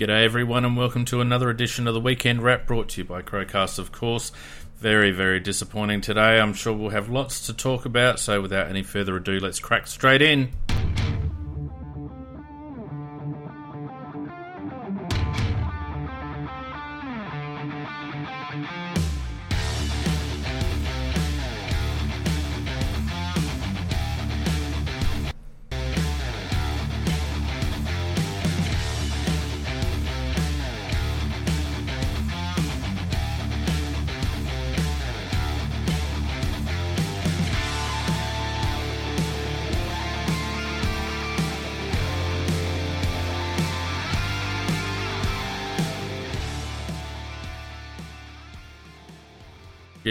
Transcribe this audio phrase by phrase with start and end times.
[0.00, 3.20] G'day, everyone, and welcome to another edition of the Weekend Wrap brought to you by
[3.20, 4.32] Crowcast, of course.
[4.78, 6.40] Very, very disappointing today.
[6.40, 9.86] I'm sure we'll have lots to talk about, so without any further ado, let's crack
[9.86, 10.52] straight in.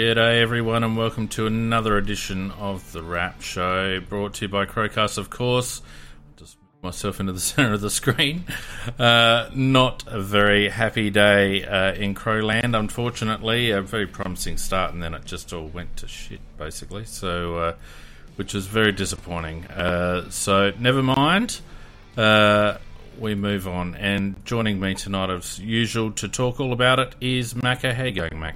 [0.10, 4.66] G'day, everyone, and welcome to another edition of the Wrap Show, brought to you by
[4.66, 5.84] Crowcast, of course.
[6.36, 8.46] Just myself into the center of the screen.
[8.98, 13.70] Uh, not a very happy day uh, in Crowland, unfortunately.
[13.70, 17.06] A very promising start, and then it just all went to shit, basically.
[17.06, 17.76] So, uh,
[18.36, 19.68] which is very disappointing.
[19.68, 21.62] Uh, so, never mind.
[22.18, 22.80] Uh,
[23.20, 27.54] we move on, and joining me tonight, as usual, to talk all about it is
[27.54, 27.94] Macca.
[27.94, 28.56] How you going, Mac?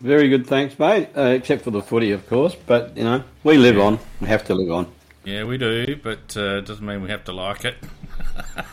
[0.00, 1.08] Very good, thanks, mate.
[1.16, 2.54] Uh, except for the footy, of course.
[2.54, 3.98] But you know, we live on.
[4.20, 4.92] We have to live on.
[5.24, 7.76] Yeah, we do, but uh, it doesn't mean we have to like it.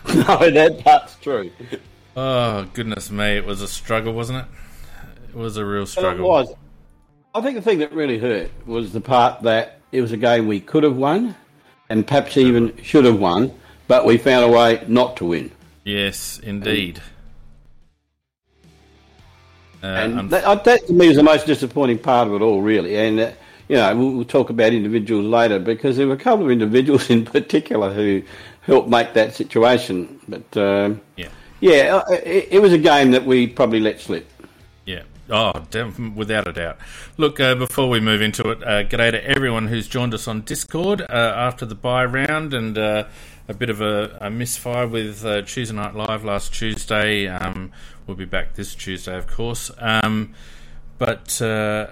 [0.15, 1.51] no, that part's true.
[2.15, 4.45] Oh goodness me, it was a struggle, wasn't it?
[5.29, 6.25] It was a real struggle.
[6.25, 6.53] it was.
[7.35, 10.47] I think the thing that really hurt was the part that it was a game
[10.47, 11.35] we could have won,
[11.89, 13.53] and perhaps even should have won,
[13.87, 15.51] but we found a way not to win.
[15.83, 16.99] Yes, indeed.
[16.99, 17.01] Uh,
[19.87, 22.97] and that, uh, that, to me was the most disappointing part of it all, really.
[22.97, 23.31] And uh,
[23.67, 27.09] you know, we'll, we'll, talk about individuals later because there were a couple of individuals
[27.09, 28.23] in particular who
[28.61, 30.19] helped make that situation.
[30.27, 34.29] But um, yeah, yeah, uh, it, it, was a game that we probably let slip.
[34.85, 35.03] Yeah.
[35.29, 35.51] Oh,
[36.15, 36.77] without a doubt.
[37.17, 40.41] Look, uh, before we move into it, uh, g'day to everyone who's joined us on
[40.41, 42.77] Discord after the bye round and
[43.47, 47.27] a bit of a, a misfire with Tuesday Night Live last Tuesday.
[47.27, 47.71] Um,
[48.07, 49.69] We'll be back this Tuesday, of course.
[49.77, 50.33] Um,
[50.97, 51.87] but uh,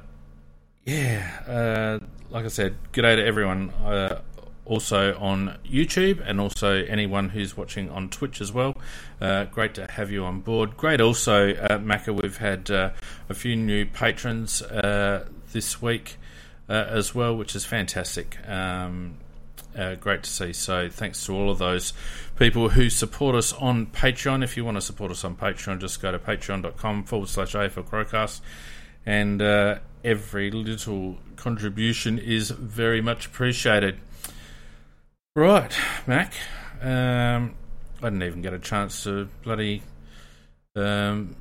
[0.86, 3.72] yeah, uh, like I said, good day to everyone.
[3.72, 4.22] Uh,
[4.64, 8.78] also on YouTube and also anyone who's watching on Twitch as well.
[9.20, 10.78] Uh, great to have you on board.
[10.78, 12.90] Great also, uh, we've had uh,
[13.30, 16.16] a few new patrons uh, this week
[16.70, 18.38] uh, as well, which is fantastic.
[18.48, 19.18] Um,
[19.76, 20.54] uh, great to see.
[20.54, 21.94] So thanks to all of those
[22.38, 24.44] people who support us on Patreon.
[24.44, 27.88] If you want to support us on Patreon, just go to patreon.com forward slash AFL
[27.88, 28.42] Crowcast.
[29.06, 34.00] And uh, every little contribution is very much appreciated.
[35.36, 35.76] Right,
[36.08, 36.34] Mac.
[36.82, 37.56] Um,
[38.02, 39.84] I didn't even get a chance to bloody
[40.76, 41.36] um,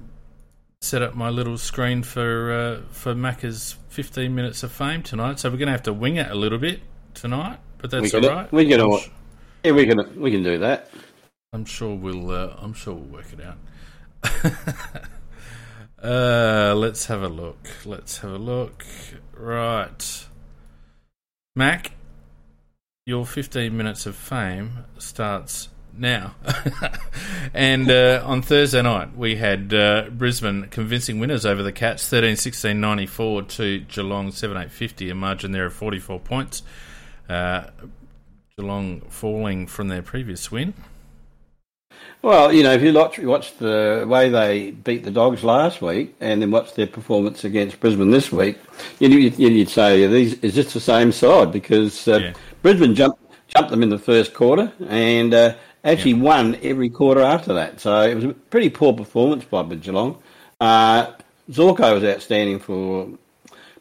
[0.81, 5.39] set up my little screen for uh, for Macca's 15 minutes of fame tonight.
[5.39, 6.81] So we're going to have to wing it a little bit
[7.15, 8.50] tonight but that's all right.
[8.50, 8.81] We can,
[9.62, 10.91] yeah, we can we can do that.
[11.53, 15.05] I'm sure we'll uh, I'm sure we'll work it out.
[16.03, 17.69] uh, let's have a look.
[17.84, 18.87] Let's have a look.
[19.37, 20.27] Right,
[21.55, 21.93] Mac,
[23.05, 26.37] your 15 minutes of fame starts now.
[27.53, 32.37] and uh, on Thursday night, we had uh, Brisbane convincing winners over the Cats 13
[32.37, 36.62] 16 94 to Geelong 7 8 50, a margin there of 44 points.
[37.28, 37.64] Uh,
[38.56, 40.74] Geelong falling from their previous win.
[42.22, 46.40] Well, you know, if you watch the way they beat the Dogs last week and
[46.40, 48.58] then watch their performance against Brisbane this week,
[48.98, 51.52] you'd, say, is this the same side?
[51.52, 52.32] Because uh, yeah.
[52.62, 55.54] Brisbane jumped, jumped them in the first quarter and uh,
[55.84, 56.22] actually yeah.
[56.22, 57.80] won every quarter after that.
[57.80, 60.22] So it was a pretty poor performance by Geelong.
[60.60, 61.12] Uh,
[61.50, 63.10] Zorko was outstanding for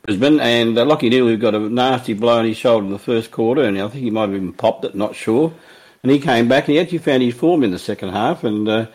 [0.04, 3.32] Brisbane, and uh, Lachie Neale got a nasty blow on his shoulder in the first
[3.32, 5.54] quarter, and I think he might have even popped it, not sure.
[6.04, 8.44] And he came back, and he actually found his form in the second half.
[8.44, 8.88] And uh,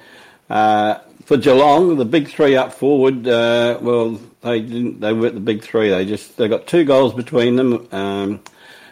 [0.50, 5.00] uh, for Geelong, the big three up forward, uh, well, they didn't.
[5.00, 5.88] They weren't the big three.
[5.88, 7.88] They just they got two goals between them.
[7.90, 8.40] Um,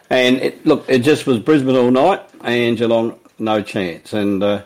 [0.08, 4.14] and it, look, it just was Brisbane all night, and Geelong no chance.
[4.14, 4.62] And uh,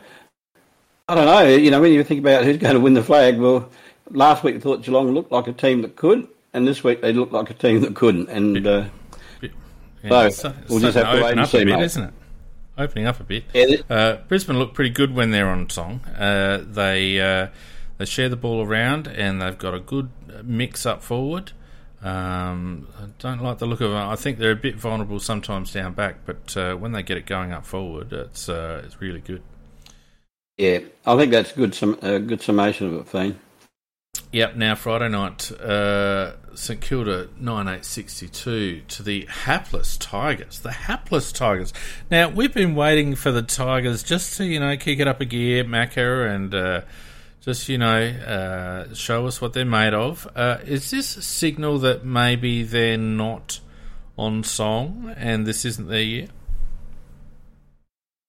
[1.08, 3.41] I don't know, you know, when you think about who's going to win the flag,
[3.41, 3.69] well,
[4.08, 7.12] last week we thought Geelong looked like a team that could and this week they
[7.12, 8.29] looked like a team that couldn't.
[8.29, 8.85] And uh,
[10.02, 12.14] yeah, so we'll just have to wait and see, bit, isn't it?
[12.79, 13.44] Opening up a bit.
[13.52, 16.00] Yeah, uh, Brisbane look pretty good when they're on song.
[16.17, 17.49] Uh, they uh,
[17.99, 20.11] they share the ball around and they've got a good
[20.43, 21.52] mix up forward.
[22.02, 24.08] Um, I don't like the look of them.
[24.08, 27.26] I think they're a bit vulnerable sometimes down back, but uh, when they get it
[27.26, 29.43] going up forward, it's uh, it's really good.
[30.56, 31.75] Yeah, I think that's good.
[31.75, 33.38] Some uh, good summation of it, Fiend.
[34.32, 34.55] Yep.
[34.55, 40.61] Now Friday night, uh, St Kilda nine eight sixty two to the hapless Tigers.
[40.61, 41.73] The hapless Tigers.
[42.12, 45.25] Now we've been waiting for the Tigers just to you know kick it up a
[45.25, 46.82] gear, Macca, and uh,
[47.41, 50.29] just you know uh, show us what they're made of.
[50.37, 53.59] Uh, is this a signal that maybe they're not
[54.17, 56.29] on song and this isn't their year?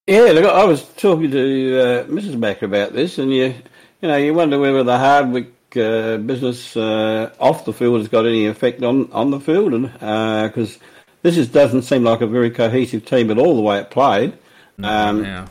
[0.08, 2.38] Yeah, look, I was talking to uh, Mrs.
[2.38, 3.54] Mack about this, and you,
[4.02, 8.26] you know, you wonder whether the Hardwick uh, business uh, off the field has got
[8.26, 10.78] any effect on, on the field, and because
[11.22, 14.34] this is, doesn't seem like a very cohesive team at all the way it played.
[14.78, 15.48] No, Um.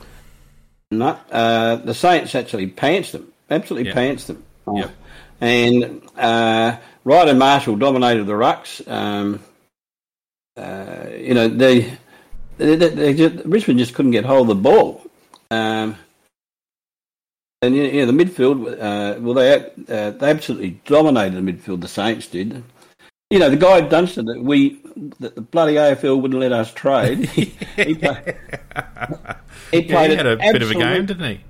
[0.92, 3.94] No, uh, the Saints actually pants them, absolutely Yeah.
[3.94, 4.42] pants them.
[4.66, 4.76] Oh.
[4.76, 4.90] Yep.
[5.40, 8.86] And uh, Ryder Marshall dominated the rucks.
[8.90, 9.40] Um,
[10.56, 11.96] uh, you know, they,
[12.58, 15.02] they, they just, Richmond just couldn't get hold of the ball.
[15.52, 15.96] Um,
[17.62, 21.52] and you know, you know, the midfield, uh, well, they uh, they absolutely dominated the
[21.52, 21.80] midfield.
[21.80, 22.62] The Saints did.
[23.30, 24.80] You know, the guy Dunstan that we
[25.20, 27.18] that the bloody AFL wouldn't let us trade.
[27.28, 28.36] he, he, play,
[29.70, 31.40] he Yeah, played he had a bit of a game, didn't he?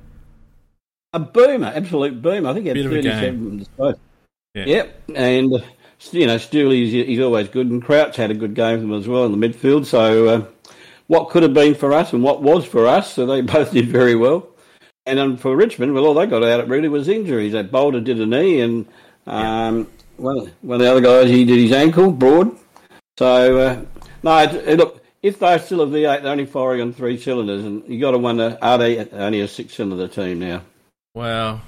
[1.13, 2.51] a boomer, absolute boomer.
[2.51, 3.67] I think he had Bit of a game.
[3.79, 3.97] 37.
[4.55, 4.65] Yeah.
[4.67, 5.59] Yep, and uh,
[6.13, 9.07] you know, Steely's he's always good, and Crouch had a good game for them as
[9.07, 9.87] well in the midfield.
[9.87, 10.45] So, uh,
[11.07, 13.87] what could have been for us and what was for us, so they both did
[13.87, 14.49] very well.
[15.07, 17.53] And um, for Richmond, well, all they got out of it really was injuries.
[17.53, 18.87] That Boulder did a knee, and
[19.27, 22.57] um, one, one of the other guys he did his ankle broad.
[23.19, 23.85] So, uh,
[24.23, 27.65] no, it, it- look, if they're still a V8, they're only firing on three cylinders,
[27.65, 30.63] and you got to wonder are they only a six-cylinder team now?
[31.15, 31.61] Well,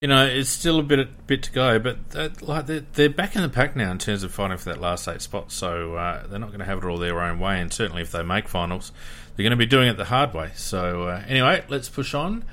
[0.00, 3.34] you know, it's still a bit bit to go, but that, like they're, they're back
[3.34, 5.54] in the pack now in terms of fighting for that last eight spots.
[5.54, 8.12] So uh, they're not going to have it all their own way, and certainly if
[8.12, 8.92] they make finals,
[9.38, 10.50] they're going to be doing it the hard way.
[10.56, 12.44] So uh, anyway, let's push on.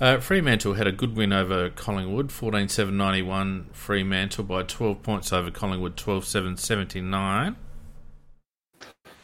[0.00, 5.96] Uh, Fremantle had a good win over Collingwood, 14-7-91 Fremantle by 12 points over Collingwood,
[5.96, 7.54] 12-7-79.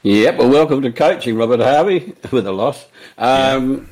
[0.04, 2.86] Yep, well, welcome to coaching, Robert Harvey, with a loss.
[3.18, 3.88] Um,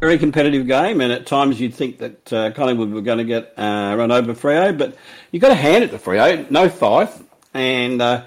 [0.00, 3.52] Very competitive game, and at times you'd think that uh, Collingwood were going to get
[3.58, 4.96] uh, run over Freo, but
[5.32, 6.50] you've got to hand it to Freo.
[6.50, 7.10] No five,
[7.52, 8.22] and uh,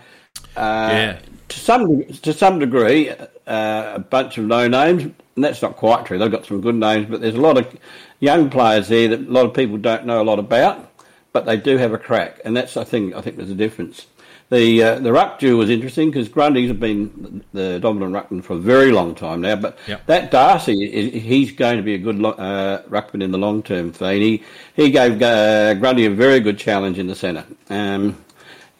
[0.56, 1.20] uh, Yeah.
[1.48, 3.12] to some to some degree,
[3.50, 5.04] uh, a bunch of no names.
[5.04, 6.18] And that's not quite true.
[6.18, 7.76] They've got some good names, but there's a lot of
[8.20, 10.92] young players there that a lot of people don't know a lot about,
[11.32, 14.06] but they do have a crack, and that's I think I think there's a difference.
[14.50, 18.54] The uh, the ruck duel was interesting because Grundy's have been the dominant ruckman for
[18.54, 20.06] a very long time now, but Yep.
[20.08, 23.92] that Darcy, he's going to be a good uh, ruckman in the long term.
[23.92, 24.44] Thing he
[24.76, 28.18] he gave uh, Grundy a very good challenge in the centre, um,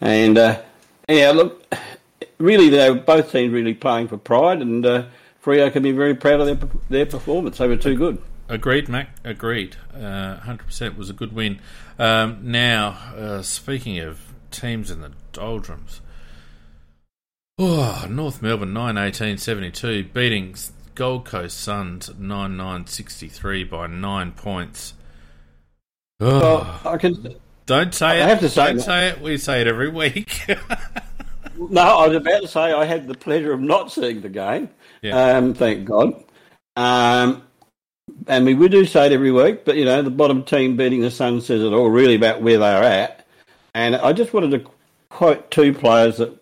[0.00, 0.60] and uh,
[1.08, 1.64] yeah, look,
[2.40, 5.04] really they were both teams really playing for pride, and uh,
[5.44, 7.58] Freo can be very proud of their their performance.
[7.58, 8.20] They were too good.
[8.48, 9.10] Agreed, Mac.
[9.24, 9.76] Agreed.
[9.94, 11.60] Uh, Hundred percent was a good win.
[11.98, 14.20] Um, now, uh, speaking of
[14.50, 16.00] teams in the doldrums,
[17.58, 20.56] oh, North Melbourne nine eighteen seventy two beating
[20.96, 24.94] Gold Coast Suns nine nine sixty three by nine points.
[26.20, 27.36] Oh, Well, I can.
[27.66, 28.28] don't say I it.
[28.28, 29.20] have to say don't that- say it.
[29.20, 30.44] We say it every week.
[31.56, 34.70] No, I was about to say I had the pleasure of not seeing the game.
[35.02, 35.36] Yeah.
[35.36, 36.24] Um, thank God.
[36.76, 37.42] Um,
[38.26, 41.00] and we, we do say it every week, but you know, the bottom team beating
[41.00, 43.26] the Sun says it all really about where they're at.
[43.74, 44.70] And I just wanted to
[45.10, 46.36] quote two players that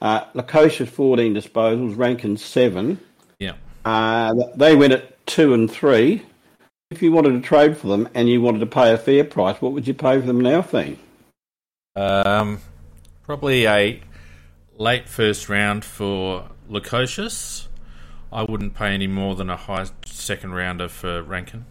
[0.00, 2.98] uh, Lukosius 14 disposals, Rankine 7.
[3.38, 3.54] yeah.
[3.84, 6.22] Uh, they went at 2 and 3.
[6.90, 9.60] If you wanted to trade for them and you wanted to pay a fair price,
[9.60, 10.98] what would you pay for them now, Fiend?
[11.96, 12.60] Um,
[13.24, 14.00] probably a
[14.80, 17.66] late first round for Lukosius.
[18.32, 21.66] I wouldn't pay any more than a high second rounder for Rankine.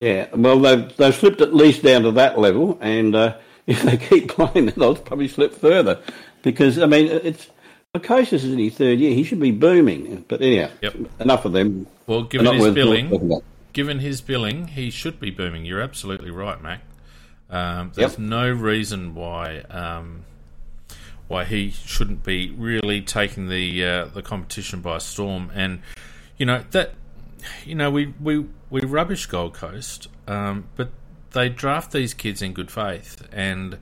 [0.00, 3.96] Yeah, well, they've, they've slipped at least down to that level, and uh, if they
[3.96, 6.00] keep playing, they'll probably slip further.
[6.42, 7.48] Because, I mean, it's
[7.94, 9.14] Lukosius is in his third year.
[9.14, 10.24] He should be booming.
[10.28, 10.96] But anyhow, Yep.
[11.20, 11.86] enough of them.
[12.06, 13.40] Well, They're given his billing,
[13.72, 15.64] given his billing, he should be booming.
[15.64, 16.80] You're absolutely right, Mac.
[17.48, 18.18] Um, there's Yep.
[18.18, 20.24] no reason why um,
[21.28, 25.50] why he shouldn't be really taking the uh, the competition by storm.
[25.54, 25.80] And
[26.36, 26.94] you know that
[27.64, 30.90] you know we we we rubbish Gold Coast, um, but
[31.32, 33.78] they draft these kids in good faith and.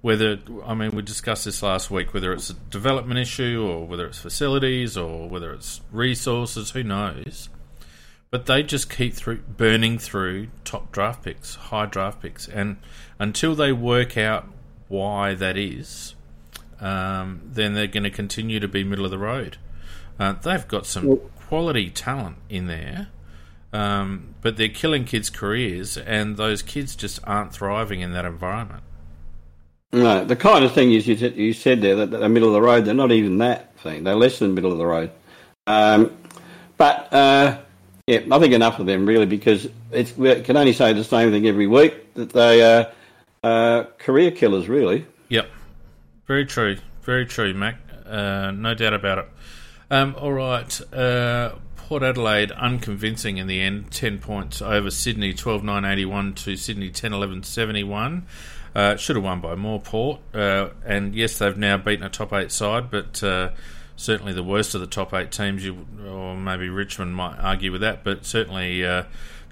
[0.00, 2.12] Whether I mean, we discussed this last week.
[2.12, 7.48] Whether it's a development issue, or whether it's facilities, or whether it's resources, who knows?
[8.32, 12.78] but they just keep through burning through top draft picks, high draft picks, and
[13.18, 14.48] until they work out
[14.88, 16.14] why that is,
[16.82, 19.56] um, then they're going to continue to be middle of the road.
[20.18, 21.16] Uh, they've got some
[21.48, 23.08] quality talent in there,
[23.72, 28.82] Um, but they're killing kids' careers, and those kids just aren't thriving in that environment.
[29.92, 32.60] No, the kind of thing is you, you said there, that they're middle of the
[32.60, 34.04] road, they're not even that thing.
[34.04, 35.10] They're less than middle of the road.
[35.66, 36.14] Um,
[36.76, 37.58] but, uh,
[38.06, 41.30] yeah, I think enough of them, really, because it's, we can only say the same
[41.30, 42.92] thing every week, that they are
[43.42, 45.06] uh, career killers, really.
[45.28, 45.48] Yep.
[46.32, 46.78] Very true.
[47.02, 47.76] Very true, Mac.
[48.06, 49.28] Uh, no doubt about it.
[49.90, 50.80] Um, all right.
[50.90, 53.90] Uh, Port Adelaide unconvincing in the end.
[53.90, 58.26] 10 points over Sydney, 12 9 81 to Sydney 10 11 71.
[58.74, 60.20] Uh, should have won by more, Port.
[60.32, 63.50] Uh, and yes, they've now beaten a top eight side, but uh,
[63.96, 65.62] certainly the worst of the top eight teams.
[65.62, 69.02] You, or maybe Richmond might argue with that, but certainly uh,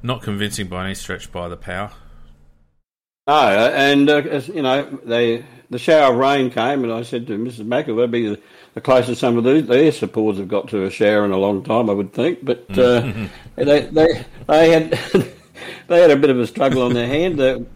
[0.02, 1.92] not convincing by any stretch by the power.
[3.30, 7.28] No, and uh, as, you know, they the shower of rain came, and I said
[7.28, 7.64] to Mrs.
[7.64, 8.40] Macker, "That'd be the,
[8.74, 11.62] the closest some of these, their supporters have got to a shower in a long
[11.62, 13.12] time, I would think." But uh,
[13.54, 14.90] they they they had
[15.86, 17.68] they had a bit of a struggle on their hand.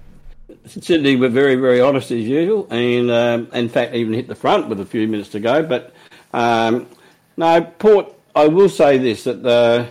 [0.66, 4.68] Sydney were very, very honest as usual, and um, in fact, even hit the front
[4.68, 5.62] with a few minutes to go.
[5.62, 5.94] But
[6.32, 6.88] um,
[7.36, 8.12] no, Port.
[8.34, 9.86] I will say this that the,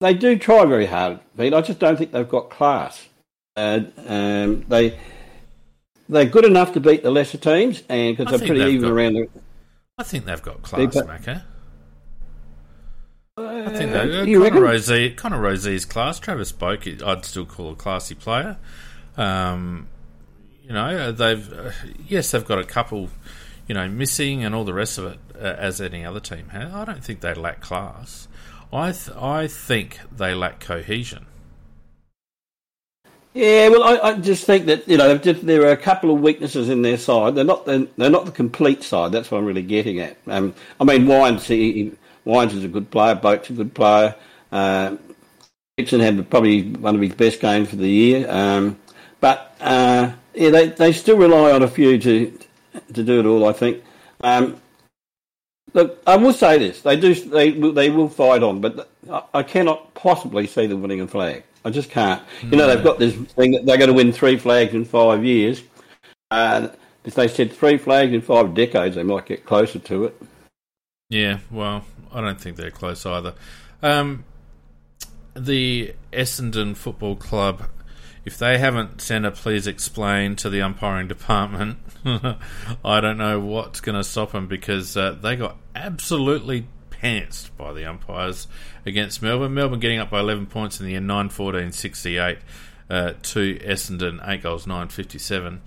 [0.00, 1.52] they do try very hard, Pete.
[1.52, 3.06] I just don't think they've got class.
[3.56, 4.98] Uh, um, they
[6.08, 9.14] they're good enough to beat the lesser teams, and because they're pretty even got, around.
[9.14, 9.28] The,
[9.98, 11.42] I think they've got class, Macca.
[13.36, 16.18] Uh, I think they, uh, Connor, Rozee, Connor Rozee's class.
[16.18, 18.58] Travis Boak, I'd still call a classy player.
[19.16, 19.88] Um,
[20.62, 21.70] you know, they've uh,
[22.08, 23.10] yes, they've got a couple,
[23.68, 26.72] you know, missing and all the rest of it, uh, as any other team has.
[26.72, 28.26] I don't think they lack class.
[28.72, 31.26] I th- I think they lack cohesion.
[33.34, 36.20] Yeah, well, I, I just think that you know just, there are a couple of
[36.20, 37.34] weaknesses in their side.
[37.34, 39.10] They're not they're, they're not the complete side.
[39.10, 40.16] That's what I'm really getting at.
[40.28, 41.92] Um, I mean, Wines he,
[42.24, 43.16] Wines is a good player.
[43.16, 44.14] Boak's a good player.
[44.52, 44.96] Uh,
[45.76, 48.30] Dixon had probably one of his best games for the year.
[48.30, 48.78] Um,
[49.20, 52.38] but uh, yeah, they, they still rely on a few to
[52.92, 53.48] to do it all.
[53.48, 53.82] I think.
[54.20, 54.60] Um,
[55.72, 58.88] look, I will say this: they do they they will fight on, but
[59.34, 61.42] I cannot possibly see them winning a flag.
[61.64, 62.22] I just can't.
[62.42, 65.24] You know, they've got this thing that they're going to win three flags in five
[65.24, 65.62] years.
[66.30, 70.22] If they said three flags in five decades, they might get closer to it.
[71.10, 73.34] Yeah, well, I don't think they're close either.
[73.82, 74.24] Um,
[75.34, 77.68] the Essendon Football Club
[78.24, 83.80] if they haven't sent a please explain to the umpiring department, I don't know what's
[83.80, 86.66] going to stop them because uh, they got absolutely
[87.58, 88.46] by the umpires
[88.86, 89.52] against Melbourne.
[89.52, 92.38] Melbourne getting up by 11 points in the end, 9 14 68
[92.88, 95.60] uh, to Essendon, 8 goals, 9 57.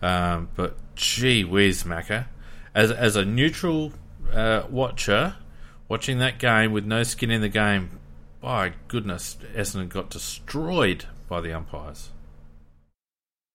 [0.00, 2.26] Um, but gee whiz, Macca.
[2.74, 3.92] As, as a neutral
[4.32, 5.34] uh, watcher,
[5.88, 7.98] watching that game with no skin in the game,
[8.40, 12.10] by goodness, Essendon got destroyed by the umpires.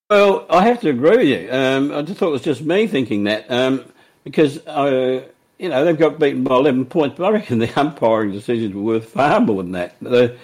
[0.10, 1.50] Well, I have to agree with you.
[1.52, 3.86] Um, I just thought it was just me thinking that um,
[4.24, 5.28] because uh,
[5.60, 8.82] you know they've got beaten by eleven points, but I reckon the umpiring decisions were
[8.82, 9.96] worth far more than that.
[10.02, 10.38] The,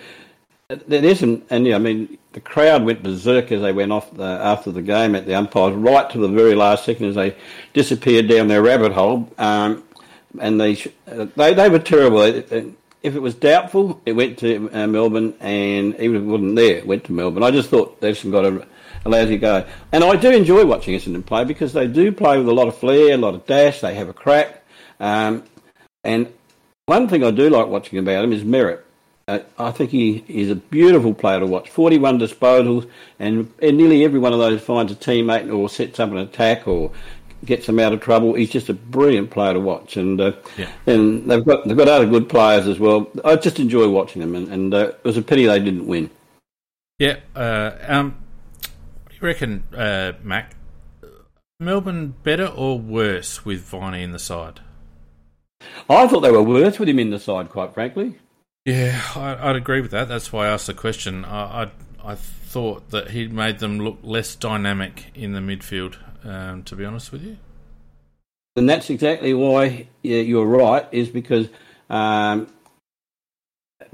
[0.67, 4.23] there isn't, and yeah, I mean the crowd went berserk as they went off the,
[4.23, 7.35] after the game at the umpires, right to the very last second as they
[7.73, 9.31] disappeared down their rabbit hole.
[9.37, 9.83] Um,
[10.39, 12.21] and they, they they were terrible
[13.05, 16.77] if it was doubtful, it went to uh, Melbourne, and even if it wasn't there,
[16.77, 17.43] it went to Melbourne.
[17.43, 18.67] I just thought they've got a,
[19.05, 19.63] a lousy go.
[19.91, 22.75] And I do enjoy watching Essendon play because they do play with a lot of
[22.75, 24.64] flair, a lot of dash, they have a crack.
[24.99, 25.43] Um,
[26.03, 26.31] and
[26.85, 28.81] one thing I do like watching about him is Merrett.
[29.27, 31.69] Uh, I think he is a beautiful player to watch.
[31.71, 36.11] 41 disposals, and, and nearly every one of those finds a teammate or sets up
[36.11, 36.91] an attack or
[37.43, 38.35] gets them out of trouble.
[38.35, 40.71] He's just a brilliant player to watch, and uh, yeah.
[40.85, 43.09] and they've got they've got other good players as well.
[43.23, 46.11] I just enjoy watching them, and, and uh, it was a pity they didn't win.
[46.99, 48.17] Yeah, uh, um,
[49.11, 50.55] you reckon, uh, Mac?
[51.59, 54.59] Melbourne better or worse with Viney in the side?
[55.89, 58.17] I thought they were worse with him in the side, quite frankly.
[58.65, 60.07] Yeah, I, would agree with that.
[60.07, 61.23] That's why I asked the question.
[61.23, 61.71] I, I,
[62.03, 66.83] I thought that he made them look less dynamic in the midfield um, to be
[66.83, 67.37] honest with you.
[68.55, 71.49] And that's exactly why you're right, is because
[71.89, 72.47] um,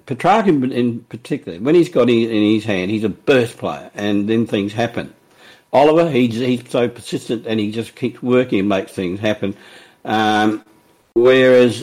[0.05, 4.45] Petrarca in particular, when he's got in his hand, he's a burst player, and then
[4.45, 5.13] things happen.
[5.73, 9.55] Oliver, he's, he's so persistent and he just keeps working and makes things happen.
[10.03, 10.63] Um,
[11.13, 11.81] whereas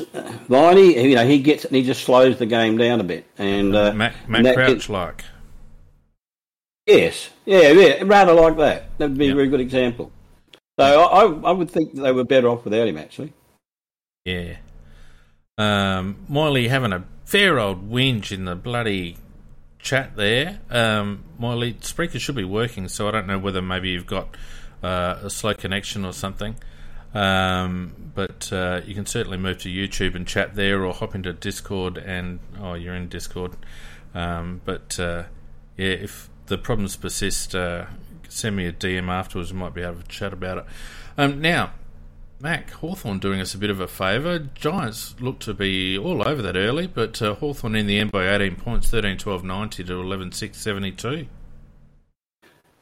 [0.48, 3.26] Viney, you know, he gets and he just slows the game down a bit.
[3.36, 5.24] And uh, Matt, Matt Crouch like.
[6.86, 8.98] Yes, yeah, yeah, rather like that.
[8.98, 9.34] That would be yep.
[9.34, 10.10] a very good example.
[10.78, 13.32] So I, I would think they were better off without him, actually.
[14.24, 14.56] Yeah.
[15.58, 19.16] Um, Miley having a fair old whinge in the bloody
[19.78, 20.60] chat there.
[20.70, 24.36] Um, my lead Spreaker should be working, so I don't know whether maybe you've got
[24.82, 26.56] uh, a slow connection or something.
[27.14, 31.32] Um, but uh, you can certainly move to YouTube and chat there, or hop into
[31.32, 33.52] Discord and oh, you're in Discord.
[34.14, 35.24] Um, but uh,
[35.76, 37.86] yeah, if the problems persist, uh,
[38.28, 39.52] send me a DM afterwards.
[39.52, 40.64] We might be able to chat about it.
[41.16, 41.72] Um, now,
[42.40, 44.38] Mac, Hawthorn doing us a bit of a favour.
[44.38, 48.32] Giants look to be all over that early, but uh, Hawthorn in the end by
[48.32, 51.26] 18 points, 13 12 90 to 11 6 72.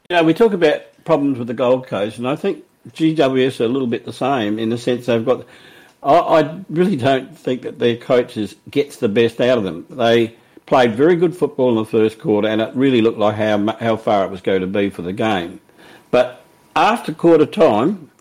[0.09, 2.63] Yeah, we talk about problems with the Gold Coast, and I think
[2.93, 5.45] GWS are a little bit the same in the sense they've got.
[6.03, 9.85] I, I really don't think that their coaches gets the best out of them.
[9.89, 13.75] They played very good football in the first quarter, and it really looked like how
[13.79, 15.59] how far it was going to be for the game.
[16.11, 16.43] But
[16.75, 18.11] after quarter time,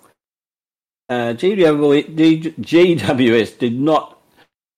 [1.08, 4.18] uh, GWS did not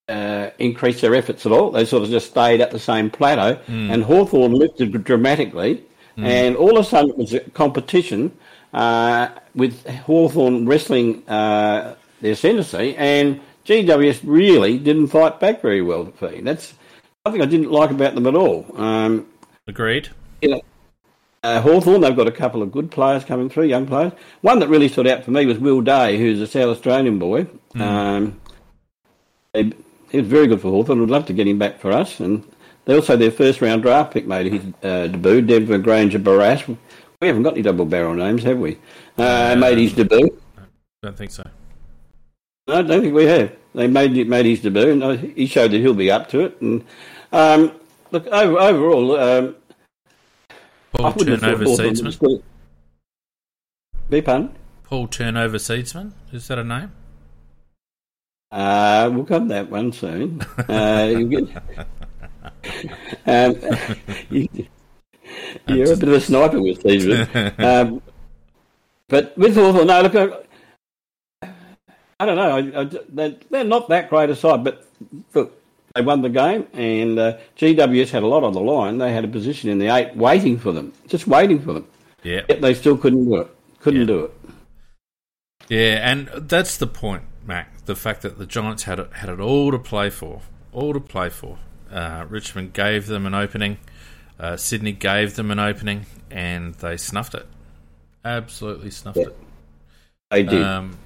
[0.09, 1.71] uh, increase their efforts at all.
[1.71, 3.93] They sort of just stayed at the same plateau, mm.
[3.93, 5.85] and Hawthorn lifted dramatically.
[6.17, 6.27] Mm.
[6.27, 8.37] And all of a sudden, it was a competition
[8.73, 16.07] uh, with Hawthorn wrestling uh, their ascendancy, and GWS really didn't fight back very well.
[16.07, 16.75] To That's
[17.25, 18.67] something I didn't like about them at all.
[18.77, 19.27] Um,
[19.67, 20.09] Agreed.
[20.41, 20.61] You know,
[21.43, 24.13] uh, Hawthorn, they've got a couple of good players coming through, young players.
[24.41, 27.47] One that really stood out for me was Will Day, who's a South Australian boy.
[27.75, 27.81] Mm.
[27.81, 28.41] Um,
[29.55, 29.73] he,
[30.11, 31.01] he, was very good for Hawthorn.
[31.01, 32.19] We'd love to get him back for us.
[32.21, 32.45] And
[32.87, 36.63] they also, their first round draft pick made his uh, debut, Denver Grainger Barras.
[37.21, 38.79] We haven't got any double barrel names, have we?
[39.17, 40.39] Uh, made his debut.
[41.03, 41.43] Don't think so.
[42.69, 43.57] No, I don't think we have.
[43.75, 46.61] They made made his debut, and he showed that he'll be up to it.
[46.61, 46.85] And
[47.33, 47.73] um,
[48.13, 49.57] look, over, overall, um,
[50.93, 52.43] Paul Turnover Seedsman.
[54.09, 54.55] Be pardon?
[54.85, 56.13] Paul Turnover Seedsman.
[56.33, 56.93] Is that a name?
[58.53, 60.41] Uh, we'll come that one soon.
[60.69, 61.15] uh,
[63.27, 63.57] um,
[64.31, 64.49] you,
[65.69, 67.59] are a bit of a sniper with Seedsman.
[67.65, 68.03] um,
[69.09, 70.15] but with Hawthorn, no, look,
[71.43, 71.49] I,
[72.21, 72.57] I don't know.
[72.57, 74.87] I, I, they're, they're not that great a side, but
[75.35, 75.59] look,
[75.95, 78.99] they won the game, and uh, GWS had a lot on the line.
[78.99, 81.87] They had a position in the eight waiting for them, just waiting for them.
[82.23, 82.43] Yeah.
[82.49, 83.49] Yet they still couldn't do it.
[83.81, 84.07] Couldn't yeah.
[84.07, 84.35] do it.
[85.69, 87.85] Yeah, and that's the point, Mac.
[87.85, 91.01] The fact that the Giants had it, had it all to play for, all to
[91.01, 91.59] play for.
[91.91, 93.79] Uh, Richmond gave them an opening.
[94.39, 97.47] Uh, Sydney gave them an opening, and they snuffed it.
[98.25, 99.27] Absolutely snuffed yeah.
[99.27, 99.37] it.
[100.31, 100.63] They did.
[100.63, 100.99] Um,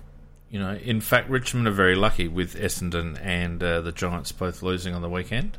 [0.50, 4.62] you know, in fact, Richmond are very lucky with Essendon and uh, the Giants both
[4.62, 5.56] losing on the weekend.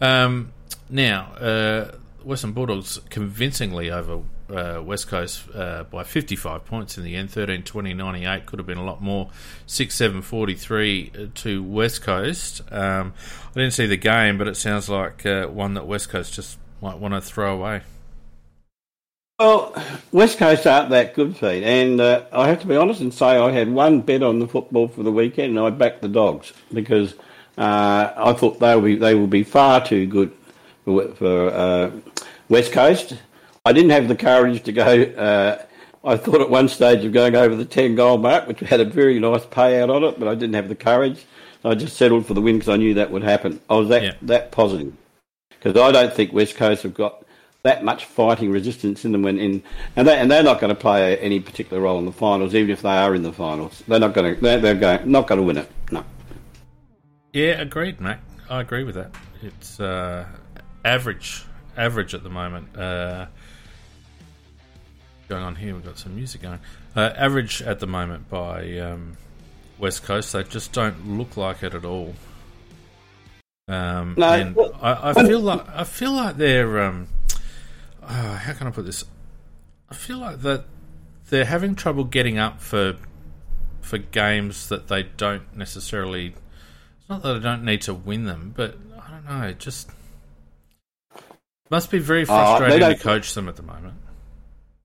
[0.00, 0.52] Um,
[0.90, 7.16] now, uh, Western Bulldogs convincingly over uh, West Coast uh, by 55 points in the
[7.16, 8.46] end, 13 20 98.
[8.46, 9.30] Could have been a lot more.
[9.66, 12.60] 6 7 43 uh, to West Coast.
[12.70, 13.14] Um,
[13.50, 16.58] I didn't see the game, but it sounds like uh, one that West Coast just
[16.82, 17.82] might want to throw away.
[19.38, 19.74] Well,
[20.12, 23.38] West Coast aren't that good, Pete, and uh, I have to be honest and say
[23.38, 26.52] I had one bet on the football for the weekend, and I backed the Dogs
[26.74, 27.14] because
[27.56, 30.30] uh, I thought they will be they will be far too good
[30.84, 31.90] for, for uh,
[32.50, 33.16] West Coast.
[33.64, 35.02] I didn't have the courage to go.
[35.02, 35.62] Uh,
[36.04, 38.84] I thought at one stage of going over the ten goal mark, which had a
[38.84, 41.24] very nice payout on it, but I didn't have the courage.
[41.64, 43.58] I just settled for the win because I knew that would happen.
[43.70, 44.14] I was that yeah.
[44.20, 44.94] that positive
[45.60, 47.24] because I don't think West Coast have got
[47.62, 49.62] that much fighting resistance in them when in
[49.94, 52.70] and they and they're not going to play any particular role in the finals, even
[52.70, 53.82] if they are in the finals.
[53.86, 55.70] They're not going to they're, they're going not going to win it.
[55.90, 56.04] No.
[57.32, 58.20] Yeah, agreed, Mac.
[58.48, 59.14] I agree with that.
[59.42, 60.26] It's uh,
[60.84, 61.44] average
[61.76, 62.76] average at the moment.
[62.76, 63.26] Uh,
[65.28, 66.60] going on here, we've got some music going.
[66.96, 69.16] Uh, average at the moment by um,
[69.78, 70.32] West Coast.
[70.32, 72.14] They just don't look like it at all.
[73.70, 77.06] Um, no, and I, I, feel like I feel like they're um,
[78.02, 79.04] uh, how can I put this?
[79.88, 80.64] I feel like that
[81.28, 82.96] they're having trouble getting up for
[83.80, 86.34] for games that they don't necessarily.
[86.98, 89.46] It's not that they don't need to win them, but I don't know.
[89.46, 89.88] It just
[91.70, 93.94] must be very uh, frustrating uh, to coach them at the moment.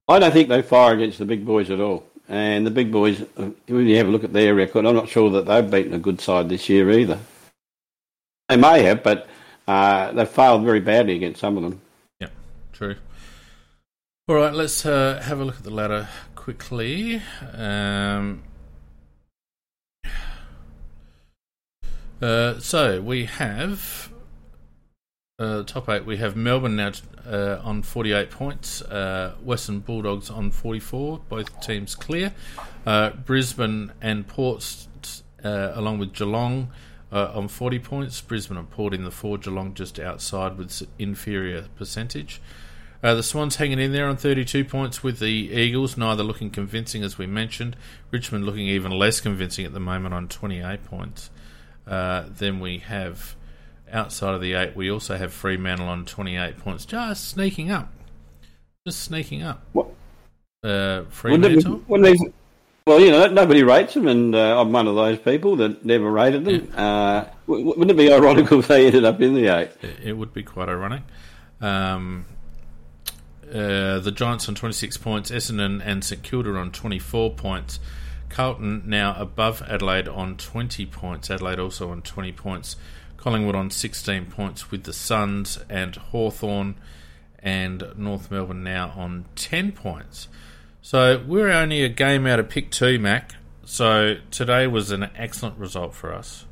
[0.08, 2.06] I don't think they fire against the big boys at all.
[2.28, 5.08] And the big boys, uh, when you have a look at their record, I'm not
[5.08, 7.18] sure that they've beaten a good side this year either.
[8.48, 9.26] They may have, but
[9.66, 11.80] uh, they've failed very badly against some of them.
[12.20, 12.28] Yeah,
[12.72, 12.96] true.
[14.28, 17.22] All right, let's uh, have a look at the ladder quickly.
[17.52, 18.44] Um,
[22.22, 24.12] uh, so we have
[25.40, 26.06] uh, top eight.
[26.06, 26.92] We have Melbourne now
[27.26, 32.32] uh, on 48 points, uh, Western Bulldogs on 44, both teams clear.
[33.24, 34.86] Brisbane and Ports,
[35.44, 36.70] uh, along with Geelong,
[37.12, 38.20] uh, on 40 points.
[38.20, 42.40] Brisbane have poured in the four, Geelong just outside with inferior percentage.
[43.02, 47.02] Uh, the Swans hanging in there on 32 points with the Eagles, neither looking convincing
[47.02, 47.76] as we mentioned.
[48.10, 51.30] Richmond looking even less convincing at the moment on 28 points.
[51.86, 53.36] Uh, then we have
[53.92, 57.92] outside of the eight, we also have Fremantle on 28 points, just sneaking up.
[58.86, 59.64] Just sneaking up.
[59.72, 59.88] What?
[60.64, 61.82] Uh, Fremantle?
[61.86, 62.34] Wouldn't it,
[62.86, 66.08] well, you know, nobody rates them, and uh, I'm one of those people that never
[66.08, 66.70] rated them.
[66.72, 66.80] Yeah.
[66.80, 69.70] Uh, wouldn't it be ironical if they ended up in the eight?
[70.04, 71.02] It would be quite ironic.
[71.60, 72.26] Um,
[73.48, 77.80] uh, the Giants on 26 points, Essendon and St Kilda on 24 points.
[78.28, 81.28] Carlton now above Adelaide on 20 points.
[81.28, 82.76] Adelaide also on 20 points.
[83.16, 86.76] Collingwood on 16 points with the Suns and Hawthorn
[87.40, 90.28] and North Melbourne now on 10 points.
[90.86, 93.32] So we're only a game out of pick two, Mac.
[93.64, 96.46] So today was an excellent result for us.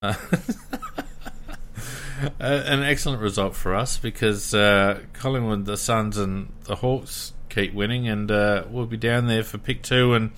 [2.40, 7.72] Uh, an excellent result for us because uh, Collingwood, the Suns, and the Hawks keep
[7.72, 10.32] winning, and uh, we'll be down there for pick two, and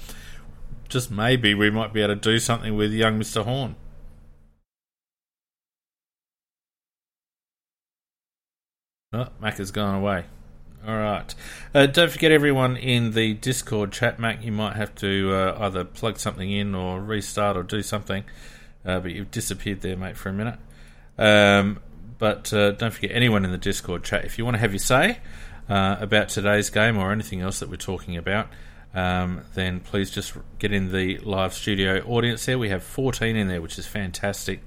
[0.90, 3.76] just maybe we might be able to do something with young Mister Horne.
[9.14, 10.26] Oh, Mac has gone away.
[10.87, 11.35] All right.
[11.75, 15.85] Uh, don't forget, everyone in the Discord chat, Mac, you might have to uh, either
[15.85, 18.25] plug something in or restart or do something.
[18.85, 20.59] Uh, but you've disappeared there, mate, for a minute.
[21.19, 21.81] Um,
[22.19, 24.79] but uh, don't forget, anyone in the Discord chat, if you want to have your
[24.79, 25.19] say
[25.69, 28.49] uh, about today's game or anything else that we're talking about,
[28.95, 32.59] um, then please just get in the live studio audience there.
[32.59, 34.62] We have 14 in there, which is fantastic.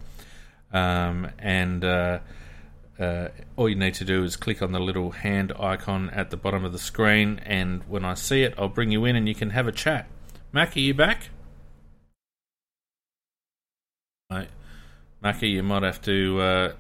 [0.72, 1.84] Um, and
[3.00, 6.38] uh, all you need to do is click on the little hand icon at the
[6.38, 9.36] bottom of the screen, and when I see it, I'll bring you in and you
[9.36, 10.08] can have a chat.
[10.52, 11.30] Mac, are you back?
[14.30, 14.50] Right.
[15.22, 16.40] Mackie, you might have to.
[16.40, 16.74] Uh,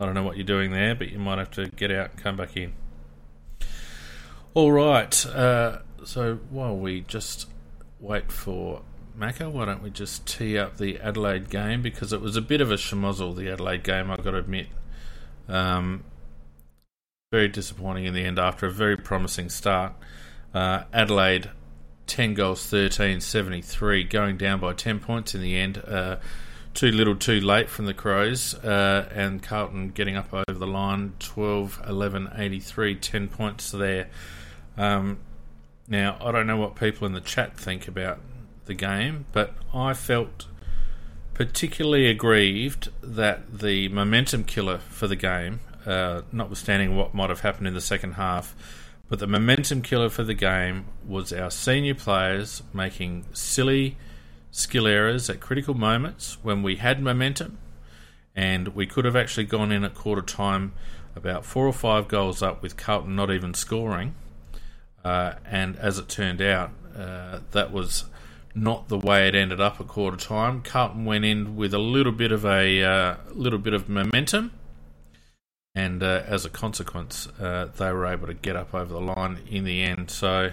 [0.00, 2.20] I don't know what you're doing there, but you might have to get out and
[2.20, 2.72] come back in.
[4.54, 5.26] All right.
[5.26, 7.48] Uh, so while we just
[8.00, 8.82] wait for
[9.18, 12.60] Macca, why don't we just tee up the Adelaide game because it was a bit
[12.60, 14.66] of a schmozzle, the Adelaide game, I've got to admit.
[15.48, 16.04] Um,
[17.32, 19.94] very disappointing in the end after a very promising start.
[20.52, 21.50] Uh, Adelaide
[22.06, 25.78] 10 goals 13 73 going down by 10 points in the end.
[25.78, 26.16] Uh,
[26.74, 28.54] too little too late from the crows.
[28.54, 34.08] Uh, and carlton getting up over the line 12 11 83 10 points there.
[34.76, 35.18] Um,
[35.88, 38.18] now i don't know what people in the chat think about
[38.66, 40.46] the game but i felt
[41.34, 47.66] particularly aggrieved that the momentum killer for the game, uh, notwithstanding what might have happened
[47.66, 48.54] in the second half,
[49.08, 53.96] but the momentum killer for the game was our senior players making silly
[54.50, 57.58] skill errors at critical moments when we had momentum,
[58.34, 60.72] and we could have actually gone in at quarter time
[61.14, 64.14] about four or five goals up with Carlton not even scoring.
[65.04, 68.04] Uh, and as it turned out, uh, that was
[68.54, 70.62] not the way it ended up at quarter time.
[70.62, 74.52] Carlton went in with a little bit of a uh, little bit of momentum,
[75.74, 79.38] and uh, as a consequence, uh, they were able to get up over the line
[79.48, 80.10] in the end.
[80.10, 80.52] So.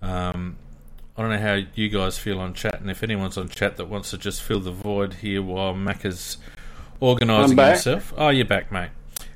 [0.00, 0.56] Um,
[1.16, 3.86] I don't know how you guys feel on chat, and if anyone's on chat that
[3.86, 6.36] wants to just fill the void here while Mac is
[7.00, 8.14] organising himself.
[8.16, 8.90] Oh, you're back, mate.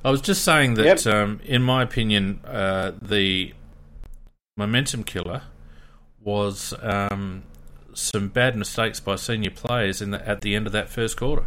[0.05, 1.07] I was just saying that, yep.
[1.13, 3.53] um, in my opinion, uh, the
[4.57, 5.43] momentum killer
[6.21, 7.43] was um,
[7.95, 11.47] some bad mistakes by senior players in the, at the end of that first quarter.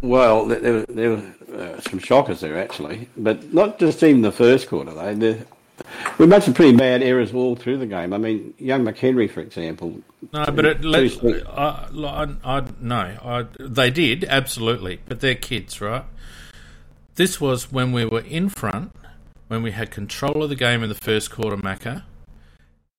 [0.00, 4.32] Well, there, were, there were uh, some shockers there actually, but not just even the
[4.32, 4.92] first quarter.
[4.92, 5.46] Though the,
[6.18, 8.12] we made some pretty bad errors all through the game.
[8.12, 10.00] I mean, young McHenry, for example.
[10.32, 15.80] No, but it, let, I, I, I, no, I, they did absolutely, but they're kids,
[15.80, 16.04] right?
[17.16, 18.92] This was when we were in front,
[19.48, 22.02] when we had control of the game in the first quarter, Macca,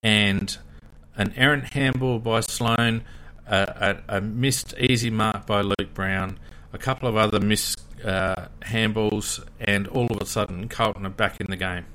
[0.01, 0.57] and
[1.17, 3.04] an errant handball by Sloane,
[3.47, 6.39] a, a, a, missed easy mark by Luke Brown,
[6.73, 11.39] a couple of other missed uh, handballs, and all of a sudden Carlton are back
[11.39, 11.86] in the game.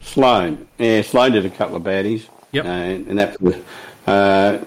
[0.00, 2.28] Sloane, yeah, Sloane did a couple of baddies.
[2.52, 3.56] Yep, uh, and that was.
[4.06, 4.64] Uh,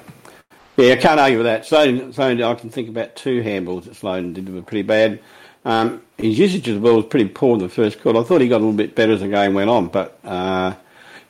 [0.77, 1.65] yeah, I can't argue with that.
[1.65, 5.19] Sloane, Sloane, I can think about two handballs that Sloane did were pretty bad.
[5.63, 8.19] Um, his usage of the ball was pretty poor in the first quarter.
[8.19, 10.73] I thought he got a little bit better as the game went on, but uh,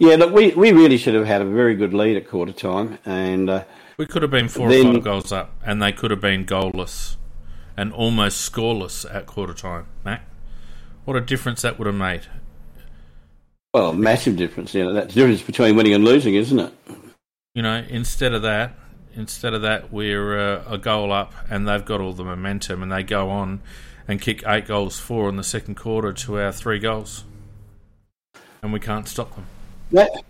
[0.01, 2.97] yeah, look, we, we really should have had a very good lead at quarter time,
[3.05, 3.63] and uh,
[3.97, 6.43] we could have been four then, or five goals up, and they could have been
[6.43, 7.17] goalless
[7.77, 9.85] and almost scoreless at quarter time.
[10.03, 10.25] Mac,
[11.05, 12.21] what a difference that would have made.
[13.75, 14.73] Well, massive difference.
[14.73, 16.73] You know, that's the difference between winning and losing, isn't it?
[17.53, 18.73] You know, instead of that,
[19.13, 22.91] instead of that, we're uh, a goal up, and they've got all the momentum, and
[22.91, 23.61] they go on
[24.07, 27.23] and kick eight goals, four in the second quarter to our three goals,
[28.63, 29.45] and we can't stop them.
[29.91, 30.23] That,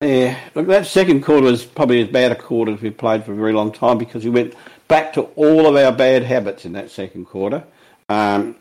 [0.00, 3.32] yeah, look, that second quarter was probably as bad a quarter as we've played for
[3.32, 4.54] a very long time because we went
[4.86, 7.64] back to all of our bad habits in that second quarter.
[8.08, 8.56] Um,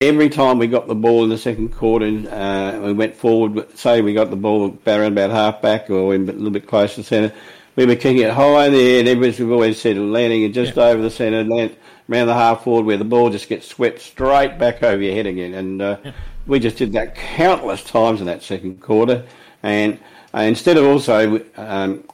[0.00, 3.76] every time we got the ball in the second quarter, uh, we went forward.
[3.76, 7.02] Say we got the ball around about half back or a little bit close to
[7.02, 7.34] centre.
[7.76, 10.50] We were kicking it high in the air, and everybody's we've always said landing it
[10.50, 10.84] just yeah.
[10.84, 11.76] over the centre, land,
[12.08, 15.26] around the half forward where the ball just gets swept straight back over your head
[15.26, 15.54] again.
[15.54, 16.12] And uh, yeah.
[16.46, 19.24] we just did that countless times in that second quarter.
[19.64, 19.98] And
[20.34, 22.04] uh, instead of also um,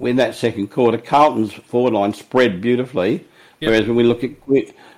[0.00, 3.26] in that second quarter, Carlton's forward line spread beautifully.
[3.60, 3.70] Yep.
[3.70, 4.30] Whereas when we look at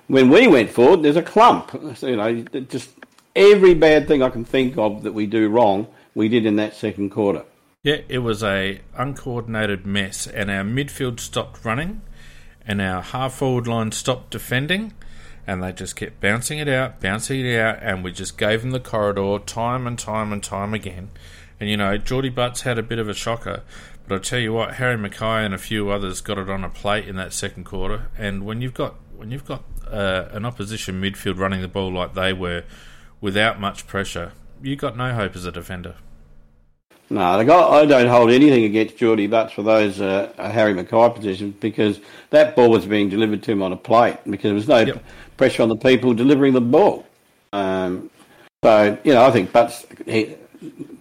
[0.07, 1.71] when we went forward, there's a clump.
[1.97, 2.91] So, You know, just
[3.35, 6.75] every bad thing I can think of that we do wrong, we did in that
[6.75, 7.43] second quarter.
[7.81, 12.01] Yeah, it was a uncoordinated mess, and our midfield stopped running,
[12.67, 14.93] and our half forward line stopped defending,
[15.47, 18.71] and they just kept bouncing it out, bouncing it out, and we just gave them
[18.71, 21.09] the corridor time and time and time again.
[21.59, 23.63] And you know, Geordie Butts had a bit of a shocker,
[24.07, 26.69] but I tell you what, Harry McKay and a few others got it on a
[26.69, 28.07] plate in that second quarter.
[28.17, 32.13] And when you've got when you've got uh, an opposition midfield running the ball like
[32.13, 32.63] they were,
[33.19, 35.95] without much pressure, you got no hope as a defender.
[37.11, 41.99] No, I don't hold anything against Geordie Butts for those uh, Harry McKay positions because
[42.29, 45.03] that ball was being delivered to him on a plate because there was no yep.
[45.35, 47.07] pressure on the people delivering the ball.
[47.51, 48.11] Um,
[48.63, 50.35] so you know, I think Butts, he,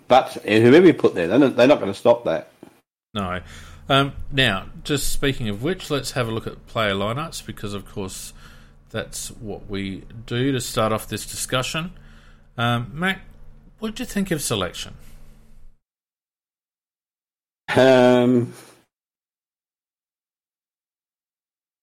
[0.09, 2.51] Butts, whoever you put there, they're not, not going to stop that.
[3.15, 3.41] No.
[3.89, 7.87] Um, now, just speaking of which, let's have a look at player lineups because, of
[7.87, 8.33] course,
[8.91, 11.93] that's what we do to start off this discussion.
[12.57, 13.21] Um, Mac,
[13.79, 14.95] what do you think of selection?
[17.75, 18.53] Um,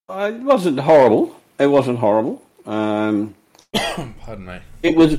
[0.09, 1.39] it wasn't horrible.
[1.59, 2.41] It wasn't horrible.
[2.65, 3.35] Um,
[3.73, 4.59] Pardon me.
[4.83, 5.13] It was.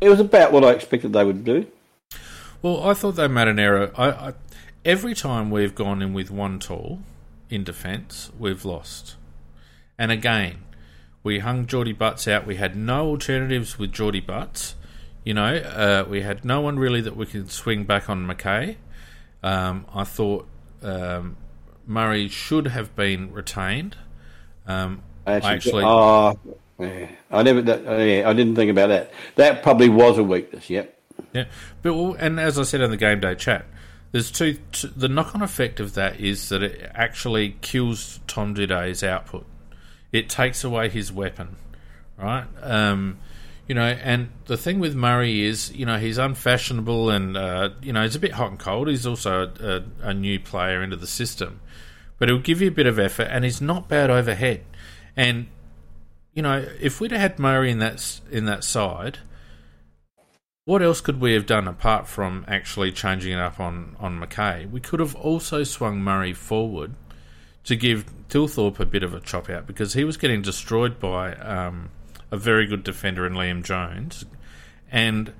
[0.00, 1.66] It was about what I expected they would do.
[2.64, 3.92] Well, I thought they made an error.
[3.94, 4.34] I, I
[4.86, 7.00] every time we've gone in with one tall
[7.50, 9.16] in defence, we've lost.
[9.98, 10.62] And again,
[11.22, 12.46] we hung Geordie Butts out.
[12.46, 14.76] We had no alternatives with Geordie Butts.
[15.24, 18.76] You know, uh, we had no one really that we could swing back on McKay.
[19.42, 20.48] Um, I thought
[20.82, 21.36] um,
[21.86, 23.98] Murray should have been retained.
[24.66, 26.38] Um, actually, I actually, oh,
[26.78, 27.08] yeah.
[27.30, 27.60] I never.
[27.60, 29.12] That, yeah, I didn't think about that.
[29.34, 30.70] That probably was a weakness.
[30.70, 30.93] Yep.
[31.34, 31.46] Yeah,
[31.82, 33.66] but and as I said in the game day chat,
[34.12, 38.54] there's two, two the knock on effect of that is that it actually kills Tom
[38.54, 39.44] Doedee's output.
[40.12, 41.56] It takes away his weapon,
[42.16, 42.46] right?
[42.62, 43.18] Um,
[43.66, 47.92] you know, and the thing with Murray is, you know, he's unfashionable and, uh, you
[47.92, 48.88] know, he's a bit hot and cold.
[48.88, 51.60] He's also a, a, a, new player into the system.
[52.18, 54.64] But he'll give you a bit of effort and he's not bad overhead.
[55.16, 55.48] And,
[56.34, 59.18] you know, if we'd had Murray in that, in that side,
[60.64, 64.70] what else could we have done apart from actually changing it up on, on McKay?
[64.70, 66.94] We could have also swung Murray forward
[67.64, 71.34] to give Thilthorpe a bit of a chop out because he was getting destroyed by
[71.34, 71.90] um,
[72.30, 74.24] a very good defender in Liam Jones.
[74.90, 75.34] And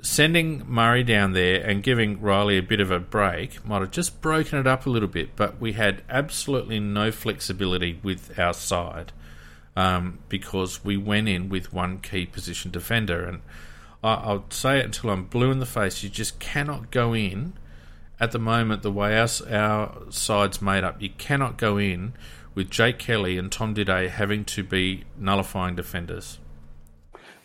[0.00, 4.22] sending Murray down there and giving Riley a bit of a break might have just
[4.22, 9.12] broken it up a little bit, but we had absolutely no flexibility with our side
[9.76, 13.24] um, because we went in with one key position defender.
[13.24, 13.42] And
[14.04, 16.02] I, I'll say it until I'm blue in the face.
[16.02, 17.54] You just cannot go in
[18.20, 21.00] at the moment the way our, our side's made up.
[21.00, 22.12] You cannot go in
[22.54, 26.38] with Jake Kelly and Tom Doedee having to be nullifying defenders.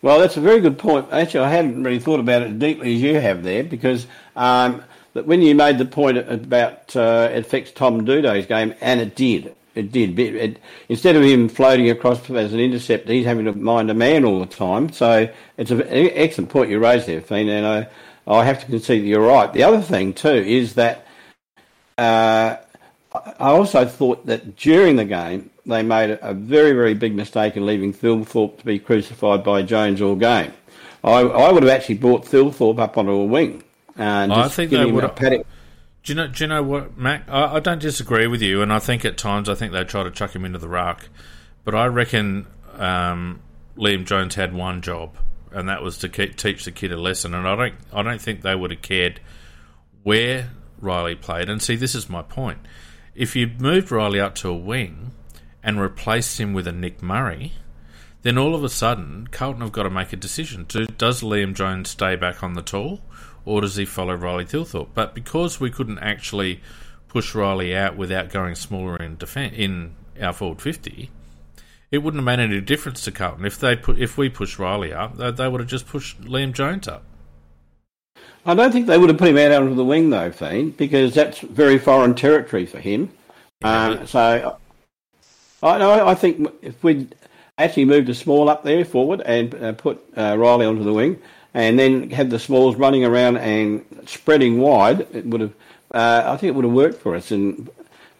[0.02, 1.08] Well, that's a very good point.
[1.10, 5.42] Actually, I hadn't really thought about it deeply as you have there because um, when
[5.42, 9.54] you made the point about uh, it affects Tom Doedee's game, and it did.
[9.74, 10.18] It did.
[10.18, 13.94] It, it, instead of him floating across as an interceptor, he's having to mind a
[13.94, 14.92] man all the time.
[14.92, 17.88] So it's an excellent point you raised there, Fiend, and I,
[18.26, 19.52] I have to concede that you're right.
[19.52, 21.06] The other thing, too, is that
[21.96, 22.56] uh,
[23.12, 27.66] I also thought that during the game they made a very, very big mistake in
[27.66, 30.52] leaving Thilthorpe to be crucified by Jones all game.
[31.02, 33.62] I, I would have actually brought Thilthorpe up onto a wing.
[33.96, 35.44] And I think they would have.
[36.02, 36.28] Do you know?
[36.28, 37.28] Do you know what, Mac?
[37.28, 40.02] I, I, don't disagree with you, and I think at times I think they try
[40.02, 41.08] to chuck him into the ruck,
[41.64, 42.46] but I reckon
[42.78, 43.40] um,
[43.76, 45.16] Liam Jones had one job,
[45.52, 47.34] and that was to keep, teach the kid a lesson.
[47.34, 49.20] And I don't, I don't think they would have cared
[50.02, 51.50] where Riley played.
[51.50, 52.60] And see, this is my point
[53.14, 55.12] if you moved Riley out to a wing
[55.62, 57.52] and replaced him with a Nick Murray,
[58.22, 60.66] then all of a sudden Carlton have got to make a decision.
[60.96, 63.00] does Liam Jones stay back on the tall
[63.44, 64.88] or does he follow Riley Thilthorpe?
[64.94, 66.60] But because we couldn't actually
[67.08, 71.10] push Riley out without going smaller in defense in our forward fifty,
[71.90, 74.92] it wouldn't have made any difference to Carlton if they put if we pushed Riley
[74.92, 75.16] up.
[75.16, 77.04] They, they would have just pushed Liam Jones up.
[78.46, 81.14] I don't think they would have put him out onto the wing though, Fiend, because
[81.14, 83.10] that's very foreign territory for him.
[83.62, 84.58] Uh, so
[85.62, 87.08] I know I think if we
[87.58, 91.20] actually moved a small up there forward and uh, put uh, Riley onto the wing,
[91.54, 95.54] and then had the smalls running around and spreading wide, it would have.
[95.92, 97.68] Uh, I think it would have worked for us, and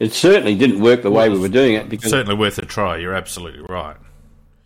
[0.01, 1.88] it certainly didn't work the way we were doing it.
[1.88, 2.97] Because certainly worth a try.
[2.97, 3.97] You're absolutely right.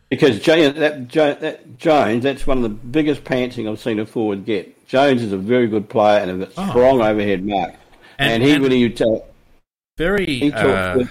[0.09, 4.45] Because Jones, that, that Jones, that's one of the biggest pantsing I've seen a forward
[4.45, 4.87] get.
[4.87, 6.69] Jones is a very good player and a oh.
[6.71, 7.07] strong oh.
[7.07, 7.75] overhead mark,
[8.19, 9.27] and, and he and really tell,
[9.99, 11.11] very he uh, with,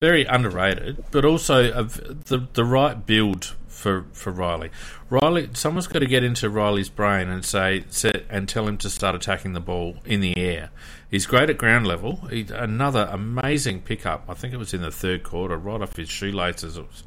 [0.00, 4.70] very underrated, but also the the right build for for Riley.
[5.10, 8.88] Riley, someone's got to get into Riley's brain and say set, and tell him to
[8.88, 10.70] start attacking the ball in the air.
[11.10, 12.16] He's great at ground level.
[12.30, 14.24] He, another amazing pickup.
[14.28, 16.76] I think it was in the third quarter, right off his shoelaces.
[16.76, 17.04] It was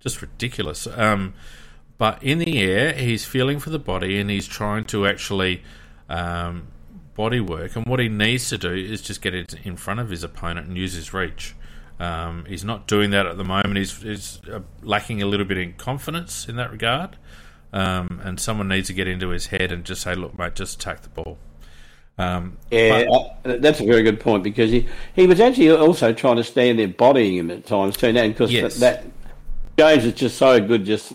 [0.00, 0.86] just ridiculous.
[0.86, 1.34] Um,
[1.96, 5.62] but in the air, he's feeling for the body and he's trying to actually
[6.08, 6.68] um,
[7.14, 7.74] body work.
[7.74, 10.68] And what he needs to do is just get it in front of his opponent
[10.68, 11.54] and use his reach.
[12.00, 13.76] Um, he's not doing that at the moment.
[13.76, 17.16] He's, he's uh, lacking a little bit in confidence in that regard.
[17.72, 20.80] Um, and someone needs to get into his head and just say, "Look, mate, just
[20.80, 21.38] attack the ball."
[22.16, 26.12] Um, yeah, but, uh, that's a very good point because he, he was actually also
[26.12, 28.12] trying to stand there bodying him at times too.
[28.12, 28.76] Now, because yes.
[28.78, 29.10] that, that
[29.76, 31.12] Jones is just so good, just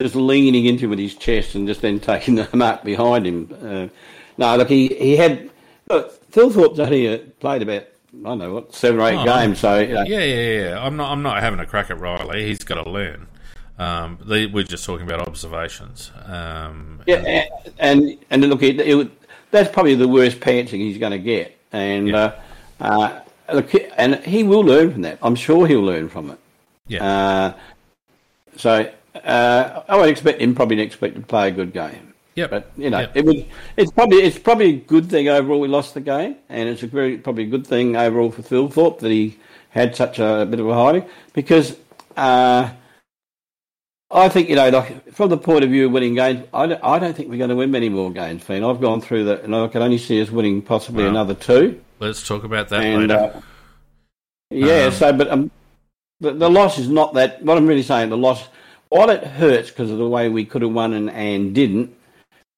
[0.00, 3.52] just leaning into with his chest and just then taking the mark behind him.
[3.60, 3.88] Uh,
[4.38, 5.50] no, look, he, he had
[5.88, 7.84] look, Thilthorpe's only uh, played about
[8.24, 9.60] I don't know what seven or eight oh, games.
[9.60, 10.84] So yeah, yeah, yeah.
[10.84, 12.46] I'm not I'm not having a crack at Riley.
[12.46, 13.26] He's got to learn.
[13.78, 16.10] Um, they, we're just talking about observations.
[16.24, 17.46] Um, yeah,
[17.78, 19.10] and and, and look, it, it,
[19.50, 22.40] that's probably the worst pantsing he's going to get, and yeah.
[22.80, 25.18] uh, uh, look, and he will learn from that.
[25.22, 26.38] I'm sure he'll learn from it.
[26.88, 27.04] Yeah.
[27.04, 27.52] Uh,
[28.56, 32.14] so uh, I would expect him probably to expect to play a good game.
[32.36, 33.16] Yeah, but you know, yep.
[33.16, 33.46] it would.
[33.78, 35.58] It's probably it's probably a good thing overall.
[35.58, 39.00] We lost the game, and it's a very probably a good thing overall for Thilthorpe
[39.00, 39.38] that he
[39.70, 41.76] had such a, bit of a hiding because.
[42.16, 42.70] Uh,
[44.08, 46.82] I think, you know, like from the point of view of winning games, I don't,
[46.82, 48.64] I don't think we're going to win many more games, Fiend.
[48.64, 51.82] I've gone through that, and I can only see us winning possibly well, another two.
[51.98, 53.32] Let's talk about that and, later.
[53.34, 53.40] Uh,
[54.50, 55.50] yeah, um, so, but um,
[56.20, 57.42] the, the loss is not that.
[57.42, 58.46] What I'm really saying, the loss,
[58.90, 61.92] while it hurts because of the way we could have won and, and didn't,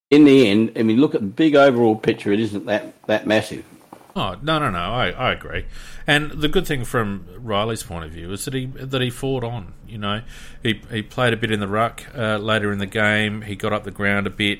[0.09, 3.27] in the end, I mean, look at the big overall picture, it isn't that, that
[3.27, 3.65] massive.
[4.15, 4.79] Oh no no no!
[4.79, 5.65] I, I agree,
[6.07, 9.43] and the good thing from Riley's point of view is that he that he fought
[9.43, 9.73] on.
[9.87, 10.23] You know,
[10.63, 13.43] he he played a bit in the ruck uh, later in the game.
[13.43, 14.59] He got up the ground a bit.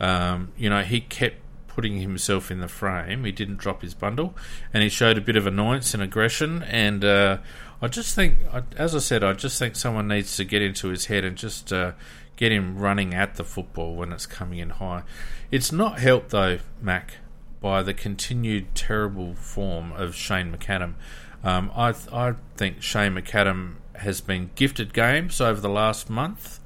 [0.00, 1.36] Um, you know, he kept
[1.68, 3.24] putting himself in the frame.
[3.24, 4.34] He didn't drop his bundle,
[4.72, 6.62] and he showed a bit of annoyance and aggression.
[6.64, 7.38] And uh,
[7.80, 8.38] I just think,
[8.76, 11.72] as I said, I just think someone needs to get into his head and just
[11.72, 11.92] uh,
[12.38, 15.02] get him running at the football when it's coming in high.
[15.50, 17.16] It's not helped though, Mac
[17.60, 20.94] by the continued terrible form of Shane McAdam.
[21.42, 26.60] Um, I, th- I think Shane McAdam has been gifted games over the last month.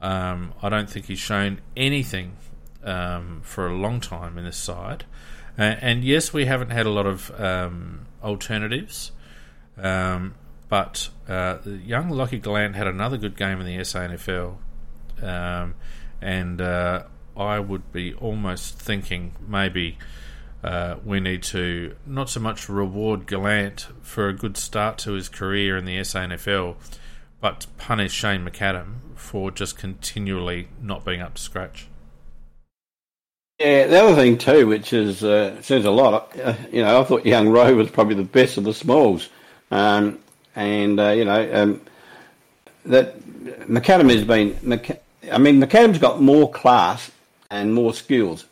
[0.00, 2.36] Um, I don't think he's shown anything
[2.84, 5.04] um, for a long time in this side.
[5.58, 9.12] And yes, we haven't had a lot of um, alternatives,
[9.76, 10.34] um,
[10.70, 14.56] but uh, young Lockie Gollant had another good game in the SANFL.
[15.22, 15.74] Um,
[16.20, 17.04] and uh,
[17.36, 19.98] I would be almost thinking maybe
[20.62, 25.28] uh, we need to not so much reward Gollant for a good start to his
[25.28, 26.76] career in the SANFL,
[27.40, 31.86] but punish Shane McAdam for just continually not being up to scratch.
[33.58, 36.38] Yeah, the other thing too, which is uh, says a lot.
[36.38, 39.28] Uh, you know, I thought young Rowe was probably the best of the smalls,
[39.70, 40.18] um,
[40.56, 41.80] and uh, you know um,
[42.86, 43.20] that
[43.68, 44.58] McAdam has been.
[45.30, 47.10] I mean, McAdam's got more class
[47.50, 48.46] and more skills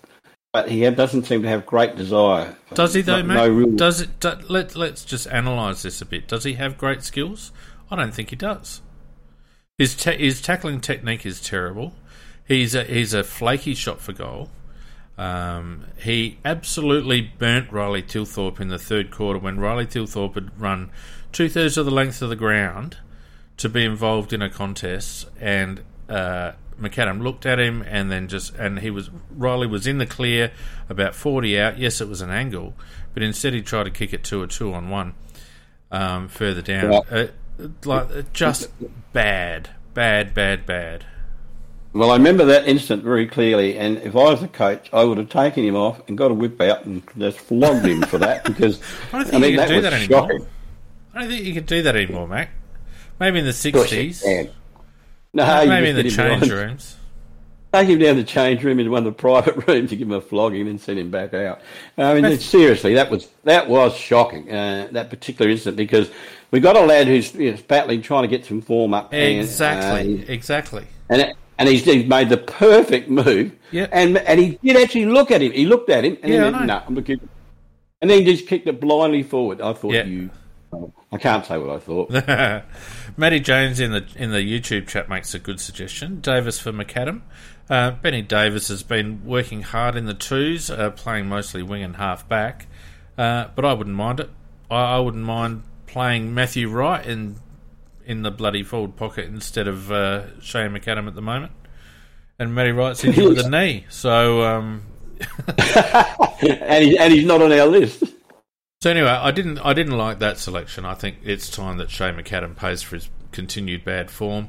[0.53, 2.57] but he doesn't seem to have great desire.
[2.75, 3.37] Does he though, Matt?
[3.37, 3.77] No real...
[3.77, 4.19] Does it?
[4.21, 6.27] Do, let Let's just analyse this a bit.
[6.27, 7.53] Does he have great skills?
[7.91, 8.83] I don't think he does.
[9.77, 11.95] His ta- his tackling technique is terrible.
[12.47, 14.51] He's a, he's a flaky shot for goal.
[15.19, 20.91] Um, he absolutely burnt Riley Thilthorpe in the third quarter when Riley Thilthorpe had run
[21.31, 22.97] two thirds of the length of the ground
[23.59, 28.55] to be involved in a contest, and uh, McAdam looked at him and then just
[28.55, 30.53] and he was Riley was in the clear
[30.89, 31.79] about forty out.
[31.79, 32.75] Yes, it was an angle,
[33.15, 35.15] but instead he tried to kick it to a two on one
[35.91, 36.93] um, further down.
[36.93, 37.01] Yeah.
[37.11, 37.27] Uh,
[37.85, 38.71] like just
[39.13, 41.05] bad, bad, bad, bad.
[41.93, 45.19] Well, I remember that instant very clearly, and if I was the coach, I would
[45.19, 48.45] have taken him off and got a whip out and just flogged him for that
[48.45, 48.81] because
[49.13, 50.21] I don't think I mean that do was that anymore.
[50.29, 50.47] shocking.
[51.15, 52.51] I don't think you can do that anymore, Mac.
[53.19, 54.23] Maybe in the Of course you 60s.
[54.23, 54.51] can.
[55.35, 56.95] No, you Maybe in the change behind- rooms.
[57.73, 60.15] Take him down the change room into one of the private rooms to give him
[60.15, 61.61] a flogging and send him back out.
[61.99, 64.51] I mean, That's- seriously, that was that was shocking.
[64.51, 66.11] Uh, that particular incident because
[66.51, 69.13] we got a lad who's you know, battling, trying to get some form up.
[69.13, 70.23] and, Exactly.
[70.23, 70.87] uh, exactly.
[71.11, 73.53] and and he's, he's made the perfect move.
[73.73, 73.91] Yep.
[73.93, 75.53] And and he did actually look at him.
[75.53, 77.21] He looked at him and Yeah, then went, no, I'm looking.
[78.01, 79.61] And then he just kicked it blindly forward.
[79.61, 80.05] I thought Yeah.
[80.05, 80.31] you.
[81.13, 82.11] I can't say what I thought.
[83.19, 86.21] Matty Jones in the in the YouTube chat makes a good suggestion.
[86.21, 87.23] Davis for McAdam.
[87.69, 91.97] Uh, Benny Davis has been working hard in the twos, uh, playing mostly wing and
[91.97, 92.69] half back.
[93.19, 94.31] Uh, but I wouldn't mind it.
[94.71, 97.41] I, I wouldn't mind playing Matthew Wright in
[98.07, 101.51] in the bloody forward pocket instead of uh, Shane McAdam at the moment.
[102.39, 104.83] And Matty Wright's in with the knee, so um,
[105.59, 108.05] and he, and he's not on our list.
[108.81, 110.85] So anyway, I didn't I didn't like that selection.
[110.85, 114.49] I think it's time that Shea McAdam pays for his continued bad form.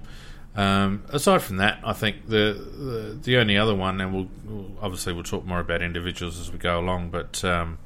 [0.55, 4.71] Um, aside from that, I think the, the the only other one, and we'll, we'll
[4.81, 7.79] obviously we'll talk more about individuals as we go along, but um,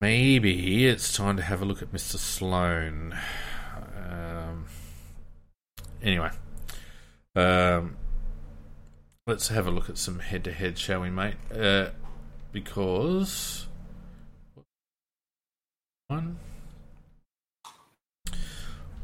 [0.00, 2.16] maybe it's time to have a look at Mr.
[2.16, 3.16] Sloane.
[3.96, 4.66] Um,
[6.02, 6.30] anyway,
[7.36, 7.96] um,
[9.28, 11.36] let's have a look at some head to head, shall we, mate?
[11.54, 11.90] Uh,
[12.50, 13.65] because
[16.08, 16.38] one.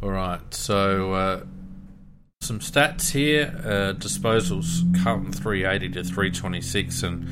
[0.02, 1.44] All right, so uh,
[2.40, 3.54] some stats here.
[3.64, 7.28] Uh, disposals: Carlton three eighty to three twenty six, and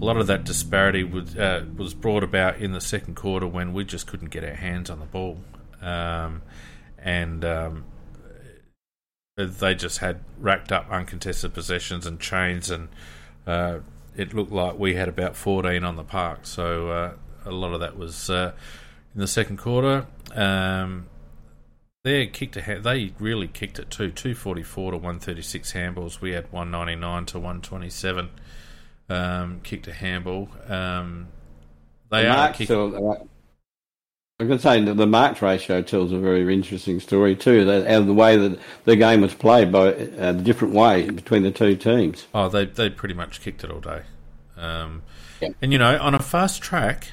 [0.00, 3.72] a lot of that disparity was uh, was brought about in the second quarter when
[3.72, 5.38] we just couldn't get our hands on the ball,
[5.80, 6.42] um,
[6.98, 7.84] and um,
[9.36, 12.88] they just had racked up uncontested possessions and chains, and
[13.46, 13.78] uh,
[14.16, 16.40] it looked like we had about fourteen on the park.
[16.42, 17.12] So uh,
[17.46, 18.52] a lot of that was uh,
[19.14, 20.06] in the second quarter.
[20.34, 21.06] Um,
[22.04, 24.10] they kicked a they really kicked it too.
[24.10, 26.20] Two forty four to one thirty six handballs.
[26.20, 28.30] We had one ninety nine to one twenty seven.
[29.08, 30.48] Um, kicked a handball.
[30.68, 31.28] Um,
[32.10, 32.66] they The are kicking.
[32.66, 33.24] tell- uh,
[34.38, 37.66] I'm going to say that the marks ratio tells a very interesting story too.
[37.66, 41.42] That and the way that the game was played by uh, the different way between
[41.42, 42.26] the two teams.
[42.32, 44.02] Oh, they they pretty much kicked it all day.
[44.56, 45.02] Um,
[45.42, 45.50] Yeah.
[45.60, 47.08] And you know, on a fast track,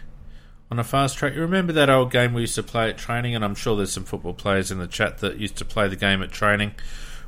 [0.70, 3.36] on a fast track, you remember that old game we used to play at training,
[3.36, 5.96] and I'm sure there's some football players in the chat that used to play the
[5.96, 6.74] game at training,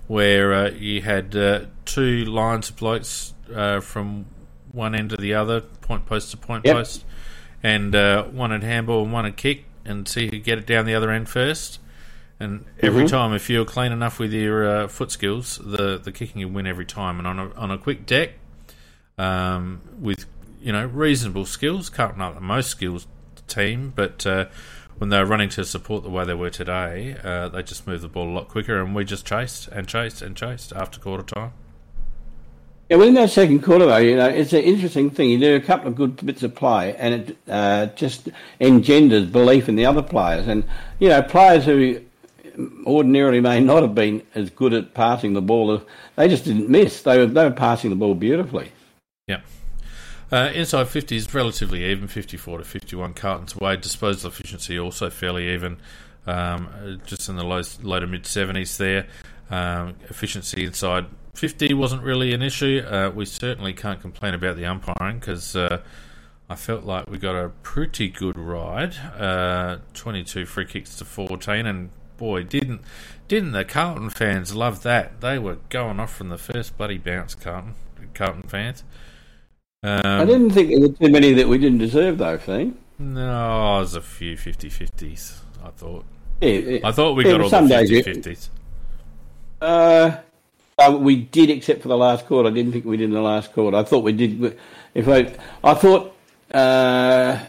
[0.08, 4.26] where uh, you had uh, two lines of blokes uh, from
[4.72, 6.76] one end to the other, point post to point Yep.
[6.76, 7.06] post,
[7.64, 10.66] and uh, one had handball and one had kick, and see who could get it
[10.66, 11.80] down the other end first.
[12.42, 13.10] And every Mhm.
[13.10, 16.68] time, if you're clean enough with your uh, foot skills, the the kicking you win
[16.68, 17.18] every time.
[17.20, 18.32] And on a on a quick deck,
[19.18, 20.26] um, with
[20.62, 23.06] you know reasonable skills, Carlton aren't the most skilled
[23.50, 24.45] team, but uh,
[24.97, 28.04] when they were running to support the way they were today, uh, they just moved
[28.04, 31.24] the ball a lot quicker, and we just chased and chased and chased after quarter
[31.24, 31.54] time.
[32.89, 35.30] Yeah, well, in that second quarter, though, you know, it's an interesting thing.
[35.30, 38.30] You do a couple of good bits of play, and it uh, just
[38.60, 40.47] engenders belief in the other players.
[40.47, 40.64] And
[40.97, 42.02] you know, players who
[42.86, 45.82] ordinarily may not have been as good at passing the ball,
[46.16, 47.04] they just didn't miss.
[47.04, 48.72] They were they were passing the ball beautifully.
[49.28, 49.41] Yeah.
[50.32, 53.78] Uh, inside 50 is relatively even, 54 to 51 Carlton's away.
[53.78, 55.78] Disposal efficiency also fairly even,
[56.28, 59.08] um, just in the low, low to mid 70s there.
[59.50, 62.84] Um, efficiency inside 50 wasn't really an issue.
[62.86, 65.82] Uh, we certainly can't complain about the umpiring because uh,
[66.50, 68.96] I felt like we got a pretty good ride.
[69.18, 72.82] Uh, 22 free kicks to 14, and boy, didn't
[73.28, 75.22] didn't the Carlton fans love that?
[75.22, 77.76] They were going off from the first bloody bounce, Carlton
[78.14, 78.84] Carlton fans.
[79.84, 82.74] Um, I didn't think there were too many that we didn't deserve, though, Fee.
[82.98, 86.06] No, there's a few 50-50s, I thought.
[86.42, 86.80] Yeah, yeah.
[86.84, 88.50] I thought we Yeah, got all some the days 50-50s.
[89.62, 90.18] Uh,
[90.78, 92.50] uh, we did, except for the last quarter.
[92.50, 93.78] I didn't think we did in the last quarter.
[93.78, 94.58] I thought we did.
[94.94, 96.16] If I, I thought
[96.54, 97.46] uh,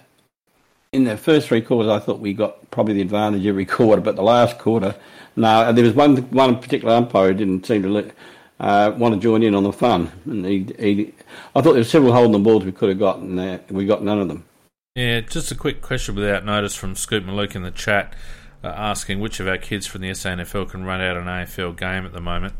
[0.92, 4.02] in the first three quarters, I thought we got probably the advantage every quarter.
[4.02, 4.96] But the last quarter,
[5.36, 5.72] no.
[5.72, 8.10] There was one one particular umpire who didn't seem to let,
[8.58, 10.10] uh, want to join in on the fun.
[10.24, 11.14] And he, he,
[11.54, 13.86] I thought there were several holding the balls we could have got, and uh, we
[13.86, 14.44] got none of them.
[14.94, 18.14] Yeah, just a quick question without notice from Scoop Malook in the chat,
[18.64, 22.04] uh, asking which of our kids from the SANFL can run out an AFL game
[22.04, 22.54] at the moment.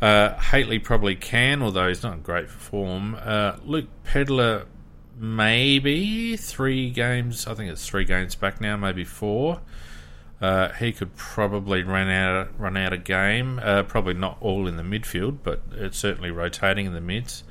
[0.00, 3.16] Uh, Hately probably can, although he's not in great form.
[3.20, 4.66] Uh, Luke Pedlar,
[5.16, 7.46] maybe three games.
[7.46, 9.60] I think it's three games back now, maybe four.
[10.42, 13.60] Uh, he could probably run out run out a game.
[13.62, 17.44] Uh, probably not all in the midfield, but it's certainly rotating in the mids.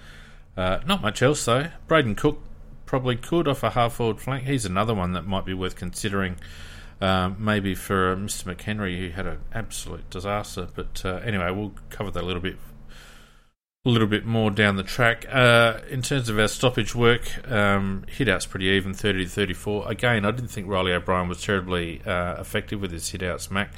[0.55, 1.67] Uh, not much else though.
[1.87, 2.39] Brayden Cook
[2.85, 4.43] probably could off a half forward flank.
[4.43, 6.37] He's another one that might be worth considering.
[6.99, 8.55] Um, maybe for uh, Mr.
[8.55, 10.67] McHenry, who had an absolute disaster.
[10.75, 12.57] But uh, anyway, we'll cover that a little bit
[13.83, 15.25] a little bit more down the track.
[15.27, 19.89] Uh, in terms of our stoppage work, um, pretty even, 30 to 34.
[19.91, 23.71] Again, I didn't think Reilly O'Brien was terribly uh, effective with his hit outs, Mac.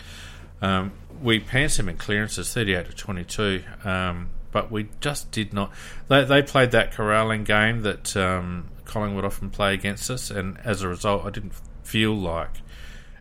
[0.62, 5.72] Um, we pants him in clearances, 38 to 22, um, but we just did not.
[6.08, 10.82] They, they played that corralling game that um, Collingwood often play against us, and as
[10.82, 12.62] a result, I didn't feel like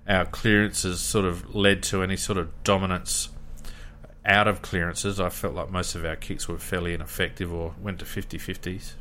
[0.09, 3.31] our clearances sort of led to any sort of dominance
[4.25, 7.99] out of clearances, I felt like most of our kicks were fairly ineffective or went
[8.01, 8.93] to 50 50s.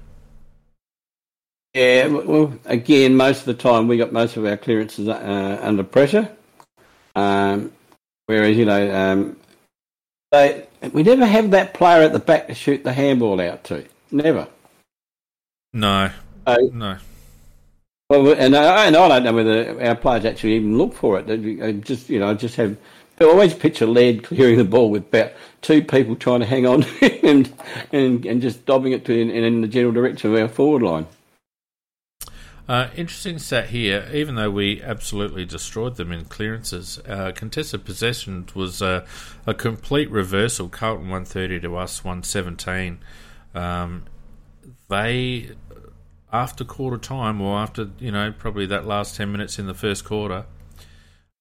[1.74, 5.84] Yeah, well, again, most of the time we got most of our clearances uh, under
[5.84, 6.30] pressure.
[7.16, 7.72] Um,
[8.26, 9.38] whereas, you know, um,
[10.32, 13.86] they, we never have that player at the back to shoot the handball out to.
[14.12, 14.48] Never.
[15.74, 16.12] No.
[16.46, 16.98] Uh, no.
[18.10, 21.28] Well, and I, and I don't know whether our players actually even look for it.
[21.28, 22.78] They just, you know, just have
[23.22, 26.84] I always picture Laird clearing the ball with about two people trying to hang on
[27.24, 27.54] and
[27.92, 31.06] and and just dobbing it to in, in the general direction of our forward line.
[32.68, 34.10] Uh, interesting stat here.
[34.14, 39.06] Even though we absolutely destroyed them in clearances, uh, contested possession was uh,
[39.46, 40.70] a complete reversal.
[40.70, 43.00] Carlton one thirty to us one seventeen.
[43.54, 44.06] Um,
[44.90, 45.52] they
[46.32, 50.06] after quarter time or after you know probably that last ten minutes in the first
[50.06, 50.46] quarter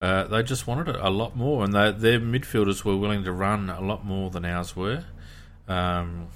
[0.01, 3.33] uh, they just wanted it a lot more, and they, their midfielders were willing to
[3.33, 5.05] run a lot more than ours were.
[5.69, 6.29] Um,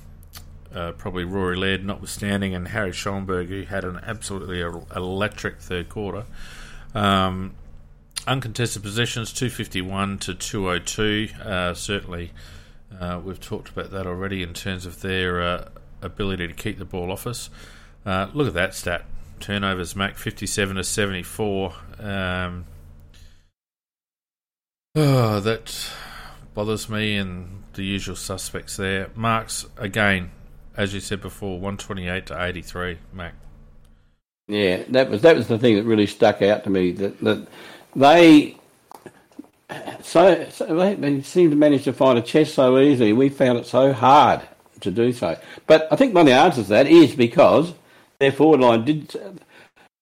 [0.74, 6.24] uh, probably Rory Laird notwithstanding, and Harry Schoenberg, who had an absolutely electric third quarter.
[6.94, 7.54] Um,
[8.26, 11.28] uncontested positions 251 to 202.
[11.42, 12.32] Uh, certainly,
[12.98, 15.68] uh, we've talked about that already in terms of their uh,
[16.02, 17.50] ability to keep the ball off us.
[18.04, 19.04] Uh, look at that stat
[19.40, 21.74] turnovers, Mac 57 to 74.
[22.00, 22.66] Um,
[24.96, 25.90] Oh, that
[26.54, 29.10] bothers me and the usual suspects there.
[29.16, 30.30] Marks, again,
[30.76, 33.34] as you said before, 128 to 83, Mac.
[34.46, 36.92] Yeah, that was that was the thing that really stuck out to me.
[36.92, 37.48] That that
[37.96, 38.56] they
[40.02, 43.14] so, so they, they seem to manage to find a chess so easily.
[43.14, 44.42] We found it so hard
[44.80, 45.38] to do so.
[45.66, 47.72] But I think one of the answers to that is because
[48.18, 49.16] their forward line did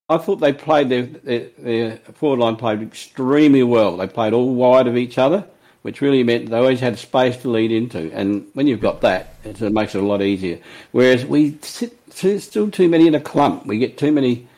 [0.09, 3.97] I thought they played their, their, their forward line played extremely well.
[3.97, 5.47] They played all wide of each other,
[5.83, 8.12] which really meant they always had space to lead into.
[8.12, 10.59] And when you've got that, it makes it a lot easier.
[10.93, 13.66] Whereas we sit still too many in a clump.
[13.66, 14.49] We get too many.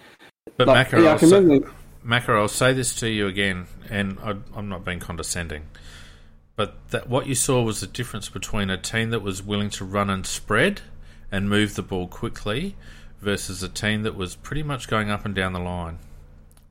[0.56, 1.66] But like, Macca, yeah, I'll, say,
[2.06, 5.66] Macca, I'll say this to you again, and I, I'm not being condescending.
[6.56, 9.84] But that what you saw was the difference between a team that was willing to
[9.84, 10.82] run and spread
[11.32, 12.76] and move the ball quickly
[13.20, 15.98] versus a team that was pretty much going up and down the line.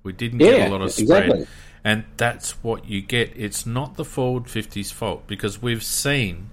[0.04, 1.26] We didn't yeah, get a lot of spread.
[1.26, 1.47] Exactly.
[1.84, 3.34] And that's what you get.
[3.36, 6.49] It's not the forward 50's fault because we've seen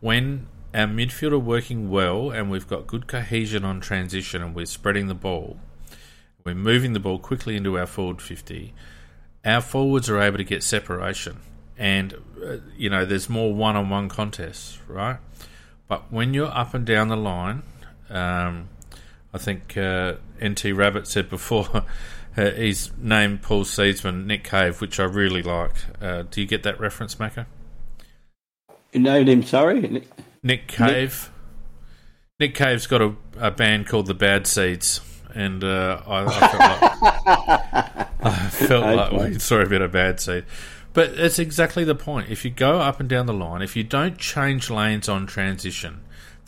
[0.00, 4.66] when our midfield are working well and we've got good cohesion on transition and we're
[4.66, 5.60] spreading the ball,
[6.44, 8.74] we're moving the ball quickly into our forward 50,
[9.44, 11.38] our forwards are able to get separation.
[11.78, 12.14] And,
[12.44, 15.18] uh, you know, there's more one on one contests, right?
[15.88, 17.62] But when you're up and down the line,
[18.10, 18.68] um,
[19.34, 21.84] I think uh, NT Rabbit said before
[22.36, 25.74] uh, he's named Paul Seedsman Nick Cave, which I really like.
[26.00, 27.46] Uh, do you get that reference, Macca?
[28.92, 29.80] You named him, sorry?
[29.80, 30.08] Nick,
[30.42, 31.30] Nick Cave.
[32.38, 32.50] Nick?
[32.50, 35.00] Nick Cave's got a, a, band called the Bad Seeds,
[35.34, 40.20] and uh, I, I, felt like, I felt like we saw a bit of bad
[40.20, 40.44] seed.
[40.92, 42.30] But it's exactly the point.
[42.30, 46.00] If you go up and down the line, if you don't change lanes on transition,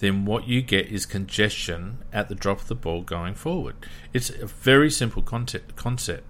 [0.04, 3.74] then what you get is congestion at the drop of the ball going forward.
[4.12, 6.24] It's a very simple concept, concept,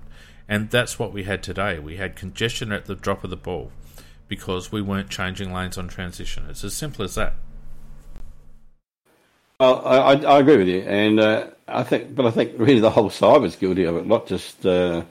[0.48, 1.78] and that's what we had today.
[1.78, 3.72] We had congestion at the drop of the ball
[4.28, 6.46] because we weren't changing lanes on transition.
[6.48, 7.34] It's as simple as that.
[9.60, 12.90] Well, I, I agree with you, and uh, I think, but I think really the
[12.90, 14.64] whole side was guilty of it, not just.
[14.64, 15.04] Uh,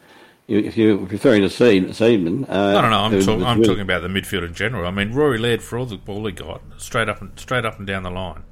[0.45, 2.97] if you're referring to Seedsman, uh, no, no, no.
[2.97, 3.67] I'm, talk, I'm really...
[3.67, 4.85] talking about the midfield in general.
[4.85, 7.77] I mean, Rory Laird for all the ball he got, straight up and straight up
[7.77, 8.43] and down the line.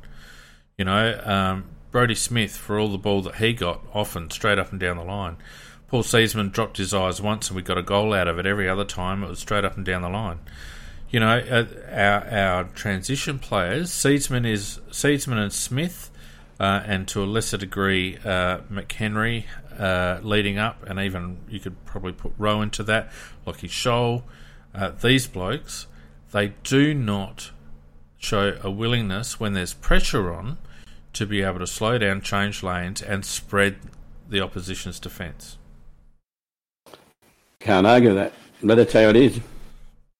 [0.82, 4.72] You know, um, Brodie Smith for all the ball that he got, often straight up
[4.72, 5.38] and down the line.
[5.88, 8.48] Paul Seedsman dropped his eyes once and we got a goal out of it.
[8.48, 10.40] Every other time it was straight up and down the line.
[11.12, 16.10] You know, uh, our our transition players, Seedsman is Seedsman and Smith,
[16.60, 19.46] uh, and to a lesser degree uh, McHenry
[19.78, 23.12] uh, leading up, and even you could probably put Rowe into that,
[23.46, 24.24] Lachie Sholl.
[24.74, 25.86] Uh, these blokes,
[26.32, 27.52] they do not
[28.18, 30.58] show a willingness when there's pressure on
[31.14, 33.78] to be able to slow down, change lanes, and spread
[34.30, 35.58] the opposition's defence.
[37.60, 38.34] Can't argue that.
[38.64, 39.40] But that's how it is.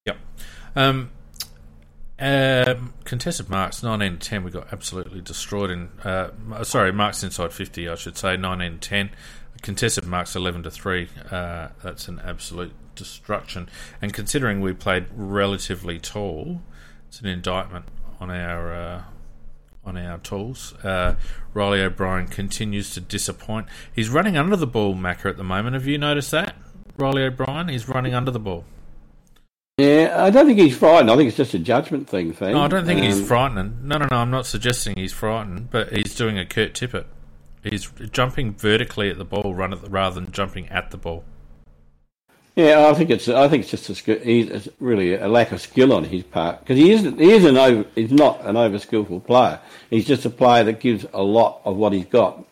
[0.06, 0.16] Yep.
[0.76, 1.10] Um,
[2.18, 5.88] um, contested marks, 19 10, we got absolutely destroyed in.
[6.04, 6.30] Uh,
[6.62, 9.10] sorry, marks inside 50, I should say, 19 10.
[9.62, 11.08] Contested marks 11 to 3.
[11.30, 13.68] Uh, that's an absolute destruction.
[14.00, 16.62] And considering we played relatively tall,
[17.08, 17.86] it's an indictment
[18.20, 18.72] on our.
[18.72, 19.02] Uh,
[19.84, 20.74] on our tools.
[20.82, 21.16] Uh,
[21.54, 23.66] Reilly O'Brien continues to disappoint.
[23.92, 25.74] He's running under the ball, Macker, at the moment.
[25.74, 26.56] Have you noticed that?
[26.96, 28.64] Reilly O'Brien, he's running under the ball.
[29.78, 31.10] Yeah, I don't think he's frightened.
[31.10, 32.52] I think it's just a judgment thing, Fang.
[32.52, 33.82] No, I don't think um, he's frightened.
[33.84, 34.16] No, no, no.
[34.18, 37.06] I'm not suggesting he's frightened, but he's doing a Kurt Tippett.
[37.64, 41.24] He's jumping vertically at the ball, run at the, rather than jumping at the ball.
[42.54, 43.28] Yeah, I think it's.
[43.28, 44.18] I think it's just a skill.
[44.18, 47.18] He's really a lack of skill on his part because he isn't.
[47.18, 47.88] He is an over.
[47.94, 49.58] He's not an over skillful player.
[49.88, 52.44] He's just a player that gives a lot of what he's got.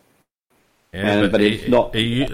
[0.91, 1.95] Yeah, and, but, but he, not.
[1.95, 2.25] He,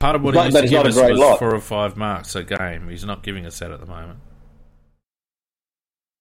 [0.00, 1.38] part of what he used to give us was lot.
[1.40, 2.88] four or five marks a game.
[2.88, 4.20] He's not giving us that at the moment.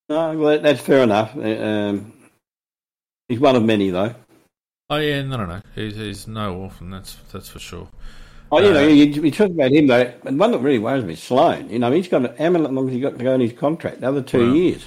[0.09, 1.35] No, well, that's fair enough.
[1.35, 2.13] Uh, um,
[3.27, 4.15] he's one of many, though.
[4.89, 5.61] Oh yeah, no, no, no.
[5.75, 6.89] He's, he's no orphan.
[6.89, 7.87] That's that's for sure.
[8.51, 10.13] Oh, you uh, know, you, you talk about him though.
[10.25, 11.69] And one that really worries me is Sloane.
[11.69, 13.97] You know, he's got how long has he got to go in his contract?
[13.97, 14.85] Another two well, years.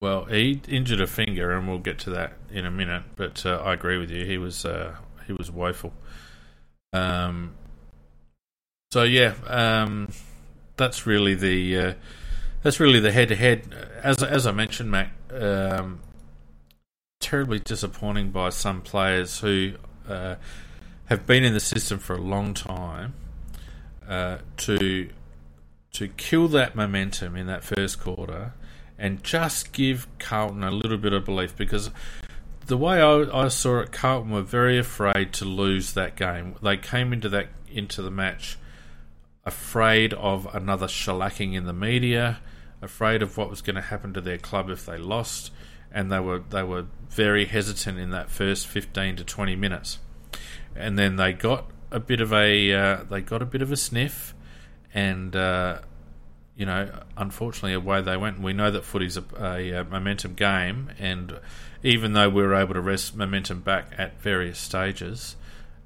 [0.00, 3.02] Well, he injured a finger, and we'll get to that in a minute.
[3.16, 4.24] But uh, I agree with you.
[4.24, 5.92] He was uh, he was woeful.
[6.92, 7.54] Um.
[8.92, 10.08] So yeah, um,
[10.76, 11.94] that's really the uh,
[12.62, 13.62] that's really the head to head.
[14.02, 16.00] As as I mentioned, Mac, um,
[17.20, 19.74] terribly disappointing by some players who
[20.08, 20.36] uh,
[21.06, 23.14] have been in the system for a long time
[24.08, 25.08] uh, to
[25.92, 28.52] to kill that momentum in that first quarter
[28.98, 31.90] and just give Carlton a little bit of belief because
[32.66, 36.56] the way I, I, saw it, Carlton were very afraid to lose that game.
[36.62, 38.58] They came into that into the match
[39.44, 42.40] afraid of another shellacking in the media,
[42.82, 45.52] afraid of what was going to happen to their club if they lost,
[45.92, 49.98] and they were they were very hesitant in that first fifteen to twenty minutes,
[50.78, 53.76] and then they got a bit of a uh, they got a bit of a
[53.76, 54.34] sniff,
[54.94, 55.78] and uh,
[56.56, 58.40] you know unfortunately away they went.
[58.40, 61.38] We know that footy's a, a, a momentum game, and
[61.82, 65.36] even though we were able to wrest momentum back at various stages,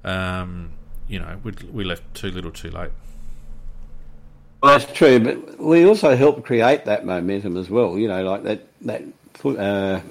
[0.03, 0.71] um,
[1.07, 2.91] you know we, we left too little, too late.
[4.61, 7.97] Well, that's true, but we also helped create that momentum as well.
[7.97, 9.03] You know, like that that
[9.43, 10.01] uh,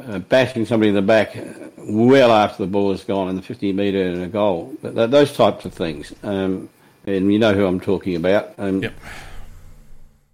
[0.00, 1.36] uh, bashing somebody in the back
[1.78, 4.74] well after the ball is gone in the 50 metre and a goal.
[4.82, 6.68] But those types of things, um,
[7.06, 8.54] and you know who I'm talking about.
[8.58, 8.94] Um, yep.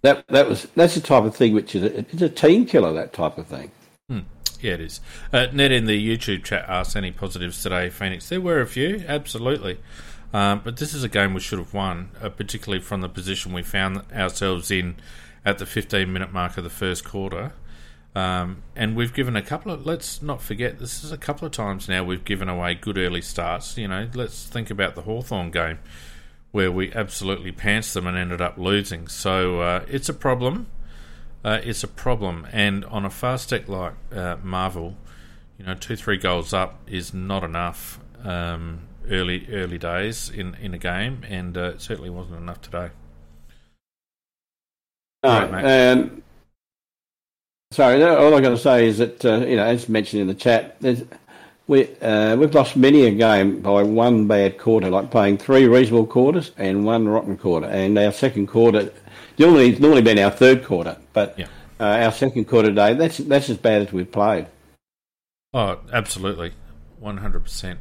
[0.01, 2.91] That that was that's the type of thing which is a, it's a team killer.
[2.91, 3.71] That type of thing.
[4.09, 4.19] Hmm.
[4.59, 4.99] Yeah, it is.
[5.31, 8.27] Uh, Ned in the YouTube chat asked any positives today, Phoenix.
[8.27, 9.79] There were a few, absolutely.
[10.33, 13.53] Um, but this is a game we should have won, uh, particularly from the position
[13.53, 14.95] we found ourselves in
[15.45, 17.53] at the 15 minute mark of the first quarter.
[18.15, 21.51] Um, and we've given a couple of, let's not forget, this is a couple of
[21.51, 23.77] times now we've given away good early starts.
[23.77, 25.79] You know, let's think about the Hawthorn game
[26.51, 29.07] where we absolutely pantsed them and ended up losing.
[29.07, 30.67] So uh, it's a problem.
[31.43, 32.47] Uh, it's a problem.
[32.51, 34.95] And on a fast deck like uh, Marvel,
[35.57, 37.99] you know, two, three goals up is not enough.
[38.23, 42.89] Um, early early days in, in a game, and uh, it certainly wasn't enough today.
[45.23, 46.22] No, right, um,
[47.73, 48.01] sorry.
[48.03, 50.77] All I've got to say is that uh, you know, as mentioned in the chat,
[51.67, 56.05] we uh, we've lost many a game by one bad quarter, like playing three reasonable
[56.05, 58.91] quarters and one rotten quarter, and our second quarter
[59.37, 61.47] normally it's normally been our third quarter, but yeah.
[61.79, 64.47] uh, our second quarter today that's that's as bad as we've played.
[65.53, 66.51] Oh, absolutely,
[66.99, 67.79] one hundred percent.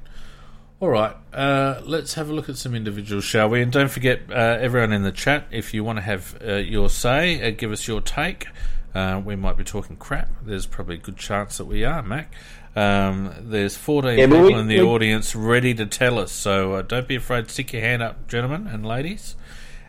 [0.81, 3.63] All right, uh, let's have a look at some individuals, shall we?
[3.63, 6.89] And don't forget, uh, everyone in the chat, if you want to have uh, your
[6.89, 8.49] say, uh, give us your take.
[8.95, 10.29] Uh, we might be talking crap.
[10.45, 12.33] There's probably a good chance that we are, Mac.
[12.75, 16.75] Um, there's 14 yeah, people we, in the we, audience ready to tell us, so
[16.75, 17.51] uh, don't be afraid.
[17.51, 19.37] Stick your hand up, gentlemen and ladies,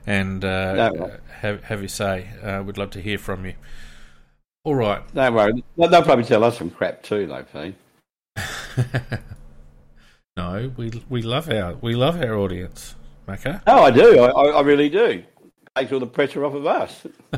[0.05, 2.29] and no, have, have your say.
[2.65, 3.53] we'd love to hear from you.
[4.65, 5.01] All right.
[5.13, 5.63] Don't worry.
[5.77, 7.75] They'll probably tell us some crap too, though, Pete.
[10.35, 12.95] No, we we love our we love our audience,
[13.27, 13.61] Macca.
[13.67, 14.19] Oh, I do.
[14.19, 15.23] I, I really do.
[15.75, 17.05] Takes all the pressure off of us.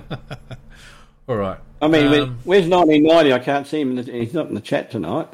[1.28, 1.60] all right.
[1.82, 3.34] I mean, um, where's 1990?
[3.34, 3.96] I can't see him.
[3.96, 5.28] The, he's not in the chat tonight.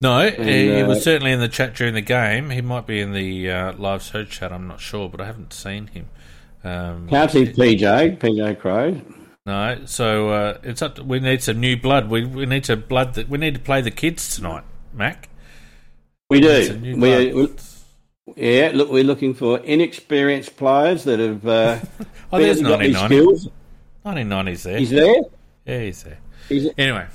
[0.00, 2.50] No, and, he, he, was uh, certainly in the chat during the game.
[2.50, 4.52] He might be in the uh, live search chat.
[4.52, 6.08] I'm not sure, but I haven't seen him.
[6.62, 9.00] Um, can't see PJ, PJ Crow.
[9.44, 10.96] No, so uh, it's up.
[10.96, 12.10] To, we need some new blood.
[12.10, 13.14] We we need to blood.
[13.14, 15.28] The, we need to play the kids tonight, Mac.
[16.30, 16.78] We do.
[16.82, 17.54] We, we,
[18.36, 21.46] yeah, look, we're looking for inexperienced players that have.
[21.46, 21.78] Uh,
[22.32, 22.60] oh, there's
[24.08, 24.52] 1990.
[24.52, 24.78] 1990s there.
[24.78, 25.22] He's there.
[25.66, 26.18] Yeah, he's there.
[26.48, 27.06] He's, anyway,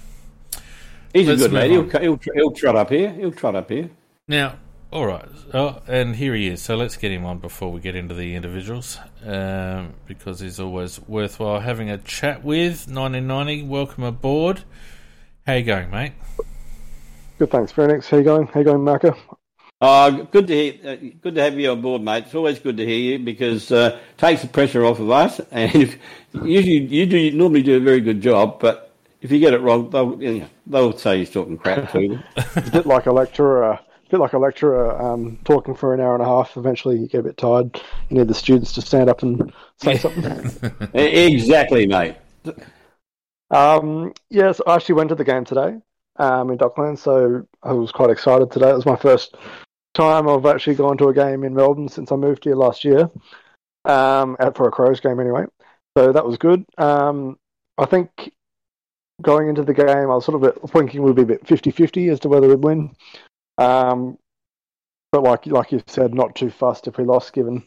[1.13, 1.71] he's a good lad.
[1.71, 3.11] He'll, he'll, he'll trot up here.
[3.11, 3.89] He'll trot up here.
[4.27, 4.57] Now,
[4.91, 5.25] all right.
[5.53, 6.61] Oh, and here he is.
[6.61, 10.99] So let's get him on before we get into the individuals, um, because he's always
[11.07, 12.87] worthwhile having a chat with.
[12.87, 14.63] 1990, welcome aboard.
[15.47, 16.13] How you going, mate?
[17.39, 18.07] Good, thanks, Phoenix.
[18.07, 18.45] How you going?
[18.47, 19.17] How you going, Macca?
[19.81, 22.25] Uh, good to hear, uh, good to have you on board, mate.
[22.25, 25.41] It's always good to hear you because uh, it takes the pressure off of us.
[25.51, 25.97] And if,
[26.33, 29.89] usually you do normally do a very good job, but if you get it wrong,
[29.89, 32.19] they'll you know, they'll say you're talking crap to you.
[32.37, 35.93] it's a bit like a lecturer, uh, a bit like a lecturer um, talking for
[35.93, 36.57] an hour and a half.
[36.57, 37.79] Eventually, you get a bit tired.
[38.09, 40.71] You need the students to stand up and say something.
[40.93, 42.17] exactly, mate.
[43.49, 45.77] Um, yes, I actually went to the game today
[46.17, 48.69] um, in Docklands, so I was quite excited today.
[48.69, 49.35] It was my first
[49.93, 53.09] time I've actually gone to a game in Melbourne since I moved here last year,
[53.85, 55.45] um, out for a Crows game anyway.
[55.97, 56.65] So that was good.
[56.77, 57.37] Um,
[57.77, 58.31] I think
[59.21, 62.19] going into the game, I was sort of thinking we'd be a bit 50-50 as
[62.21, 62.95] to whether we'd win.
[63.57, 64.17] Um,
[65.11, 67.63] but like like you said, not too fussed if we lost, given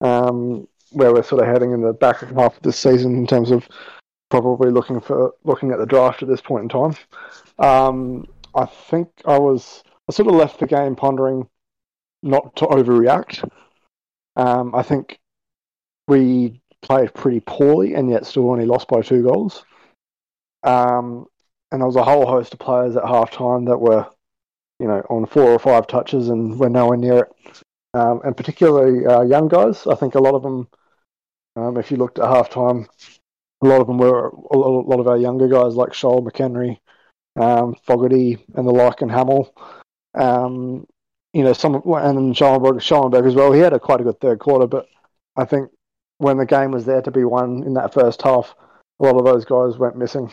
[0.00, 3.50] um, where we're sort of heading in the back half of this season in terms
[3.50, 3.68] of
[4.30, 6.96] probably looking for looking at the draft at this point in time.
[7.58, 11.46] Um, I think I was I sort of left the game pondering
[12.22, 13.48] not to overreact.
[14.36, 15.18] Um, I think
[16.08, 19.64] we played pretty poorly and yet still only lost by two goals.
[20.62, 21.26] Um,
[21.70, 24.06] and there was a whole host of players at halftime that were,
[24.78, 27.62] you know, on four or five touches and were nowhere near it.
[27.92, 29.86] Um, and particularly uh, young guys.
[29.86, 30.68] I think a lot of them,
[31.56, 32.86] um, if you looked at halftime,
[33.62, 36.78] a lot of them were a lot of our younger guys like Sholl, McHenry,
[37.36, 39.54] um, Fogarty, and the like, and Hamill.
[40.14, 40.86] Um,
[41.32, 43.52] you know, some and Schoenberg, Schoenberg as well.
[43.52, 44.86] He had a quite a good third quarter, but
[45.36, 45.70] I think
[46.20, 48.54] when the game was there to be won in that first half,
[49.00, 50.30] a lot of those guys went missing.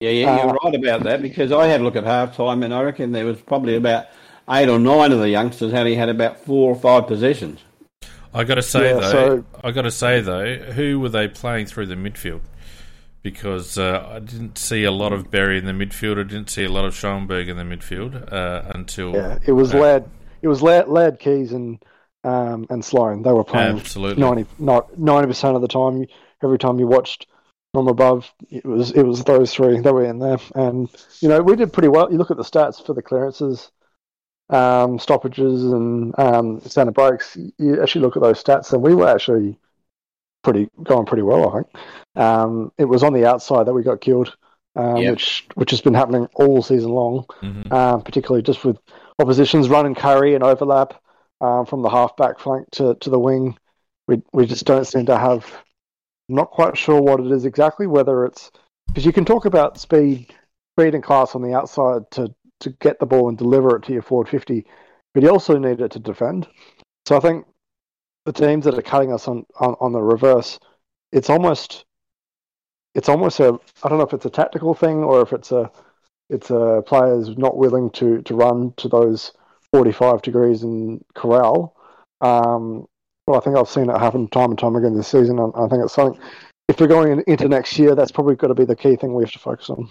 [0.00, 2.62] Yeah, yeah, you're uh, right about that because I had a look at half time
[2.62, 4.06] and I reckon there was probably about
[4.50, 7.60] eight or nine of the youngsters only had about four or five possessions.
[8.32, 11.28] I got to say yeah, though, so, I got to say though, who were they
[11.28, 12.40] playing through the midfield?
[13.24, 16.20] because uh, I didn't see a lot of Berry in the midfield.
[16.20, 19.74] I didn't see a lot of Schoenberg in the midfield uh, until yeah, it was
[19.74, 20.10] uh, Lad.
[20.42, 21.82] It was Lad, Lad Keys and
[22.24, 23.22] um, and Sloane.
[23.22, 24.20] They were playing absolutely
[24.58, 26.06] 90 percent of the time.
[26.42, 27.26] Every time you watched
[27.72, 29.78] from above, it was it was those three.
[29.80, 30.88] that were in there, and
[31.20, 32.10] you know we did pretty well.
[32.10, 33.70] You look at the stats for the clearances,
[34.50, 37.36] um, stoppages, and um, center breaks.
[37.58, 39.58] You actually look at those stats, and we were actually
[40.42, 41.48] pretty going pretty well.
[41.48, 41.66] I think
[42.16, 44.36] um, it was on the outside that we got killed,
[44.76, 45.12] um, yep.
[45.12, 47.72] which which has been happening all season long, mm-hmm.
[47.72, 48.78] um, particularly just with
[49.18, 51.00] oppositions running curry and overlap
[51.44, 53.56] um, from the halfback flank to, to the wing.
[54.08, 55.44] We we just don't seem to have.
[56.28, 57.86] I'm not quite sure what it is exactly.
[57.86, 58.50] Whether it's
[58.86, 60.32] because you can talk about speed,
[60.78, 63.92] speed and class on the outside to to get the ball and deliver it to
[63.92, 64.64] your forward fifty,
[65.12, 66.48] but you also need it to defend.
[67.06, 67.46] So I think
[68.24, 70.58] the teams that are cutting us on, on, on the reverse,
[71.12, 71.84] it's almost
[72.94, 75.70] it's almost a I don't know if it's a tactical thing or if it's a
[76.30, 79.32] it's a players not willing to to run to those
[79.74, 81.74] 45 degrees in corral.
[82.20, 82.86] Um,
[83.26, 85.40] well, I think I've seen it happen time and time again this season.
[85.40, 86.20] And I think it's something.
[86.68, 89.24] If we're going into next year, that's probably got to be the key thing we
[89.24, 89.88] have to focus on.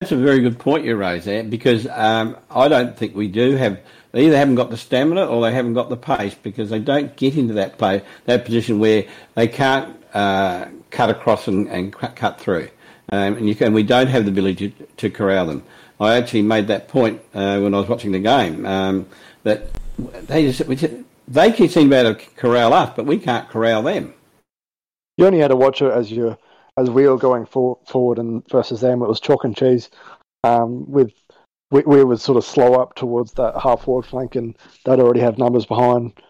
[0.00, 3.54] That's a very good point you raise there because um, I don't think we do
[3.54, 3.78] have.
[4.10, 7.14] They either haven't got the stamina or they haven't got the pace because they don't
[7.14, 9.04] get into that play, that position where
[9.36, 12.68] they can't uh, cut across and, and cut through.
[13.12, 15.62] Um, and, can, we don't have the ability to, to corral them.
[16.04, 19.06] I actually made that point uh, when I was watching the game um,
[19.42, 19.68] that
[20.26, 20.94] they just, just,
[21.28, 24.14] they can seem to to corral us, but we can't corral them.
[25.16, 26.36] You only had to watch it as you
[26.76, 29.02] as we were going for, forward and versus them.
[29.02, 29.90] It was chalk and cheese.
[30.42, 31.12] Um, with
[31.70, 35.20] we, we would sort of slow up towards that half forward flank, and they'd already
[35.20, 36.20] have numbers behind,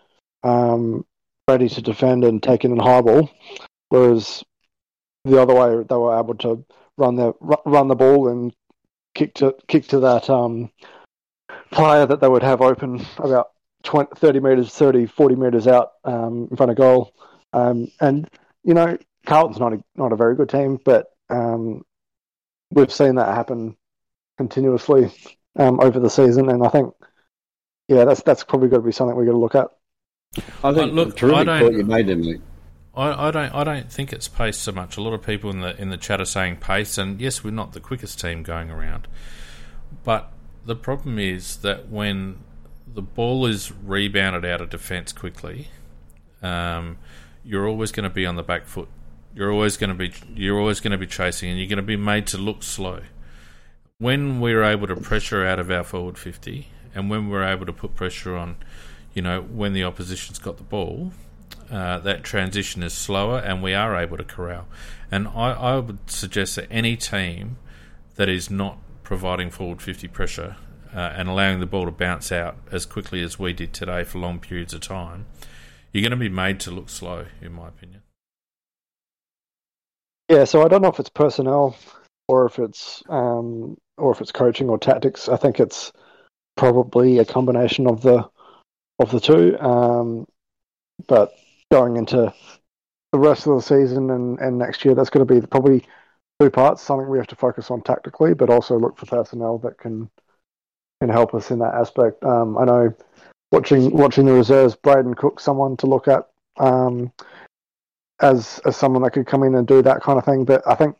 [0.43, 1.05] um,
[1.49, 3.29] ready to defend and take in a high ball.
[3.89, 4.45] Whereas
[5.25, 6.64] the other way, they were able to
[6.97, 7.33] run the
[7.64, 8.55] run the ball and
[9.15, 10.71] kick to kick to that um,
[11.71, 13.49] player that they would have open about
[13.85, 17.12] 20, 30 meters, 30, 40 meters out um, in front of goal.
[17.53, 18.29] Um, and
[18.65, 18.97] you know,
[19.27, 21.85] Carlton's not a, not a very good team, but um,
[22.71, 23.77] we've seen that happen
[24.39, 25.12] continuously
[25.57, 26.93] um, over the season, and I think
[27.89, 29.69] yeah, that's that's probably got to be something we've got to look at.
[30.65, 32.41] I think Uh, look, look, terrific I don't- point you made there, mate.
[32.97, 33.55] I, I don't.
[33.55, 34.97] I don't think it's pace so much.
[34.97, 37.51] A lot of people in the in the chat are saying pace, and yes, we're
[37.51, 39.09] not the quickest team going around.
[40.05, 40.32] But
[40.64, 42.38] the problem is that when
[42.86, 45.68] the ball is rebounded out of defence quickly,
[46.42, 46.99] um,
[47.45, 48.88] you're always going to be on the back foot.
[49.34, 50.12] You're always going to be.
[50.34, 53.01] You're always going to be chasing, and you're going to be made to look slow.
[53.99, 57.72] When we're able to pressure out of our forward fifty, and when we're able to
[57.72, 58.57] put pressure on,
[59.14, 61.12] you know, when the opposition's got the ball,
[61.71, 64.67] uh, that transition is slower and we are able to corral.
[65.11, 67.57] And I, I would suggest that any team
[68.17, 70.57] that is not providing forward 50 pressure
[70.95, 74.19] uh, and allowing the ball to bounce out as quickly as we did today for
[74.19, 75.27] long periods of time,
[75.93, 78.03] you're going to be made to look slow, in my opinion.
[80.29, 81.77] Yeah, so I don't know if it's personnel
[82.29, 85.29] or if it's um, or if it's coaching or tactics.
[85.29, 85.93] I think it's
[86.57, 88.29] probably a combination of the
[88.99, 89.59] of the two.
[89.61, 90.27] Um,
[91.07, 91.33] but
[91.75, 92.33] going into
[93.12, 95.85] the rest of the season and, and next year, that's going to be probably
[96.41, 96.83] two parts.
[96.83, 100.09] Something we have to focus on tactically, but also look for personnel that can
[101.01, 102.22] can help us in that aspect.
[102.25, 102.95] Um, I know
[103.51, 106.29] watching watching the reserves, Brayden Cook, someone to look at.
[106.57, 107.12] Um,
[108.20, 110.45] as as someone that could come in and do that kind of thing.
[110.45, 110.97] But I think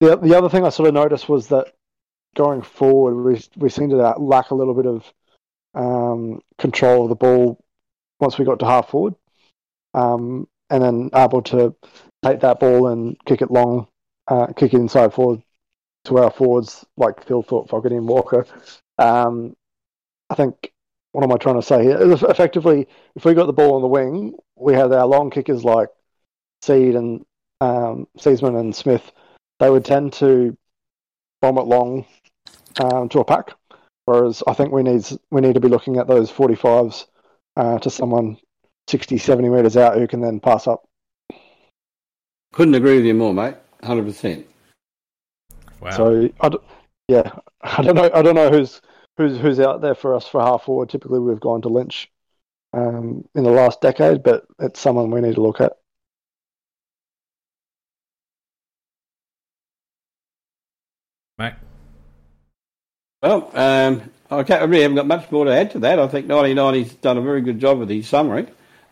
[0.00, 1.74] the the other thing I sort of noticed was that
[2.34, 5.12] going forward, we we seemed to lack a little bit of
[5.74, 7.62] um, control of the ball
[8.18, 9.14] once we got to half forward,
[9.94, 11.74] um, and then able to
[12.24, 13.88] take that ball and kick it long,
[14.28, 15.42] uh, kick it inside forward
[16.04, 18.46] to our forwards like Thilthorpe, Fogarty, and Walker.
[18.98, 19.56] Um,
[20.28, 20.72] I think.
[21.12, 21.98] What am I trying to say here?
[22.00, 22.86] Effectively,
[23.16, 25.88] if we got the ball on the wing, we had our long kickers like
[26.62, 27.24] Seed and
[27.60, 29.12] um, and Smith,
[29.58, 30.56] they would tend to
[31.42, 32.06] bomb it long
[32.80, 33.52] um, to a pack.
[34.04, 37.06] Whereas I think we need we need to be looking at those 45s
[37.56, 38.38] uh, to someone
[38.90, 40.86] 60, 70 metres out who can then pass up.
[42.52, 43.54] Couldn't agree with you more, mate.
[43.82, 44.46] Hundred percent.
[45.80, 45.90] Wow.
[45.90, 46.58] So I d-
[47.08, 47.32] yeah,
[47.62, 48.10] I don't know.
[48.12, 48.80] I don't know who's
[49.16, 50.90] who's who's out there for us for half forward.
[50.90, 52.10] Typically, we've gone to Lynch
[52.72, 55.72] um, in the last decade, but it's someone we need to look at.
[61.38, 61.58] Mac?
[63.22, 65.98] Well, um, I, I really haven't got much more to add to that.
[65.98, 68.46] I think 1990's done a very good job with his summary.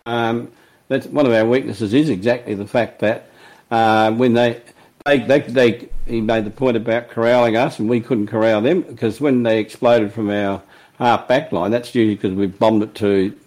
[0.08, 0.50] Um,
[0.88, 3.30] that's one of our weaknesses is exactly the fact that
[3.70, 4.62] uh, when they,
[5.04, 8.80] they, they, they, he made the point about corralling us and we couldn't corral them
[8.80, 10.62] because when they exploded from our
[10.98, 13.38] half back line, that's usually because we bombed it to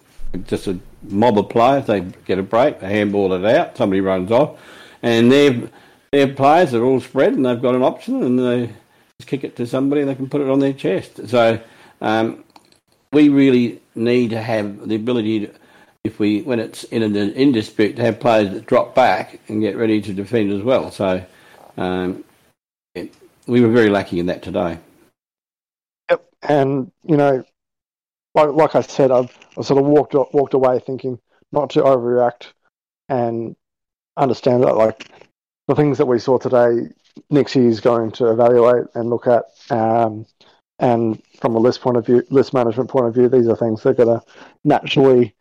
[0.46, 1.86] just a mob of players.
[1.86, 4.60] They get a break, they handball it out, somebody runs off,
[5.02, 5.68] and their
[6.12, 8.66] their players are all spread and they've got an option and they
[9.18, 11.26] just kick it to somebody and they can put it on their chest.
[11.26, 11.58] So
[12.00, 12.44] um,
[13.12, 15.54] we really need to have the ability to,
[16.04, 19.76] if we when it's in an in to have players that drop back and get
[19.76, 20.90] ready to defend as well.
[20.90, 21.24] So
[21.76, 22.24] um,
[22.94, 23.14] it,
[23.46, 24.78] we were very lucky in that today.
[26.10, 27.44] Yep, and you know,
[28.34, 31.20] like like I said, I've, I sort of walked walked away thinking
[31.52, 32.52] not to overreact
[33.08, 33.54] and
[34.16, 35.08] understand that like
[35.68, 36.92] the things that we saw today,
[37.30, 39.44] Nixie is going to evaluate and look at.
[39.70, 40.26] Um,
[40.78, 43.82] and from a list point of view, list management point of view, these are things
[43.82, 44.26] that are going to
[44.64, 45.32] naturally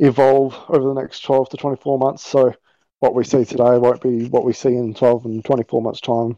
[0.00, 2.26] evolve over the next 12 to 24 months.
[2.26, 2.54] So
[3.00, 6.36] what we see today won't be what we see in 12 and 24 months time.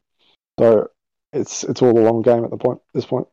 [0.59, 0.89] So
[1.33, 3.27] it's it's all a long game at the point this point.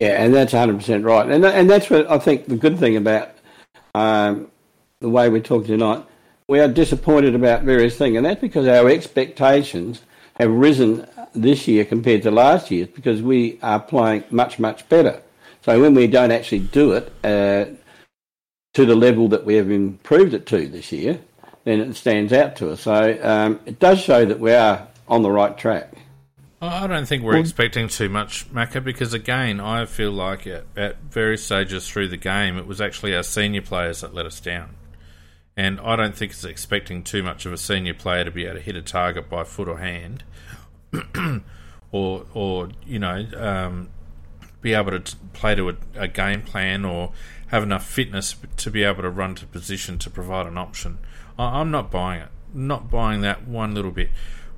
[0.00, 1.28] Yeah, and that's 100% right.
[1.28, 3.30] And and that's what I think the good thing about
[3.94, 4.50] um,
[5.00, 6.04] the way we're talking tonight.
[6.48, 10.02] We are disappointed about various things, and that's because our expectations
[10.38, 15.22] have risen this year compared to last year because we are playing much, much better.
[15.62, 17.72] So when we don't actually do it uh,
[18.76, 21.18] to the level that we have improved it to this year,
[21.64, 22.82] then it stands out to us.
[22.82, 25.94] So um, it does show that we are on the right track.
[26.60, 30.98] I don't think we're expecting too much, Macca, because again, I feel like at, at
[31.04, 34.76] various stages through the game, it was actually our senior players that let us down.
[35.56, 38.56] And I don't think it's expecting too much of a senior player to be able
[38.56, 40.22] to hit a target by foot or hand,
[41.92, 43.88] or or you know, um,
[44.60, 47.12] be able to t- play to a, a game plan or
[47.48, 50.98] have enough fitness to be able to run to position to provide an option.
[51.38, 52.28] I'm not buying it.
[52.54, 54.10] Not buying that one little bit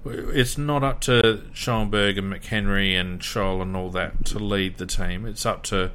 [0.04, 4.86] it's not up to Schoenberg and McHenry and Sholl and all that to lead the
[4.86, 5.26] team.
[5.26, 5.90] It's up to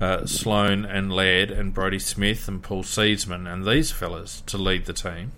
[0.00, 4.86] uh, Sloane and Laird and Brodie Smith and Paul Seedsman and these fellas to lead
[4.86, 5.32] the team.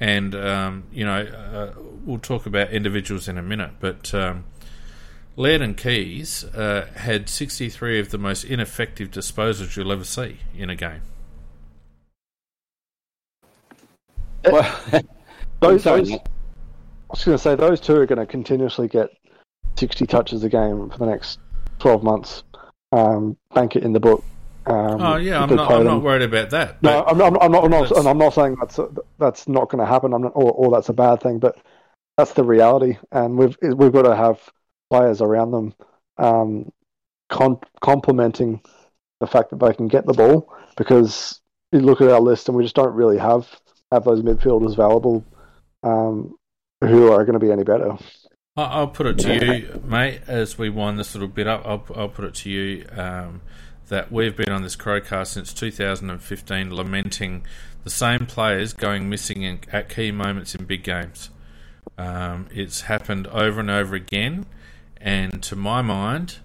[0.00, 1.72] And, um, you know, uh,
[2.04, 4.44] we'll talk about individuals in a minute, but um,
[5.38, 10.68] Laird and Keays uh, had 63 of the most ineffective disposals you'll ever see in
[10.68, 11.02] a game.
[14.44, 14.80] Well,
[15.60, 16.20] those, those, I
[17.08, 19.10] was going to say those two are going to continuously get
[19.76, 21.38] 60 touches a game for the next
[21.78, 22.42] 12 months.
[22.90, 24.24] Um, bank it in the book.
[24.66, 26.82] Um, oh yeah, I'm not, I'm not, worried about that.
[26.82, 27.64] No, I'm, I'm, I'm, not.
[27.64, 28.78] I'm not, I'm not saying that's
[29.18, 30.12] that's not going to happen.
[30.12, 31.56] I'm not, or, or that's a bad thing, but
[32.18, 34.38] that's the reality, and we've we've got to have
[34.90, 35.74] players around them
[36.18, 36.72] um,
[37.28, 38.60] con- complementing
[39.20, 40.52] the fact that they can get the ball.
[40.76, 41.40] Because
[41.72, 43.48] you look at our list, and we just don't really have
[43.90, 45.24] have those midfielders available
[45.82, 46.36] um,
[46.82, 47.96] who are going to be any better.
[48.56, 51.62] I'll put it to you, mate, as we wind this little bit up.
[51.64, 53.40] I'll, I'll put it to you um,
[53.88, 57.44] that we've been on this Crowcast since 2015 lamenting
[57.84, 61.30] the same players going missing in, at key moments in big games.
[61.96, 64.46] Um, it's happened over and over again,
[65.00, 66.38] and to my mind,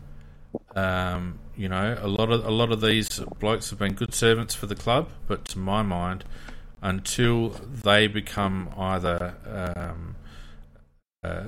[0.76, 4.56] um, you know, a lot of a lot of these blokes have been good servants
[4.56, 6.24] for the club, but to my mind,
[6.82, 9.36] until they become either
[9.76, 10.16] um,
[11.24, 11.44] uh,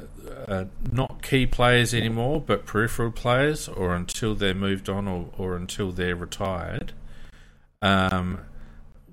[0.48, 5.56] uh, not key players anymore, but peripheral players, or until they're moved on, or, or
[5.56, 6.94] until they're retired,
[7.82, 8.40] um,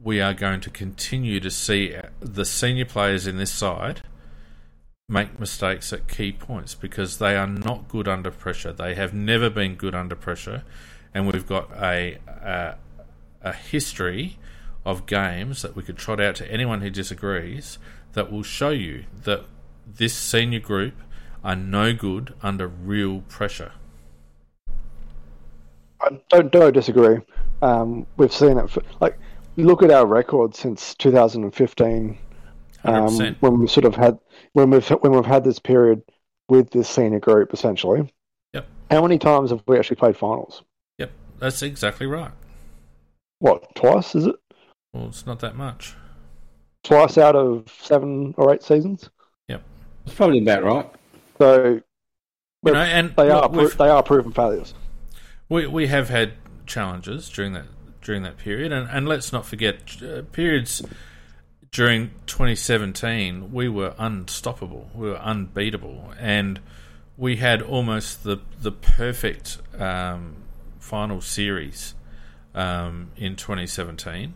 [0.02, 4.02] we are going to continue to see the senior players in this side
[5.08, 8.72] make mistakes at key points because they are not good under pressure.
[8.72, 10.64] They have never been good under pressure,
[11.14, 12.74] and we've got a a,
[13.42, 14.38] a history
[14.84, 17.78] of games that we could trot out to anyone who disagrees
[18.14, 19.44] that will show you that
[19.86, 20.94] this senior group
[21.44, 23.72] are no good under real pressure.
[26.00, 27.18] I don't, don't disagree.
[27.62, 28.70] Um, we've seen it.
[28.70, 29.18] For, like,
[29.56, 32.18] look at our record since 2015,
[32.84, 34.18] um, when we sort of had
[34.52, 36.02] when we've when we've had this period
[36.48, 38.12] with this senior group essentially.
[38.52, 38.66] Yep.
[38.90, 40.62] How many times have we actually played finals?
[40.98, 42.32] Yep, that's exactly right.
[43.38, 44.36] What twice is it?
[44.92, 45.94] Well, it's not that much.
[46.84, 49.08] Twice out of seven or eight seasons.
[49.48, 49.62] Yep,
[50.06, 50.90] it's probably about right.
[51.38, 51.80] So,
[52.64, 54.74] you know, and they are pro- they are proven failures.
[55.48, 56.34] We we have had
[56.66, 57.66] challenges during that
[58.02, 60.82] during that period, and, and let's not forget uh, periods
[61.72, 63.50] during 2017.
[63.50, 66.60] We were unstoppable, we were unbeatable, and
[67.16, 70.36] we had almost the the perfect um,
[70.78, 71.94] final series
[72.54, 74.34] um, in 2017.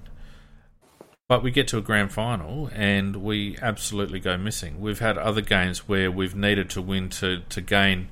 [1.28, 4.80] But we get to a grand final and we absolutely go missing.
[4.80, 8.08] We've had other games where we've needed to win to to gain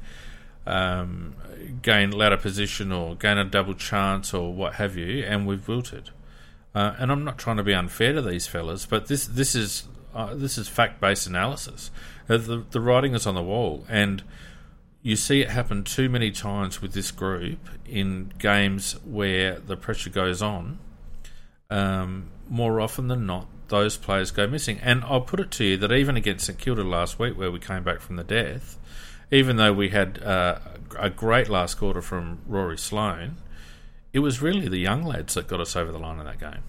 [0.67, 1.35] um,
[1.83, 6.11] gain ladder position or gain a double chance or what have you, and we've wilted.
[6.75, 9.85] Uh, and I'm not trying to be unfair to these fellas, but this this is
[10.15, 11.91] uh, this is fact based analysis.
[12.29, 14.23] Uh, the the writing is on the wall, and
[15.03, 20.11] you see it happen too many times with this group in games where the pressure
[20.11, 20.79] goes on.
[21.71, 24.79] Um, more often than not, those players go missing.
[24.83, 27.61] And I'll put it to you that even against St Kilda last week, where we
[27.61, 28.79] came back from the death,
[29.31, 30.59] even though we had uh,
[30.99, 33.37] a great last quarter from Rory Sloane,
[34.15, 36.63] it was really the young lads that got us over the line in that game.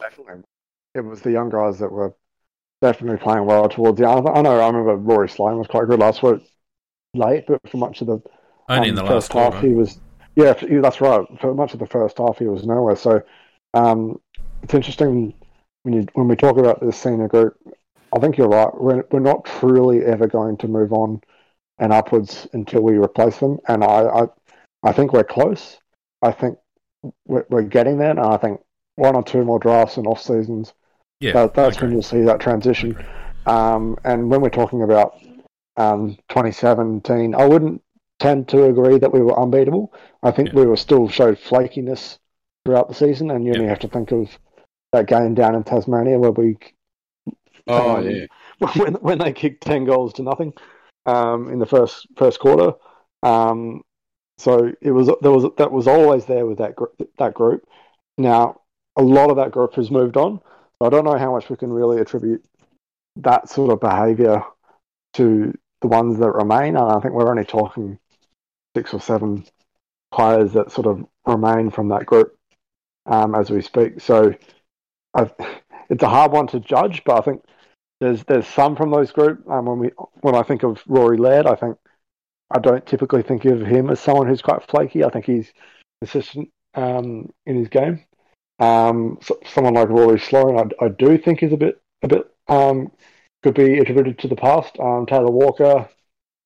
[0.00, 0.42] Definitely.
[0.94, 2.14] It was the young guys that were
[2.80, 4.26] definitely playing well towards the end.
[4.28, 6.42] I know I remember Rory Sloane was quite good last week
[7.14, 8.22] late, but for much of the,
[8.68, 9.66] Only um, in the first half, quarter.
[9.68, 10.00] he was
[10.36, 11.26] yeah, that's right.
[11.40, 12.96] For much of the first half, he was nowhere.
[12.96, 13.22] So
[13.72, 14.20] um,
[14.62, 15.34] it's interesting
[15.82, 17.56] when you when we talk about this senior group.
[18.14, 18.68] I think you're right.
[18.74, 21.20] We're we're not truly ever going to move on
[21.78, 23.58] and upwards until we replace them.
[23.68, 24.26] And I I,
[24.86, 25.78] I think we're close.
[26.22, 26.58] I think
[27.26, 28.10] we're, we're getting there.
[28.10, 28.60] And I think
[28.94, 30.72] one or two more drafts and off seasons.
[31.20, 32.96] Yeah, that, that's when you'll see that transition.
[33.46, 35.14] Um, and when we're talking about
[35.76, 37.82] um, 2017, I wouldn't
[38.18, 39.92] tend to agree that we were unbeatable.
[40.22, 40.60] I think yeah.
[40.60, 42.18] we were still showed flakiness
[42.64, 43.58] throughout the season, and you yeah.
[43.58, 44.28] only have to think of
[44.92, 46.56] that game down in Tasmania where we.
[47.66, 48.26] Oh um, yeah.
[48.76, 50.54] When when they kicked ten goals to nothing,
[51.04, 52.72] um, in the first first quarter,
[53.22, 53.82] um,
[54.38, 56.84] so it was there was that was always there with that gr-
[57.18, 57.66] that group.
[58.18, 58.60] Now
[58.96, 60.40] a lot of that group has moved on.
[60.78, 62.44] So I don't know how much we can really attribute
[63.16, 64.42] that sort of behaviour
[65.14, 66.76] to the ones that remain.
[66.76, 67.98] And I think we're only talking
[68.76, 69.44] six or seven
[70.12, 72.36] players that sort of remain from that group
[73.06, 74.00] um, as we speak.
[74.00, 74.34] So
[75.14, 75.32] I've,
[75.90, 77.42] it's a hard one to judge, but I think
[78.00, 79.48] there's there's some from those group.
[79.48, 81.78] Um, when we when I think of Rory Laird, I think
[82.50, 85.04] I don't typically think of him as someone who's quite flaky.
[85.04, 85.52] I think he's
[86.00, 88.04] consistent um, in his game.
[88.58, 92.30] Um, so someone like Rory Sloane, I, I, do think is a bit a bit
[92.48, 92.90] um,
[93.42, 94.78] could be attributed to the past.
[94.78, 95.88] Um, Taylor Walker,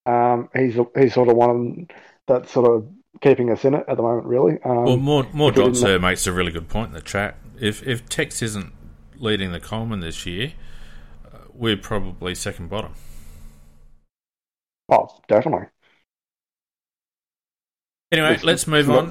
[0.06, 1.88] Um, he's he's sort of one
[2.26, 2.88] that's sort of
[3.20, 4.58] keeping us in it at the moment, really.
[4.64, 6.94] Um, Well, more more if we Dot didn't- Sir makes a really good point in
[6.94, 7.36] the chat.
[7.60, 8.72] If if Tex isn't
[9.16, 10.54] leading the Coleman this year,
[11.26, 12.94] uh, we're probably second bottom.
[14.88, 15.66] oh, definitely.
[18.12, 19.08] Anyway, let's move on.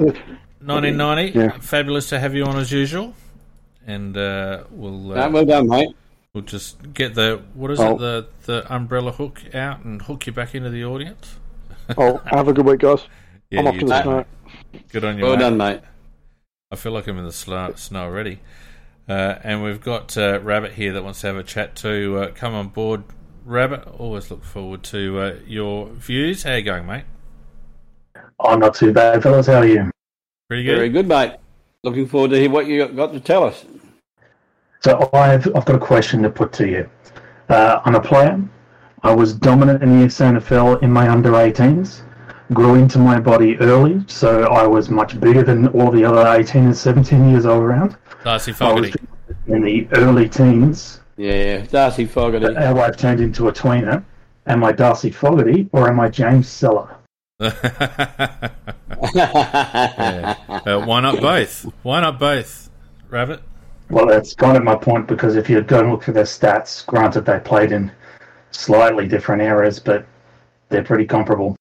[0.62, 1.52] 1990, Yeah.
[1.60, 3.14] fabulous to have you on as usual,
[3.88, 5.96] and uh, we'll uh, well done, mate.
[6.34, 7.96] we'll just get the what is Oh.
[7.96, 11.38] it the the umbrella hook out and hook you back into the audience.
[11.98, 13.02] Oh, have a good week, guys.
[13.52, 14.26] Yeah, I'm off to the snow.
[14.92, 15.40] Good on you, Well mate.
[15.40, 15.80] done, mate.
[16.72, 18.42] I feel like I'm in the snow, snow already.
[19.08, 22.16] Uh, and we've got uh, Rabbit here that wants to have a chat too.
[22.22, 23.06] Uh, come on board,
[23.44, 23.88] Rabbit.
[23.88, 26.44] Always look forward to uh, your views.
[26.44, 27.06] How you going, mate?
[28.40, 29.48] Oh, not too bad, fellas.
[29.48, 29.92] How are you?
[30.48, 30.76] Pretty good.
[30.76, 31.34] Very good, mate.
[31.84, 33.66] Looking forward to hear what you got to tell us.
[34.82, 36.90] So I've I've got a question to put to you.
[37.50, 38.42] Uh, I'm a player.
[39.04, 42.02] I was dominant in the SANFL in my under 18s.
[42.54, 46.66] Grew into my body early, so I was much bigger than all the other 18
[46.66, 47.96] and 17 years old around.
[48.24, 48.94] Darcy I Fogarty.
[49.48, 51.02] in the early teens.
[51.16, 52.54] Yeah, Darcy Fogarty.
[52.56, 54.04] How I've turned into a tweener.
[54.48, 56.96] Am I Darcy Fogarty or am I James Sellar?
[59.14, 60.36] Yeah.
[60.66, 61.66] Uh, why not both?
[61.84, 62.70] Why not both,
[63.10, 63.42] Rabbit?
[63.90, 66.86] Well, that's kind of my point because if you go and look at their stats,
[66.86, 67.92] granted they played in
[68.52, 70.06] slightly different eras, but
[70.70, 71.56] they're pretty comparable.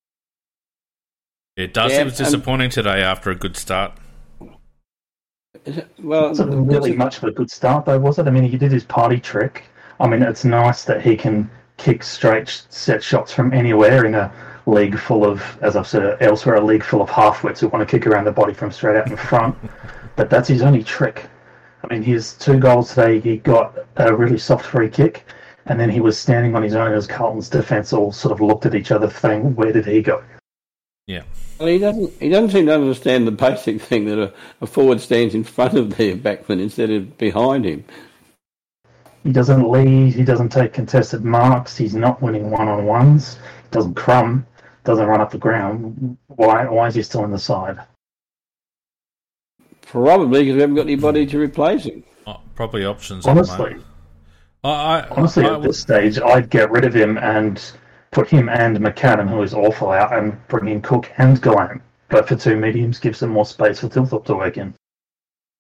[1.57, 1.93] It does.
[1.93, 3.93] Yeah, was um, disappointing today after a good start.
[6.03, 8.27] Well, It wasn't really much of a good start, though, was it?
[8.27, 9.65] I mean, he did his party trick.
[10.01, 14.33] I mean, it's nice that he can kick straight set shots from anywhere in a
[14.69, 17.99] league full of, as I've said elsewhere, a league full of half-wits who want to
[17.99, 19.57] kick around the body from straight out in front.
[20.17, 21.27] but that's his only trick.
[21.83, 25.25] I mean, his two goals today, he got a really soft free kick,
[25.67, 28.67] and then he was standing on his own as Carlton's defence all sort of looked
[28.67, 30.23] at each other, saying, "Where did he go?"
[31.07, 31.23] Yeah.
[31.59, 32.13] Well, he doesn't.
[32.21, 35.75] He doesn't seem to understand the basic thing that a, a forward stands in front
[35.75, 37.85] of their backman instead of behind him.
[39.23, 40.15] He doesn't lead.
[40.15, 41.77] He doesn't take contested marks.
[41.77, 43.37] He's not winning one on ones.
[43.37, 44.47] He doesn't crumb.
[44.89, 46.17] Doesn't run up the ground.
[46.29, 46.65] Why?
[46.65, 47.79] Why is he still in the side?
[49.83, 52.05] Probably because we haven't got anybody to replace him.
[52.27, 53.27] Oh, probably options.
[53.27, 53.77] Honestly.
[54.65, 57.63] I, I, honestly, I at this stage, I'd get rid of him and
[58.13, 61.83] put him and McAdam, who is awful, out, and bring in Cook and Gollant.
[62.09, 64.73] But for two mediums, give some more space for Thilthorpe to work in.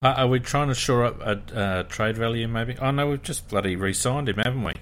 [0.02, 2.78] Uh, are we trying to shore up a uh, trade value, maybe?
[2.80, 4.72] Oh, no, we've just bloody re signed him, haven't we?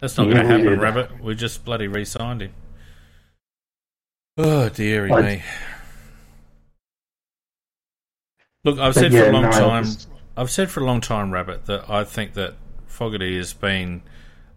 [0.00, 0.80] That's not Yeah, going to happen, did.
[0.80, 1.22] Rabbit.
[1.22, 2.54] We just bloody re signed him.
[4.38, 5.42] Oh, dearie I- me.
[8.64, 9.82] Look, I've But said for a long no, time.
[9.84, 12.54] it's- I've said for a long time, Rabbit, that I think that
[12.86, 14.02] Fogarty has been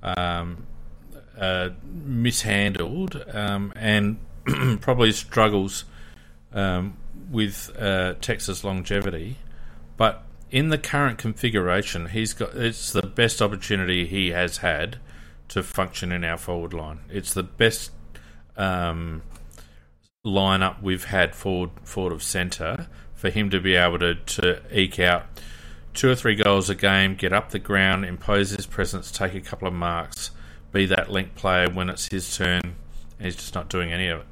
[0.04, 0.66] um,
[1.38, 4.20] uh, mishandled um, and
[4.82, 5.86] probably struggles
[6.54, 6.98] um,
[7.32, 9.38] with uh, Tex's longevity.
[9.98, 14.98] But in the current configuration, he's got it's the best opportunity he has had
[15.50, 17.00] to function in our forward line.
[17.10, 17.92] It's the best
[18.58, 19.22] um,
[20.26, 25.00] lineup we've had forward forward of centre for him to be able to, to eke
[25.00, 25.26] out
[25.94, 29.42] two or three goals a game, get up the ground, impose his presence, take a
[29.42, 30.32] couple of marks,
[30.72, 32.76] be that link player when it's his turn, and
[33.20, 34.26] he's just not doing any of it.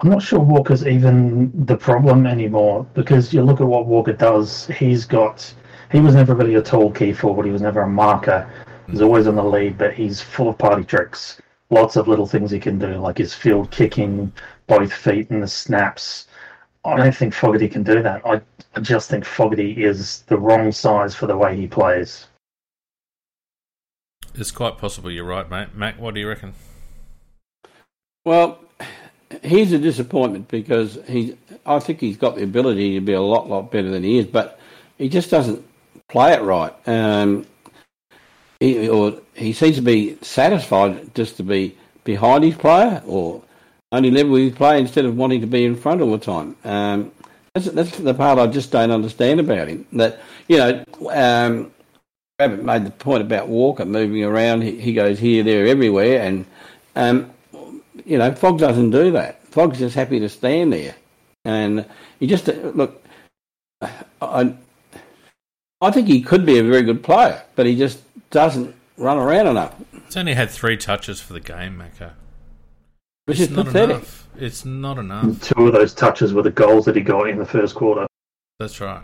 [0.00, 4.68] I'm not sure Walker's even the problem anymore because you look at what Walker does.
[4.68, 5.52] He's got.
[5.90, 7.46] He was never really a tall key forward.
[7.46, 8.48] He was never a marker.
[8.88, 11.40] He's always on the lead, but he's full of party tricks.
[11.70, 14.32] Lots of little things he can do, like his field kicking,
[14.66, 16.26] both feet, and the snaps.
[16.84, 18.22] I don't think Fogarty can do that.
[18.26, 18.40] I,
[18.74, 22.26] I just think Fogarty is the wrong size for the way he plays.
[24.34, 25.74] It's quite possible you're right, mate.
[25.74, 26.54] Mac, what do you reckon?
[28.24, 28.60] Well,
[29.42, 31.36] he's a disappointment because he.
[31.66, 34.26] I think he's got the ability to be a lot, lot better than he is,
[34.26, 34.58] but
[34.96, 35.66] he just doesn't
[36.08, 36.72] play it right.
[36.86, 37.46] Um,
[38.60, 43.42] he, or he seems to be satisfied just to be behind his player or
[43.92, 46.56] only level with his player instead of wanting to be in front all the time.
[46.64, 47.12] Um,
[47.54, 49.86] that's, that's the part I just don't understand about him.
[49.92, 51.72] That you know, um,
[52.38, 54.62] Rabbit made the point about Walker moving around.
[54.62, 56.44] He, he goes here, there, everywhere, and
[56.96, 57.30] um,
[58.04, 59.42] you know, Fogg doesn't do that.
[59.48, 60.94] Fogg's just happy to stand there,
[61.44, 61.86] and
[62.20, 63.02] he just look.
[64.20, 64.54] I,
[65.80, 69.46] I think he could be a very good player, but he just doesn't run around
[69.46, 69.74] enough,
[70.06, 72.10] He's only had three touches for the game, Mako.
[73.26, 73.96] which It's is not pathetic.
[73.96, 74.28] enough.
[74.38, 75.42] It's not enough.
[75.42, 78.06] Two of those touches were the goals that he got in the first quarter.
[78.58, 79.02] That's right.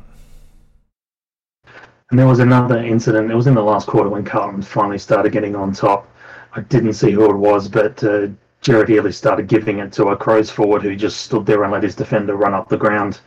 [2.11, 3.31] And there was another incident.
[3.31, 6.09] It was in the last quarter when Carlton finally started getting on top.
[6.55, 8.29] I didn't see who it was, but uh,
[8.61, 11.83] Jared Healy started giving it to a Crows forward who just stood there and let
[11.83, 13.21] his defender run up the ground.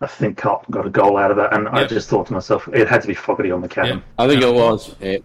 [0.00, 2.68] I think Carlton got a goal out of it, and I just thought to myself,
[2.74, 4.02] it had to be Fogarty on the cabin.
[4.18, 4.48] I think Yeah.
[4.48, 4.94] it was.
[5.00, 5.18] Yeah.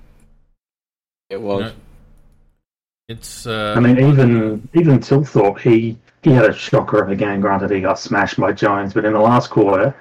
[1.30, 1.61] It was.
[1.61, 1.72] No.
[3.07, 7.41] It's uh, I mean, even even Thilthorpe, he he had a shocker of a game.
[7.41, 9.95] Granted, he got smashed by Jones, but in the last quarter,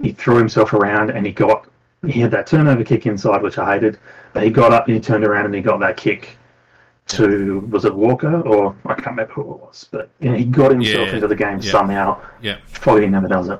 [0.00, 1.68] he threw himself around and he got
[2.06, 3.98] he had that turnover kick inside, which I hated.
[4.32, 6.36] But he got up and he turned around and he got that kick
[7.08, 10.44] to was it Walker or I can't remember who it was, but you know, he
[10.44, 11.70] got himself Yeah, into the game yeah.
[11.72, 12.20] somehow.
[12.42, 13.58] yeah, Fogarty never does it.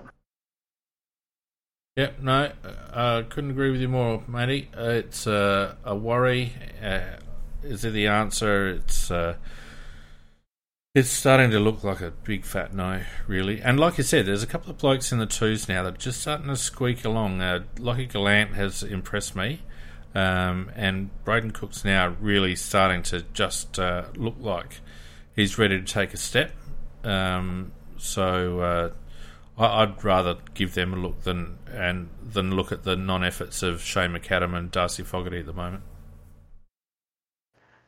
[1.98, 2.10] Yeah.
[2.22, 2.52] No,
[2.92, 4.70] uh, couldn't agree with you more, matey.
[4.72, 6.52] Uh, it's uh, a worry.
[6.80, 7.00] Uh,
[7.64, 8.68] is it the answer?
[8.68, 9.34] It's uh,
[10.94, 13.60] it's starting to look like a big fat no, really.
[13.60, 15.98] And like you said, there's a couple of blokes in the twos now that are
[15.98, 17.40] just starting to squeak along.
[17.40, 19.62] Uh, Lachie Gollant has impressed me.
[20.14, 24.78] Um, and Brayden Cook's now really starting to just uh, look like
[25.34, 26.52] he's ready to take a step.
[27.02, 28.90] Um, so uh,
[29.58, 33.80] I, I'd rather give them a look than and than look at the non-efforts of
[33.82, 35.82] Shane McAdam and Darcy Fogarty at the moment.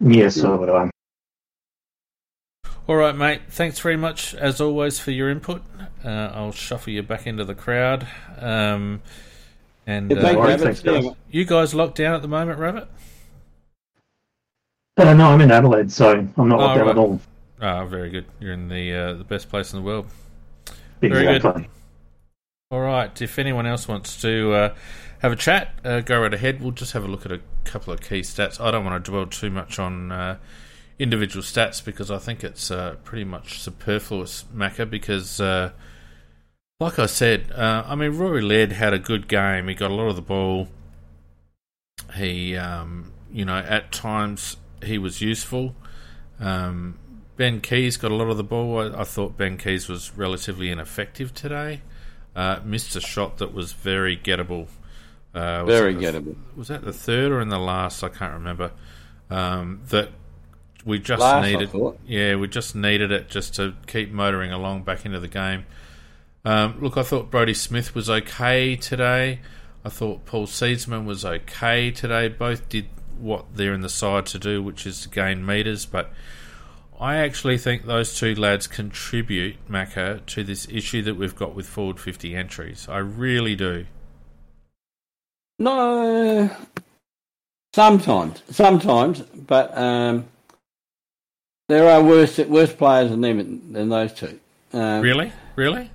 [0.01, 0.91] Yes, so would I.
[2.87, 3.43] All right, mate.
[3.49, 5.63] Thanks very much as always for your input.
[6.05, 8.07] Uh, I'll shuffle you back into the crowd.
[8.39, 9.03] Um,
[9.87, 10.77] and Yeah, thank uh, Alright, Rabbit.
[10.79, 11.15] thanks, guys.
[11.31, 12.89] You guys locked down at the moment, Rabbit?
[14.97, 16.93] Uh, no, I'm in Adelaide, so I'm not Oh, locked down right.
[16.97, 17.21] at all.
[17.61, 18.25] Ah, very good.
[18.41, 20.07] You're in the uh, the best place in the world.
[21.09, 21.37] Very good.
[21.37, 21.69] Exactly.
[22.71, 23.21] All right.
[23.21, 24.75] If anyone else wants to uh,
[25.21, 26.61] have a chat, uh, go right ahead.
[26.61, 28.61] We'll just have a look at a couple of key stats.
[28.61, 30.39] I don't want to dwell too much on uh,
[30.99, 35.41] individual stats because I think it's uh, pretty much superfluous, Macca, because.
[35.41, 35.73] Uh,
[36.81, 39.69] like I said, uh, I mean, Rory Laird had a good game.
[39.69, 40.69] He got a lot of the ball.
[42.15, 45.77] He, um, you know, at times he was useful.
[46.41, 46.99] Um,
[47.41, 48.79] ben Keays got a lot of the ball.
[48.95, 51.81] I, I thought Ben Keays was relatively ineffective today.
[52.37, 54.69] Uh, missed a shot that was very gettable.
[55.35, 56.37] Uh, was Very the- gettable.
[56.55, 58.05] Was that the third or in the last?
[58.05, 58.73] I can't remember.
[59.31, 60.11] Um, that
[60.85, 61.71] we just Last, needed.
[62.07, 65.65] Yeah, we just needed it just to keep motoring along back into the game.
[66.45, 69.41] Um, look, I thought Brodie Smith was okay today.
[69.83, 72.29] I thought Paul Seedsman was okay today.
[72.29, 72.87] Both did
[73.19, 75.87] what they're in the side to do, which is to gain meters.
[75.87, 76.12] But
[77.01, 81.67] I actually think those two lads contribute, Macca, to this issue that we've got with
[81.67, 82.87] forward 50 entries.
[82.91, 83.87] I really do.
[85.59, 86.51] No,
[87.75, 90.27] sometimes, sometimes, but um,
[91.69, 94.39] there are worse worse players than them than those two.
[94.73, 95.33] Um, Really?
[95.57, 95.91] Really?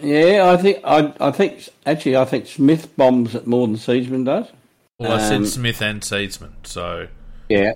[0.00, 4.24] Yeah, I think I, I think actually I think Smith bombs it more than Seedsman
[4.24, 4.46] does.
[4.98, 7.08] Well, I said Um, Smith and Seedsman, so
[7.48, 7.72] Yeah,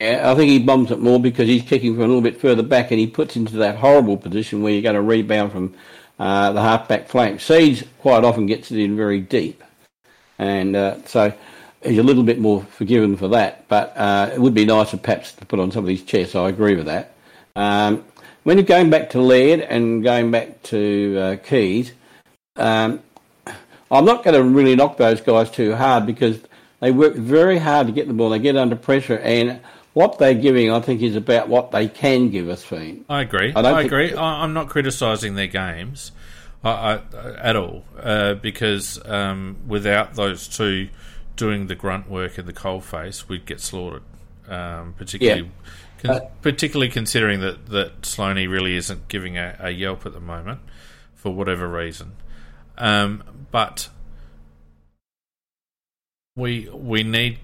[0.00, 2.62] yeah, I think he bombs it more because he's kicking from a little bit further
[2.62, 5.74] back, and he puts into that horrible position where you're going to rebound from
[6.18, 7.40] uh, the half-back flank.
[7.40, 9.62] Seeds quite often gets it in very deep,
[10.38, 11.32] and uh, so
[11.82, 13.66] he's a little bit more forgiven for that.
[13.68, 16.34] But uh, it would be nicer perhaps to put on some of these chests.
[16.34, 17.14] I agree with that.
[17.54, 18.04] Um,
[18.42, 21.92] when you're going back to Laird and going back to uh, Keays,
[22.56, 23.02] um,
[23.90, 26.38] I'm not going to really knock those guys too hard because
[26.80, 28.30] they work very hard to get the ball.
[28.30, 29.60] They get under pressure, and
[29.96, 32.62] what they're giving, I think, is about what they can give us.
[32.62, 33.06] Fiend.
[33.08, 33.54] I agree.
[33.56, 34.12] I I, agree.
[34.12, 36.12] I, I'm not criticising their games
[36.62, 37.00] I, I,
[37.38, 40.90] at all uh, because um, without those two
[41.36, 44.02] doing the grunt work in the coal face, we'd get slaughtered.
[44.46, 45.50] Um, particularly,
[46.02, 50.20] con- Uh, particularly considering that that Sloaney really isn't giving a, a yelp at the
[50.20, 50.60] moment
[51.14, 52.12] for whatever reason.
[52.76, 53.88] Um, but
[56.36, 57.38] we we need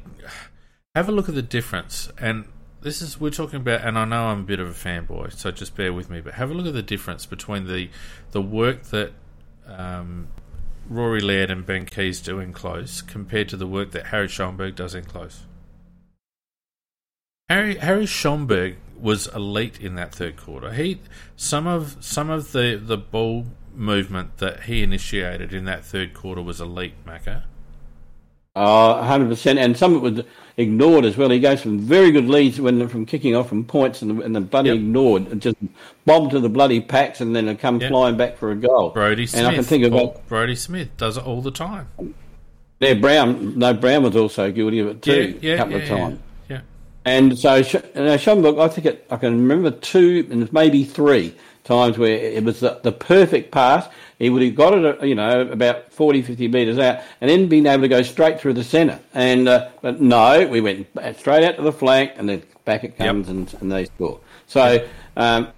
[0.95, 2.45] have a look at the difference and
[2.83, 5.51] this is we're talking about and I know I'm a bit of a fanboy so
[5.51, 7.89] just bear with me but have a look at the difference between the
[8.33, 9.13] the work that
[9.67, 10.29] um,
[10.89, 14.75] Rory Laird and Ben Keays do in close compared to the work that Harry Schoenberg
[14.75, 15.47] does in close.
[17.49, 20.73] Harry Harry Schoenberg was elite in that third quarter.
[20.73, 21.01] He
[21.37, 26.43] some of some of the the ball movement that he initiated in that third quarter
[26.43, 27.45] was elite Macca
[28.55, 29.57] Uh, 100%.
[29.59, 30.25] And some of it was
[30.59, 31.31] ignored as well.
[31.31, 34.45] He goes from very good leads when from kicking off from points and, and then
[34.45, 34.77] bloody Yep.
[34.77, 35.27] ignored.
[35.29, 35.57] And just
[36.05, 37.91] bombed to the bloody packs and then come Yep.
[37.91, 38.91] flying back for a goal.
[38.91, 41.89] Brodie Smith And I can think of Paul- Brodie Smith does it all the time
[42.81, 43.59] Yeah, Brown.
[43.59, 46.19] No, Brown was also guilty of it too, yeah, a couple yeah, of times.
[46.51, 46.61] yeah.
[47.07, 47.55] And so,
[47.95, 51.35] uh, Schoenberg, I think it, I can remember two and maybe three
[51.65, 53.89] times where it was the, the perfect pass.
[54.23, 57.67] He would have got it, you know, about 40, 50 metres out, and then been
[57.67, 59.01] able to go straight through the centre.
[59.13, 60.87] And uh, but no, we went
[61.19, 63.37] straight out to the flank, and then back it comes, yep.
[63.37, 64.21] and, and they score.
[64.47, 64.87] So
[65.17, 65.49] um,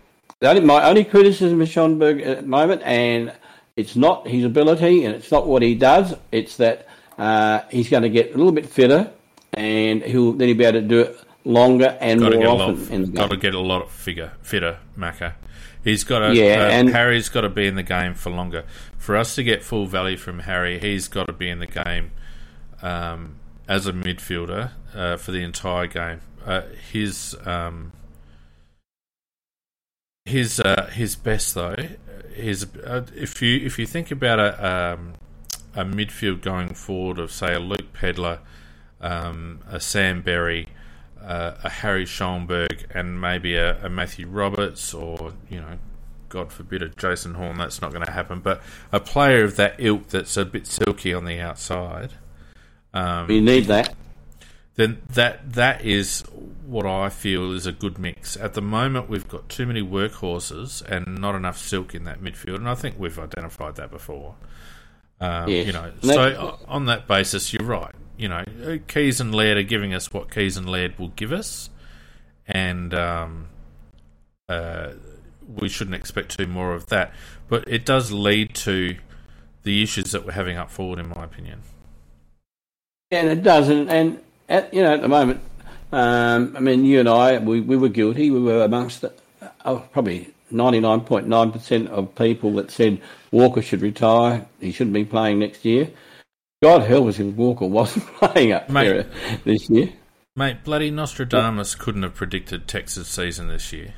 [0.40, 3.34] my only criticism of Schoenberg at the moment, and
[3.76, 6.14] it's not his ability, and it's not what he does.
[6.32, 6.88] It's that
[7.18, 9.10] uh, he's going to get a little bit fitter,
[9.52, 12.80] and he'll then he'll be able to do it longer and got more often.
[12.80, 13.14] Lot, in the game.
[13.16, 15.34] Got to get a lot of figure fitter, Macca.
[15.84, 16.34] He's got to.
[16.34, 18.64] Yeah, uh, and Harry's got to be in the game for longer.
[18.96, 22.10] For us to get full value from Harry, he's got to be in the game
[22.80, 23.36] um,
[23.68, 26.20] as a midfielder uh, for the entire game.
[26.44, 27.92] Uh, his um,
[30.24, 31.76] his uh, his best though
[32.34, 35.14] is uh, if you if you think about a um,
[35.74, 38.40] a midfield going forward of say a Luke Pedlar,
[39.00, 40.68] um, a Sam Berry,
[41.24, 45.78] uh, a Harry Schoenberg, and maybe a, a, Matthew Roberts, or you know,
[46.28, 47.56] God forbid, a Jason Horne.
[47.56, 48.40] That's not going to happen.
[48.40, 52.12] But a player of that ilk that's a bit silky on the outside.
[52.92, 53.94] Um, you need that.
[54.76, 56.24] Then that that is
[56.66, 58.36] what I feel is a good mix.
[58.36, 62.56] At the moment, we've got too many workhorses and not enough silk in that midfield,
[62.56, 64.34] and I think we've identified that before.
[65.20, 65.66] Um, yes.
[65.66, 68.44] You know, so on that basis, you're right you know,
[68.88, 71.70] Keays and Laird are giving us what Keays and Laird will give us,
[72.46, 73.48] and um,
[74.48, 74.92] uh,
[75.46, 77.12] we shouldn't expect too more of that.
[77.48, 78.96] But it does lead to
[79.62, 81.62] the issues that we're having up forward, in my opinion.
[83.10, 85.40] And it does, and, and at, you know, at the moment,
[85.92, 88.30] um, I mean, you and I, we, we were guilty.
[88.30, 89.12] We were amongst the,
[89.64, 93.00] uh, probably 99.9% of people that said
[93.34, 94.46] Walker should retire.
[94.60, 95.90] He shouldn't be playing next year.
[96.62, 99.06] God help us if Walker wasn't playing up Mate, there
[99.44, 99.92] this year.
[100.36, 103.94] Mate, bloody Nostradamus couldn't have predicted Texas' season this year.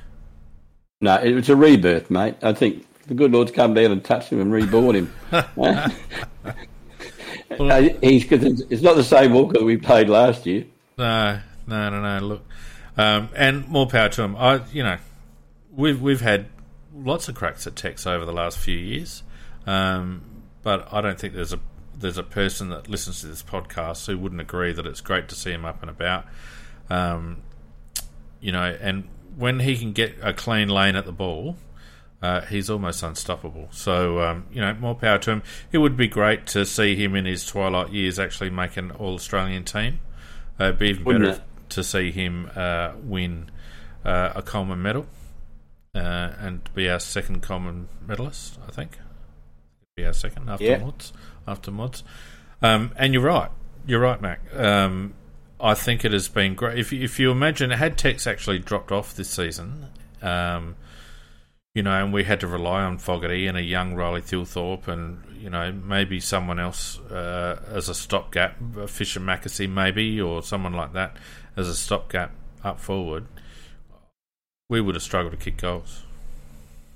[1.02, 2.36] No, it was a rebirth, mate.
[2.42, 5.12] I think the good Lord's come down and touched him and reborn him.
[5.54, 5.92] well,
[7.60, 10.64] uh, he's, it's not the same Walker that we played last year.
[10.96, 12.26] No, no, no, no.
[12.26, 12.46] Look,
[12.96, 14.34] um, and more power to him.
[14.34, 14.96] I, you know,
[15.70, 16.46] we've we've had
[16.96, 19.22] lots of cracks at Tex over the last few years,
[19.66, 20.22] um,
[20.62, 21.60] but I don't think there's a
[21.98, 25.34] there's a person that listens to this podcast who wouldn't agree that it's great to
[25.34, 26.26] see him up and about.
[26.90, 27.42] Um,
[28.40, 31.56] you know, and when he can get a clean lane at the ball,
[32.20, 33.68] uh, he's almost unstoppable.
[33.70, 35.42] So, um, you know, more power to him.
[35.72, 39.14] It would be great to see him in his twilight years actually make an All
[39.14, 40.00] Australian team.
[40.60, 41.70] Uh, it'd be even Wouldn't better it?
[41.70, 43.50] to see him uh, win
[44.04, 45.06] uh, a Coleman medal
[45.96, 48.98] uh, and be our second Coleman medalist, I think.
[49.96, 50.90] Be our second after yeah
[51.48, 52.02] after mods.
[52.62, 53.50] Um, and you're right.
[53.86, 54.40] You're right, Mac.
[54.54, 55.14] Um,
[55.60, 56.78] I think it has been great.
[56.78, 59.86] If, if you imagine, had Tex actually dropped off this season,
[60.22, 60.76] um,
[61.74, 65.22] you know, and we had to rely on Fogarty and a young Riley Thilthorpe and,
[65.40, 68.56] you know, maybe someone else uh, as a stopgap,
[68.88, 71.16] Fischer McAsey maybe, or someone like that
[71.56, 72.32] as a stopgap
[72.64, 73.26] up forward,
[74.68, 76.02] we would have struggled to kick goals.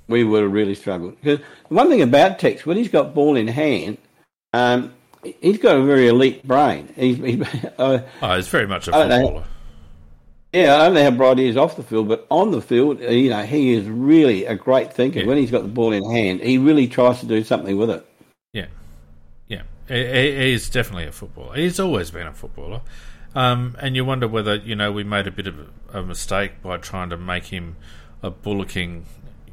[0.09, 1.17] We would have really struggled.
[1.21, 3.99] Because one thing about Tex, when he's got ball in hand,
[4.53, 4.93] um,
[5.41, 6.93] he's got a very elite brain.
[6.97, 7.43] He's, he,
[7.79, 9.45] uh, oh, he's very much a footballer.
[10.53, 12.99] Yeah, I don't know how bright he is off the field, but on the field,
[13.01, 15.21] you know, he is really a great thinker.
[15.21, 15.27] Yeah.
[15.27, 18.05] When he's got the ball in hand, he really tries to do something with it.
[18.53, 18.67] Yeah,
[19.47, 21.55] yeah, he, he's definitely a footballer.
[21.55, 22.81] He's always been a footballer,
[23.35, 26.79] um, and you wonder whether you know we made a bit of a mistake by
[26.79, 27.77] trying to make him
[28.23, 29.07] a bullocking,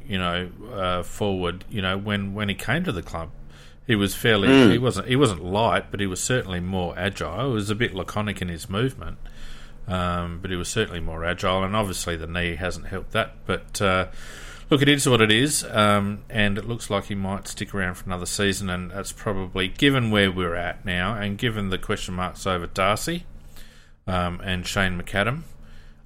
[0.06, 1.64] you know, uh, forward.
[1.70, 3.30] You know, when when he came to the club,
[3.86, 4.48] he was fairly.
[4.48, 4.72] Mm.
[4.72, 5.08] He wasn't.
[5.08, 7.48] He wasn't light, but he was certainly more agile.
[7.48, 9.18] He was a bit laconic in his movement,
[9.86, 11.62] um, but he was certainly more agile.
[11.62, 13.36] And obviously, the knee hasn't helped that.
[13.46, 14.08] But uh,
[14.70, 17.94] look, it is what it is, um, and it looks like he might stick around
[17.94, 18.68] for another season.
[18.70, 23.24] And that's probably given where we're at now, and given the question marks over Darcy
[24.08, 25.42] um, and Shane McAdam,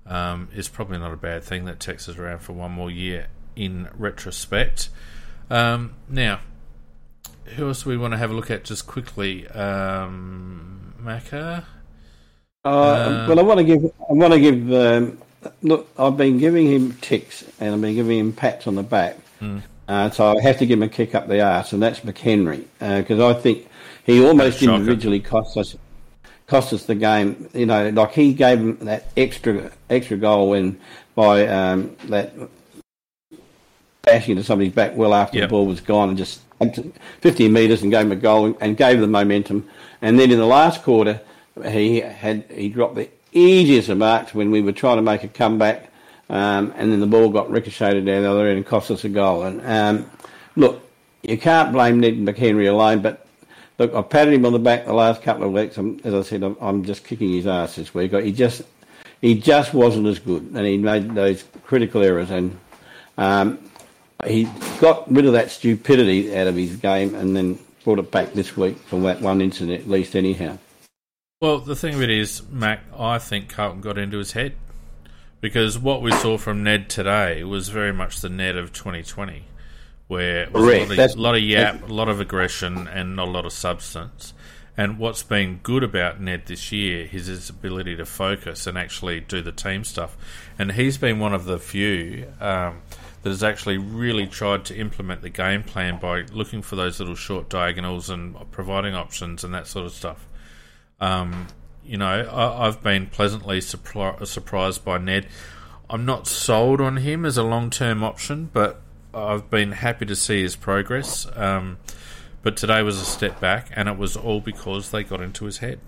[0.07, 3.29] um, is probably not a bad thing that Tex is around for one more year.
[3.55, 4.89] In retrospect,
[5.51, 6.41] um, now
[7.57, 9.47] who else do we want to have a look at just quickly?
[9.49, 11.65] Um, Macca.
[12.65, 13.85] Uh, uh, well, I want to give.
[13.85, 14.73] I want to give.
[14.73, 15.19] Um,
[15.63, 19.17] look, I've been giving him ticks and I've been giving him pats on the back.
[19.41, 19.63] Mm.
[19.89, 22.65] Uh, so I have to give him a kick up the arse, and that's McHenry
[22.79, 23.69] because uh, I think
[24.05, 25.77] he almost individually cost us
[26.53, 27.49] cost us the game.
[27.55, 30.79] You know, like he gave him that extra extra goal when
[31.15, 32.35] by um, that
[34.03, 35.49] bashing into somebody's back well after yep.
[35.49, 36.43] the ball was gone and just
[37.21, 39.67] 50 metres and gave him a goal and gave them momentum.
[40.03, 41.23] And then in the last quarter,
[41.65, 45.29] he had he dropped the easiest of marks when we were trying to make a
[45.29, 45.91] comeback
[46.29, 49.09] um, and then the ball got ricocheted down the other end and cost us a
[49.09, 49.45] goal.
[49.45, 50.11] And um,
[50.55, 50.87] look,
[51.23, 53.22] you can't blame Ned McHenry alone, but
[53.83, 55.77] look, I've patted him on the back the last couple of weeks.
[55.77, 58.13] I'm, as I said, I'm, I'm, just kicking his ass this week.
[58.13, 58.63] He just
[59.21, 62.59] he just wasn't as good, and he made those critical errors, and
[63.19, 63.59] um,
[64.27, 64.49] he
[64.81, 68.57] got rid of that stupidity out of his game, and then brought it back this
[68.57, 70.57] week from that one incident, at least, anyhow.
[71.41, 74.55] Well, the thing of it is, Mac, I think Carlton got into his head
[75.41, 79.43] because what we saw from Ned today was very much the Ned of 2020,
[80.13, 83.31] where a lot, of, a lot of yap, a lot of aggression, and not a
[83.31, 84.35] lot of substance.
[84.77, 89.21] And what's been good about Ned this year is his ability to focus and actually
[89.21, 90.15] do the team stuff.
[90.59, 92.83] And he's been one of the few um,
[93.23, 97.15] that has actually really tried to implement the game plan by looking for those little
[97.15, 100.27] short diagonals and providing options and that sort of stuff.
[101.01, 101.47] Um,
[101.85, 105.27] you know, I, have been pleasantly surpri- surprised by Ned.
[105.89, 108.83] I'm not sold on him as a long term option, but
[109.15, 111.27] I've been happy to see his progress.
[111.35, 111.79] Um,
[112.43, 115.59] but today was a step back, and it was all because they got into his
[115.59, 115.79] head.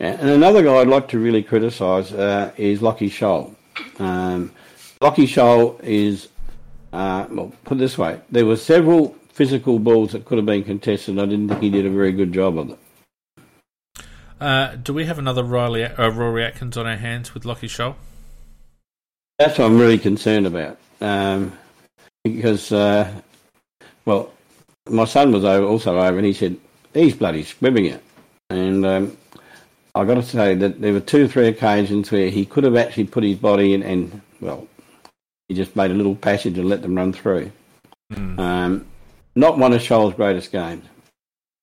[0.00, 3.54] And another guy I'd like to really criticise uh, is Lachie Sholl.
[4.00, 4.52] Um,
[5.00, 6.28] Lachie Sholl is,
[6.92, 10.62] uh, well, put it this way, there were several physical balls that could have been
[10.62, 11.14] contested.
[11.14, 12.78] And I didn't think he did a very good job of it.
[14.40, 17.96] Uh, do we have another Riley, uh, Rory Atkins on our hands with Lachie Sholl?
[19.38, 20.78] That's what I'm really concerned about.
[21.00, 21.58] Um,
[22.36, 23.12] because, uh,
[24.04, 24.32] well,
[24.88, 26.56] my son was over, also over, and he said
[26.94, 28.02] he's bloody swimming it.
[28.50, 29.16] And um,
[29.94, 32.76] I got to say that there were two or three occasions where he could have
[32.76, 34.66] actually put his body in, and well,
[35.48, 37.50] he just made a little passage and let them run through.
[38.12, 38.38] Mm.
[38.38, 38.86] Um,
[39.34, 40.84] not one of Sholl's greatest games.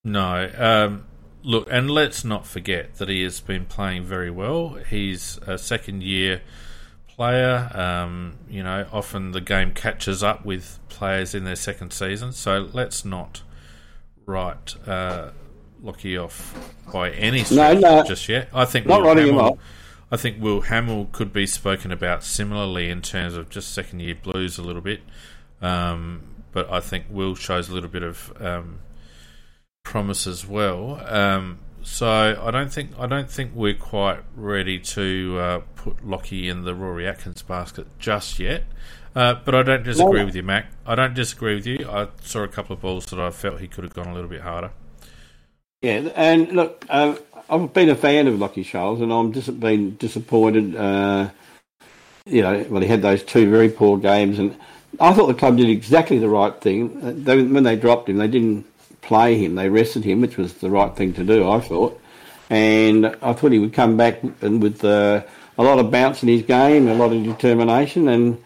[0.04, 0.50] No.
[0.56, 1.04] Um,
[1.42, 4.78] look, and let's not forget that he has been playing very well.
[4.88, 6.42] He's a second year
[7.16, 7.70] player.
[7.74, 12.32] Um, you know, often the game catches up with players in their second season.
[12.32, 13.42] So let's not
[14.26, 15.30] write uh,
[15.82, 16.54] Lachie off
[16.92, 18.48] by any stretch no, no, just yet.
[18.52, 19.58] I think not Will writing Hamill, him off.
[20.10, 24.14] I think Will Hamill could be spoken about similarly in terms of just second year
[24.14, 25.00] blues a little bit.
[25.60, 26.22] Um,
[26.52, 28.78] but I think Will shows a little bit of um,
[29.82, 31.00] promise as well.
[31.06, 36.48] Um, so I don't think I don't think we're quite ready to uh, put Lachie
[36.50, 38.64] in the Rory Atkins basket just yet.
[39.14, 40.26] Uh, but I don't disagree no.
[40.26, 40.66] with you, Mac.
[40.84, 41.88] I don't disagree with you.
[41.88, 44.28] I saw a couple of balls that I felt he could have gone a little
[44.28, 44.72] bit harder.
[45.80, 47.14] Yeah, and look, uh,
[47.48, 50.74] I've been a fan of Lachie Sholl, and I'm just been disappointed.
[50.74, 51.30] Uh,
[52.26, 54.56] you know, well, he had those two very poor games, and
[54.98, 57.00] I thought the club did exactly the right thing.
[57.00, 58.66] Uh, they, when they dropped him, they didn't
[59.06, 59.54] play him.
[59.54, 62.00] They rested him, which was the right thing to do, I thought.
[62.50, 65.22] And I thought he would come back and with uh,
[65.58, 68.42] a lot of bounce in his game, a lot of determination, and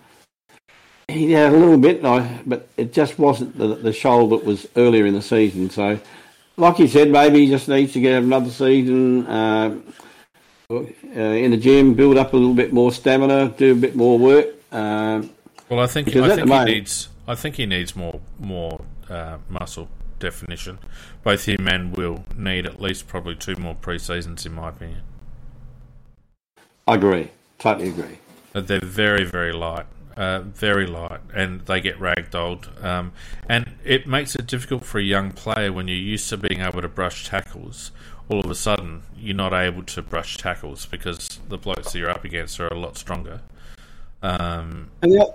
[1.09, 5.07] he had a little bit, but it just wasn't the, the Sholl that was earlier
[5.07, 5.69] in the season.
[5.70, 5.99] So,
[6.57, 9.77] like you said, maybe he just needs to get another season uh,
[10.70, 10.81] uh,
[11.15, 14.47] in the gym, build up a little bit more stamina, do a bit more work.
[14.70, 15.23] Uh,
[15.69, 19.89] well, I think I think he needs I think he needs more more uh, muscle
[20.21, 20.79] definition.
[21.25, 25.03] Both him and Will need at least probably two more pre-seasons, in my opinion.
[26.87, 27.31] I agree.
[27.59, 28.19] Totally agree.
[28.53, 29.87] But they're very, very light.
[30.17, 32.85] Uh, very light, and they get ragdolled.
[32.85, 33.13] Um,
[33.49, 36.83] and it makes it difficult for a young player when you're used to being able
[36.83, 37.91] to brush tackles.
[38.29, 42.11] All of a sudden, you're not able to brush tackles because the blokes that you're
[42.11, 43.41] up against are a lot stronger.
[44.23, 45.35] Um, and the,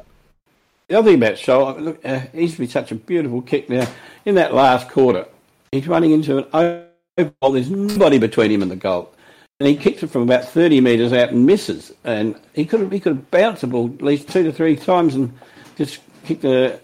[0.88, 3.70] the other thing about Sholl, look, uh, he used to be such a beautiful kick
[3.70, 3.88] now
[4.26, 5.28] in that last quarter,
[5.72, 7.52] he's running into an open goal.
[7.52, 9.12] There's nobody between him and the goal.
[9.60, 11.94] And he kicks it from about 30 metres out and misses.
[12.04, 14.76] And he could have, he could have bounced the ball at least two to three
[14.76, 15.32] times and
[15.78, 16.80] just kicked a,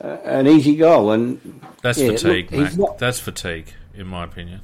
[0.00, 1.12] uh, an easy goal.
[1.12, 4.60] And That's yeah, fatigue, look, That's fatigue, in my opinion.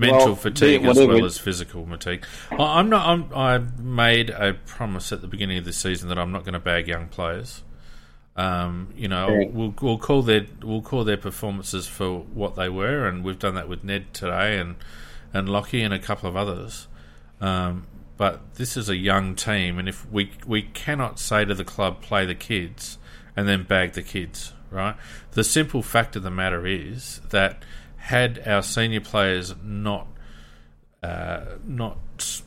[0.00, 2.24] Mental well, fatigue as well as physical fatigue.
[2.50, 3.06] I'm not.
[3.06, 6.54] I'm, I made a promise at the beginning of the season that I'm not going
[6.54, 7.62] to bag young players.
[8.34, 13.06] Um, you know, we'll, we'll call their we'll call their performances for what they were,
[13.06, 14.76] and we've done that with Ned today, and
[15.34, 16.88] and Lachie and a couple of others.
[17.40, 17.86] Um,
[18.16, 22.00] but this is a young team, and if we we cannot say to the club
[22.00, 22.96] play the kids
[23.36, 24.96] and then bag the kids, right?
[25.32, 27.62] The simple fact of the matter is that
[28.00, 30.06] had our senior players not
[31.02, 31.98] uh, not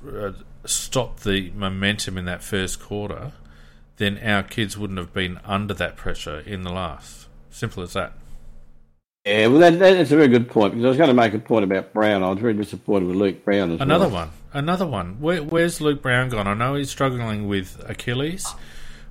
[0.08, 0.32] uh,
[0.66, 3.32] stopped the momentum in that first quarter,
[3.98, 7.28] then our kids wouldn't have been under that pressure in the last.
[7.50, 8.14] Simple as that.
[9.26, 11.40] Yeah, well, that, that's a very good point because I was going to make a
[11.40, 12.24] point about Brown.
[12.24, 14.26] I was very disappointed with Luke Brown as Another well.
[14.26, 14.32] one.
[14.52, 15.22] Another one.
[15.22, 16.46] Where, where's Luke Brown gone?
[16.46, 18.46] I know he's struggling with Achilles,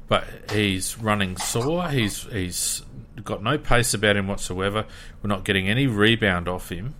[0.08, 1.88] but he's running sore.
[1.88, 2.82] He's he's
[3.20, 4.86] got no pace about him whatsoever.
[5.22, 6.94] We're not getting any rebound off him,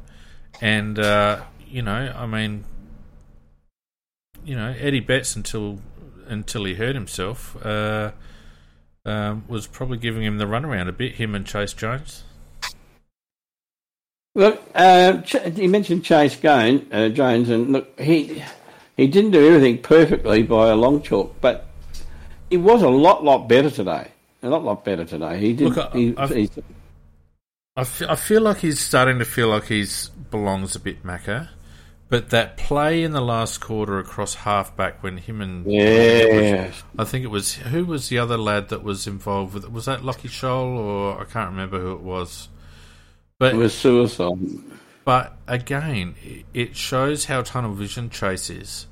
[0.60, 2.64] and uh, you know, I mean,
[4.44, 5.80] you know, Eddie Betts until
[6.26, 8.12] until he hurt himself uh,
[9.04, 11.16] um, was probably giving him the runaround a bit.
[11.16, 12.24] Him and Chayce Jones.
[14.34, 15.20] Look, uh,
[15.54, 18.42] you mentioned Chayce Gain, uh, Jones, and look, he
[18.96, 21.66] he didn't do everything perfectly by a long chalk, but
[22.48, 24.11] he was a lot, lot better today.
[24.42, 25.38] A lot, lot better today.
[25.38, 25.68] He did.
[25.74, 26.50] Look, I- he, he's,
[27.76, 31.48] I fe- I feel like he's starting to feel like he's belongs a bit Macca,
[32.10, 37.24] but that play in the last quarter across halfback when him and yeah, I think
[37.24, 40.76] it was who was the other lad that was involved with was that Lachie Sholl
[40.76, 42.48] or I can't remember who it was,
[43.38, 44.36] but it was suicide.
[45.06, 46.14] but again
[46.52, 48.86] it shows how tunnel vision Chayce is.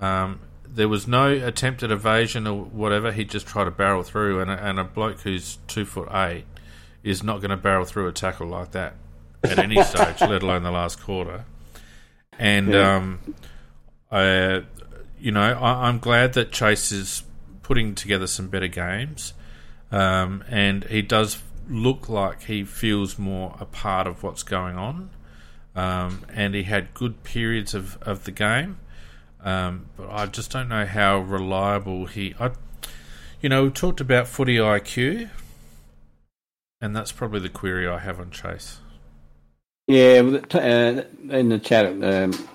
[0.00, 0.40] Um,
[0.78, 3.10] there was no attempt at evasion or whatever.
[3.12, 6.44] He just tried to barrel through, and a, and a bloke who's two foot eight
[7.02, 8.94] is not going to barrel through a tackle like that
[9.42, 11.44] at any stage, let alone the last quarter.
[12.38, 12.96] And Yeah.
[12.96, 13.34] um,
[14.10, 14.62] I,
[15.18, 17.22] you know, I, I'm glad that Chayce is
[17.62, 19.34] putting together some better games,
[19.90, 25.10] um, and he does look like he feels more a part of what's going on.
[25.76, 28.78] Um, and he had good periods of, of the game,
[29.48, 32.34] um, but I just don't know how reliable he.
[32.38, 32.50] I,
[33.40, 35.30] you know, we talked about footy IQ,
[36.82, 38.76] and that's probably the query I have on Chayce.
[39.86, 40.20] Yeah,
[40.52, 42.48] uh, in the chat, um,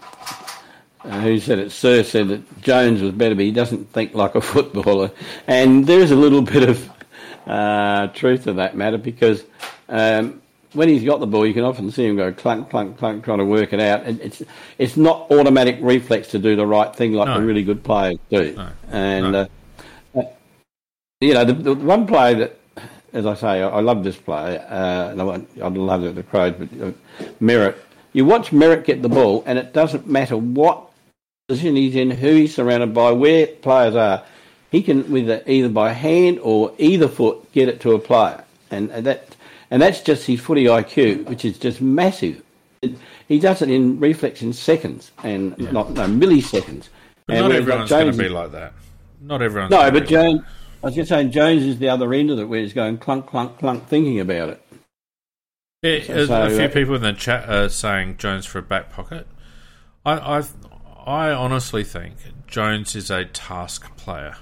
[1.03, 1.72] uh, who said it?
[1.72, 5.10] Sir said that Jones was better, but he doesn't think like a footballer.
[5.48, 6.91] And there is a little bit of
[7.48, 9.44] uh, truth to that matter because
[9.90, 10.43] um,
[10.74, 13.40] when he's got the ball, you can often see him go clunk, clunk, clunk, trying
[13.40, 14.04] to work it out.
[14.04, 14.41] And it's
[14.78, 17.40] it's not automatic reflex to do the right thing like No.
[17.40, 18.54] the really good players do.
[18.56, 18.70] No.
[18.91, 19.48] And No.
[20.16, 20.24] Uh, uh,
[21.22, 22.60] you know, the, the one player that
[23.14, 26.16] as I say, I, I love this player, uh, and I, want- I love it,
[26.16, 26.91] the Crows, but uh,
[27.40, 27.76] Merrett.
[28.12, 30.90] You watch Merrett get the ball, and it doesn't matter what
[31.48, 34.24] position he's in, who he's surrounded by, where players are.
[34.72, 38.90] He can, with either by hand or either foot, get it to a player, and,
[38.90, 39.32] and that,
[39.74, 42.44] and that's just his footy IQ, which is just massive.
[42.84, 42.95] It,
[43.28, 46.90] he does it in reflex in seconds, and not no milliseconds.
[47.26, 48.74] But And not like, everyone's going to be like that.
[49.20, 49.72] Not everyone's.
[49.72, 50.41] no, but be like Jones,
[50.84, 53.26] I was just saying, Jones is the other end of it, where he's going clunk,
[53.26, 54.62] clunk, clunk, thinking about it.
[55.82, 58.62] Yeah, So- a, a few uh, people in the chat are saying Jones for a
[58.62, 59.26] back pocket.
[60.06, 60.44] I, I,
[61.04, 62.14] I honestly think
[62.45, 64.36] Jones is a task player,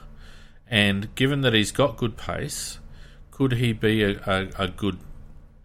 [0.69, 2.79] and given that he's got good pace,
[3.31, 4.99] could he be a, a, a good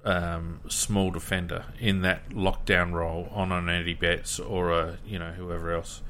[0.07, 5.33] um, small defender in that lockdown role on an Eddie Betts or a you know
[5.33, 6.01] whoever else?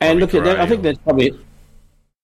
[0.00, 0.60] And look at that.
[0.60, 1.38] I think or- that's probably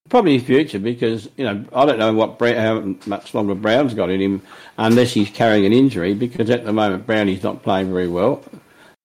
[0.09, 3.93] probably his future because you know I don't know what Brown, how much longer Brown's
[3.93, 4.41] got in him
[4.77, 8.43] unless he's carrying an injury because at the moment Brownie's not playing very well.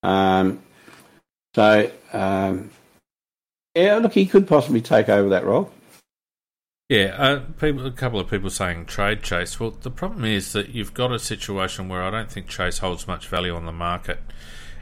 [0.03, 0.61] Um,
[1.55, 2.71] so um,
[3.75, 5.71] yeah, look, he could possibly take over that role.
[6.93, 9.59] Yeah, uh, people, a couple of people saying trade Chayce.
[9.59, 13.07] Well, the problem is that you've got a situation where I don't think Chayce holds
[13.07, 14.19] much value on the market.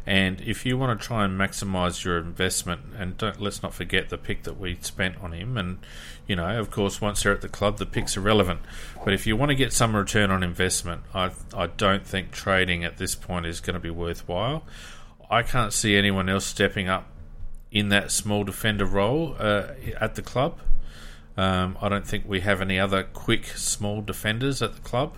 [0.04, 4.08] And if you want to try and maximise your investment, and don't let's not forget
[4.08, 5.78] the pick that we spent on him, and
[6.26, 8.58] you know, of course, once they're at the club, the picks are relevant.
[9.04, 12.82] But if you want to get some return on investment, I I don't think trading
[12.82, 14.64] at this point is going to be worthwhile.
[15.30, 17.06] I can't see anyone else stepping up
[17.70, 19.68] in that small defender role uh,
[20.00, 20.58] at the club.
[21.40, 25.16] Um, I don't think we have any other quick, small defenders at the club.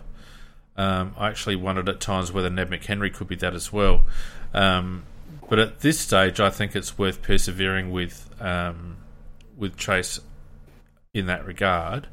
[0.77, 4.03] Um, I actually wondered at times whether Ned McHenry could be that as well.
[4.55, 5.03] Um,
[5.51, 8.99] but at this stage, I think it's worth persevering with um,
[9.57, 10.20] with Chayce
[11.12, 12.07] in that regard.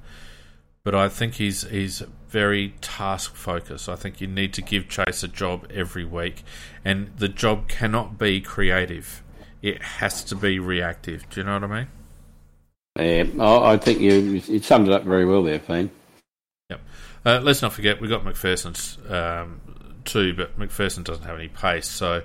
[0.83, 3.87] But I think he's he's very task focused.
[3.87, 6.43] I think you need to give Chayce a job every week,
[6.83, 9.21] and the job cannot be creative.
[9.61, 11.29] It has to be reactive.
[11.29, 11.87] Do you know what I mean?
[12.99, 15.89] Yeah, I, think you you summed it up very well there, Fiend.
[16.69, 16.81] Yep.
[17.25, 19.61] Uh, let's not forget we've got McPherson's um,
[20.05, 22.23] too, but McPherson doesn't have any pace, so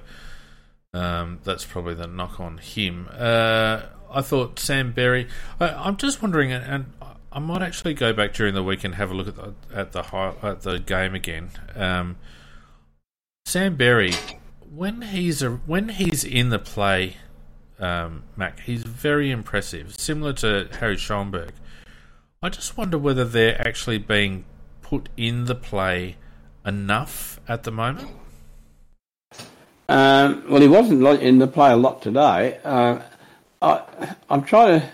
[0.92, 3.08] um, that's probably the knock on him.
[3.12, 5.28] Uh, I thought Sam Berry.
[5.60, 6.86] I, I'm just wondering, and,
[7.34, 9.90] I might actually go back during the week and have a look at the at
[9.90, 11.50] the at the game again.
[11.74, 12.16] Um,
[13.44, 14.12] Sam Berry,
[14.72, 17.16] when he's a, when he's in the play,
[17.78, 21.52] um, Mac, he's very impressive, similar to Harry Schoenberg.
[22.42, 24.44] I just wonder whether they're actually being
[24.82, 26.16] put in the play
[26.64, 28.08] enough at the moment?
[29.88, 32.58] Um, well, he wasn't in the play a lot today.
[32.64, 33.00] Uh,
[33.60, 34.90] I, I'm trying to.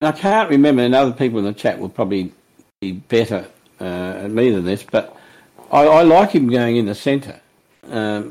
[0.00, 2.32] I can't remember, and other people in the chat will probably
[2.80, 3.46] be better
[3.80, 3.84] uh,
[4.24, 5.16] at me than this, but
[5.70, 7.40] I, I like him going in the centre
[7.80, 8.24] because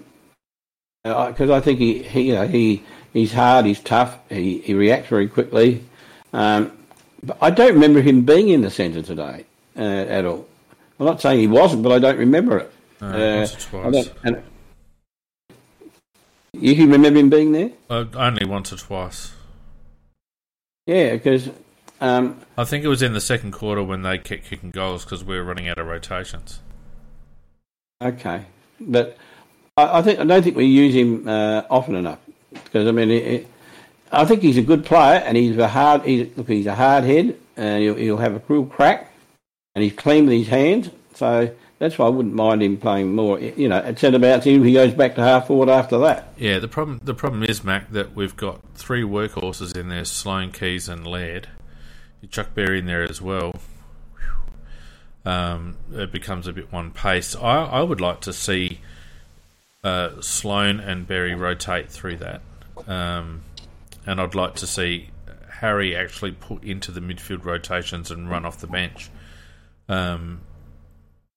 [1.06, 2.84] um, I think he, he, you know, he
[3.14, 5.84] he's hard, he's tough, he, he reacts very quickly.
[6.34, 6.72] Um,
[7.22, 9.46] but I don't remember him being in the centre today
[9.78, 10.48] uh, at all.
[11.00, 12.74] I'm not saying he wasn't, but I don't remember it.
[13.02, 14.10] Uh, once or twice.
[16.54, 17.72] You can remember him being there?
[17.90, 19.34] Uh, only once or twice.
[20.86, 21.50] Yeah, because
[22.00, 25.24] um, I think it was in the second quarter when they kept kicking goals because
[25.24, 26.60] we were running out of rotations.
[28.02, 28.46] Okay,
[28.80, 29.18] but
[29.78, 32.20] I, I think I don't think we use him uh, often enough
[32.54, 33.48] because I mean, it, it,
[34.12, 36.04] I think he's a good player and he's a hard.
[36.04, 39.12] He's, look, he's a hard head and he'll, he'll have a real crack
[39.76, 40.90] and he's clean with his hands.
[41.16, 43.40] So that's why I wouldn't mind him playing more.
[43.40, 46.34] You know, at centre bounce, he goes back to half forward after that.
[46.38, 50.52] Yeah, the problem the problem is Mac that we've got three workhorses in there: Sloane,
[50.52, 51.50] Keays, and Laird.
[52.22, 53.54] You chuck Berry in there as well.
[55.26, 57.36] Um, it becomes a bit one pace.
[57.36, 58.80] I, I would like to see
[59.84, 62.42] uh, Sloane and Berry rotate through that,
[62.88, 63.42] um,
[64.06, 65.10] and I'd like to see
[65.50, 69.10] Harry actually put into the midfield rotations and run off the bench.
[69.88, 70.42] Um,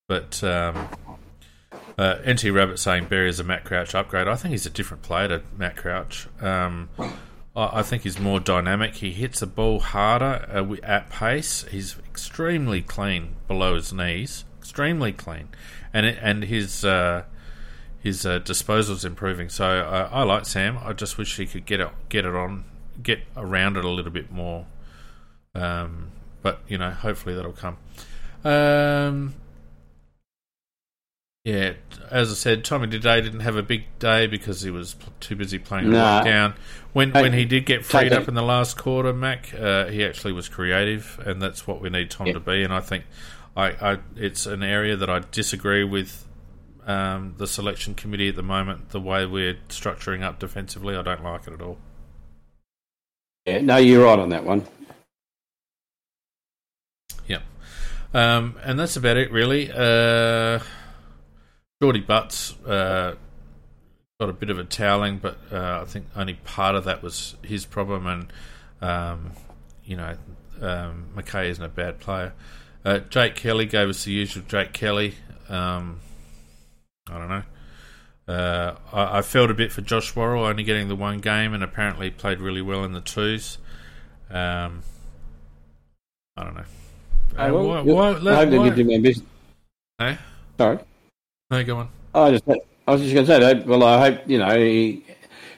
[0.08, 0.88] but um,
[1.98, 4.28] uh, NT Rabbit saying Berry is a Matt Crouch upgrade.
[4.28, 6.28] I think he's a different player to Matt Crouch.
[6.40, 6.88] Um,
[7.56, 8.96] I, I think he's more dynamic.
[8.96, 11.64] He hits the ball harder uh, at pace.
[11.70, 15.48] He's extremely clean below his knees, extremely clean,
[15.92, 17.24] and it, and his uh,
[18.00, 19.48] his uh, disposal's improving.
[19.48, 20.78] So uh, I like Sam.
[20.82, 22.64] I just wish he could get it get it on,
[23.02, 24.66] get around it a little bit more.
[25.54, 26.12] Um,
[26.42, 27.78] but you know, hopefully that'll come.
[28.44, 29.34] Um,
[31.44, 31.74] yeah,
[32.10, 35.60] as I said, Tommy today didn't have a big day because he was too busy
[35.60, 36.22] playing nah.
[36.22, 36.54] lockdown.
[36.92, 40.32] When when he did get freed up in the last quarter, Mac, uh, he actually
[40.32, 42.64] was creative, and that's what we need Tom to be.
[42.64, 43.04] And I think
[43.56, 46.25] I, I, it's an area that I disagree with
[46.86, 48.90] um, the selection committee at the moment.
[48.90, 51.78] The way we're structuring up defensively, I don't like it at all.
[53.44, 54.66] Yeah, no, you're right on that one.
[57.26, 57.42] Yep,
[58.14, 59.70] um, and that's about it, really.
[59.70, 60.60] Uh,
[61.80, 63.16] Geordie Butts uh,
[64.18, 67.36] got a bit of a toweling, but uh, I think only part of that was
[67.42, 68.06] his problem.
[68.06, 68.32] And
[68.80, 69.32] um,
[69.84, 70.16] you know,
[70.60, 72.32] um, McKay isn't a bad player.
[72.84, 75.16] Uh, Jake Kelly gave us the usual Jake Kelly.
[75.48, 76.00] Um,
[77.10, 77.42] I don't know.
[78.28, 81.62] Uh, I, I, felt a bit for Josh Worrell only getting the one game, and
[81.62, 83.58] apparently played really well in the twos.
[84.30, 84.82] Um,
[86.36, 86.64] I don't know.
[87.36, 89.26] Uh, well, why, why, I hope they give him ambition.
[89.98, 90.18] Hey?
[90.58, 90.78] Sorry.
[91.50, 91.88] No, go on.
[92.14, 93.66] I just, I was just going to say that.
[93.66, 95.04] Well, I hope you know he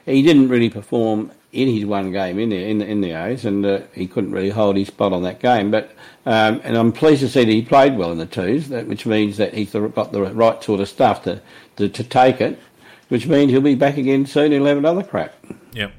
[0.05, 3.45] he didn't really perform in his one game in the in the, in the A's,
[3.45, 5.71] and uh, he couldn't really hold his spot on that game.
[5.71, 5.91] But
[6.25, 9.05] um, and I'm pleased to see that he played well in the twos, that, which
[9.05, 11.41] means that he's got the right sort of stuff to,
[11.77, 12.59] to, to take it,
[13.07, 14.51] which means he'll be back again soon.
[14.51, 15.33] He'll have another crack.
[15.73, 15.91] Yep,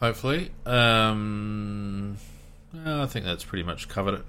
[0.00, 0.50] hopefully.
[0.64, 2.16] Um,
[2.86, 4.24] I think that's pretty much covered it.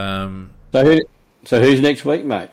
[0.00, 1.00] Um, so who,
[1.44, 2.50] so who's next week, mate?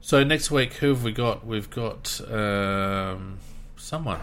[0.00, 1.46] So next week, who have we got?
[1.46, 3.38] We've got um,
[3.76, 4.20] someone.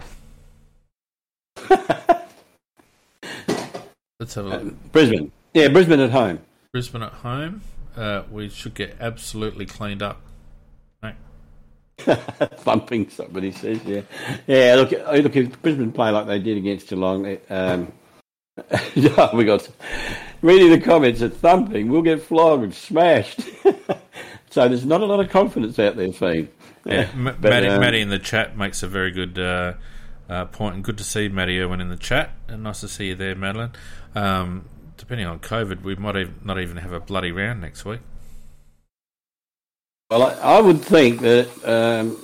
[4.20, 4.62] Let's have a look.
[4.62, 5.32] Uh, Brisbane.
[5.54, 6.40] Yeah, Brisbane at home.
[6.72, 7.62] Brisbane at home.
[7.96, 10.20] Uh, we should get absolutely cleaned up.
[11.02, 11.16] Right.
[11.98, 13.80] Thumping, somebody says.
[13.84, 14.02] Yeah,
[14.46, 14.74] yeah.
[14.74, 15.36] Look, look.
[15.36, 17.92] If Brisbane play like they did against Geelong, um,
[18.96, 19.68] we got
[20.42, 21.88] reading the comments at thumping.
[21.88, 23.40] We'll get flogged and smashed.
[24.50, 26.48] So there's not a lot of confidence out there, Fiend.
[26.84, 29.74] Yeah, but, Matty, um, Matty in the chat makes a very good uh,
[30.28, 32.30] uh, point, and good to see Maddie Irwin in the chat.
[32.48, 33.72] And nice to see you there, Madeline.
[34.14, 38.00] Um, depending on COVID, we might even, not even have a bloody round next week.
[40.10, 42.16] Well, I, I would think that um,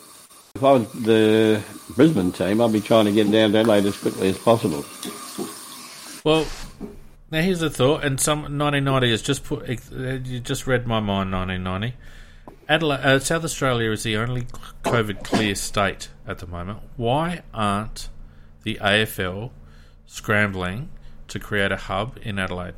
[0.55, 3.97] if I was the Brisbane team, I'd be trying to get down to Adelaide as
[3.97, 4.85] quickly as possible.
[6.24, 6.47] Well,
[7.31, 9.68] now here's a thought, and some 1990 has just put.
[9.68, 11.32] You just read my mind.
[11.32, 11.97] 1990.
[12.68, 14.46] Adelaide, uh, South Australia is the only
[14.84, 16.80] COVID clear state at the moment.
[16.96, 18.08] Why aren't
[18.62, 19.50] the AFL
[20.06, 20.88] scrambling
[21.28, 22.74] to create a hub in Adelaide?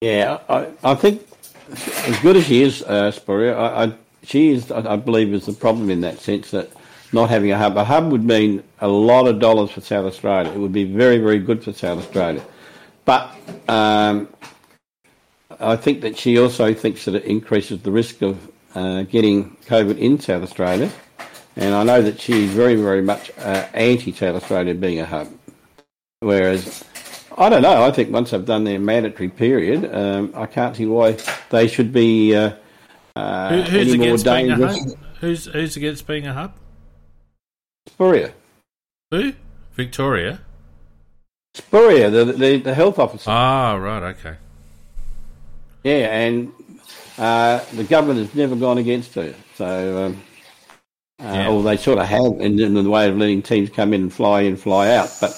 [0.00, 1.26] Yeah, I, I think
[1.68, 5.52] as good as she is, uh, Spurrier, I, I, she is, I believe, is the
[5.52, 6.70] problem in that sense that
[7.12, 7.76] not having a hub.
[7.76, 10.52] A hub would mean a lot of dollars for South Australia.
[10.52, 12.44] It would be very, very good for South Australia.
[13.04, 13.30] But
[13.68, 14.28] um,
[15.60, 19.98] I think that she also thinks that it increases the risk of uh, getting COVID
[19.98, 20.90] in South Australia,
[21.56, 25.28] and I know that she's very, very much uh, anti South Australia being a hub.
[26.20, 26.84] Whereas,
[27.36, 27.82] I don't know.
[27.82, 31.16] I think once they've done their mandatory period, um, I can't see why
[31.50, 32.52] they should be uh,
[33.14, 34.94] uh, Who, who's any more against being a dangerous.
[35.20, 36.54] Who's who's against being a hub?
[37.88, 38.34] Spurrier,
[39.10, 39.32] Who?
[39.72, 40.40] Victoria.
[41.54, 43.30] Spurrier, the, the the health officer.
[43.30, 44.02] Ah, right.
[44.02, 44.36] Okay.
[45.86, 46.52] Yeah, and
[47.16, 49.32] uh, the government has never gone against her.
[49.54, 50.22] So, um,
[51.22, 54.00] uh, or they sort of have in, in the way of letting teams come in
[54.02, 55.16] and fly in, fly out.
[55.20, 55.30] But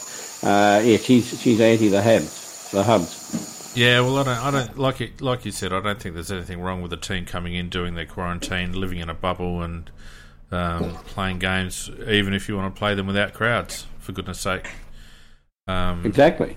[0.43, 3.75] uh, yeah, she's she's anti the hubs, the hubs.
[3.77, 5.21] Yeah, well, I don't, I don't like it.
[5.21, 7.95] Like you said, I don't think there's anything wrong with a team coming in, doing
[7.95, 9.91] their quarantine, living in a bubble, and
[10.51, 13.87] um, playing games, even if you want to play them without crowds.
[13.99, 14.67] For goodness' sake.
[15.67, 16.57] Um, Exactly.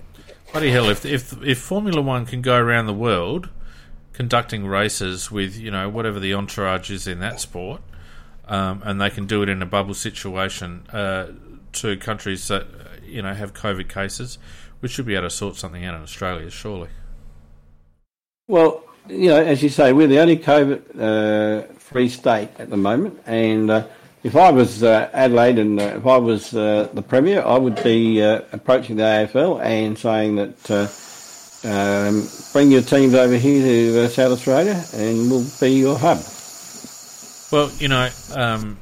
[0.50, 0.88] Bloody hell!
[0.88, 3.50] If if if Formula One can go around the world
[4.12, 7.80] conducting races with you know whatever the entourage is in that sport,
[8.46, 11.28] um, and they can do it in a bubble situation uh,
[11.72, 12.66] to countries that uh,
[13.04, 14.38] you know have COVID cases,
[14.80, 16.88] we should be able to sort something out in Australia, surely.
[18.48, 23.70] Well, you know, as you say, we're the only COVID-free state at the moment, and
[23.70, 23.86] uh,
[24.22, 27.82] if I was uh, Adelaide and uh, if I was uh, the premier, I would
[27.82, 30.86] be uh, approaching the AFL and saying that uh,
[31.64, 36.18] um, bring your teams over here to uh, South Australia, and we'll be your hub.
[37.52, 38.78] Well, you know, um,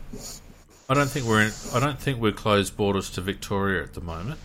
[0.89, 4.01] I don't think we're in, I don't think we're closed borders to Victoria at the
[4.01, 4.39] moment.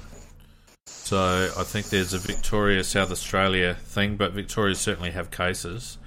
[0.87, 5.97] So I think there's a Victoria South Australia thing, but Victoria certainly have cases.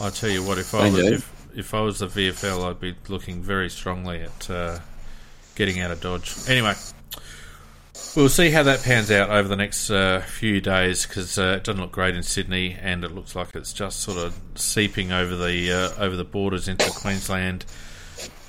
[0.00, 2.94] I tell you what, if I was if, if I was the VFL, I'd be
[3.08, 4.78] looking very strongly at uh,
[5.54, 6.34] getting out of Dodge.
[6.48, 6.74] Anyway,
[8.16, 11.64] we'll see how that pans out over the next uh, few days because uh, it
[11.64, 15.36] doesn't look great in Sydney, and it looks like it's just sort of seeping over
[15.36, 17.64] the uh, over the borders into Queensland,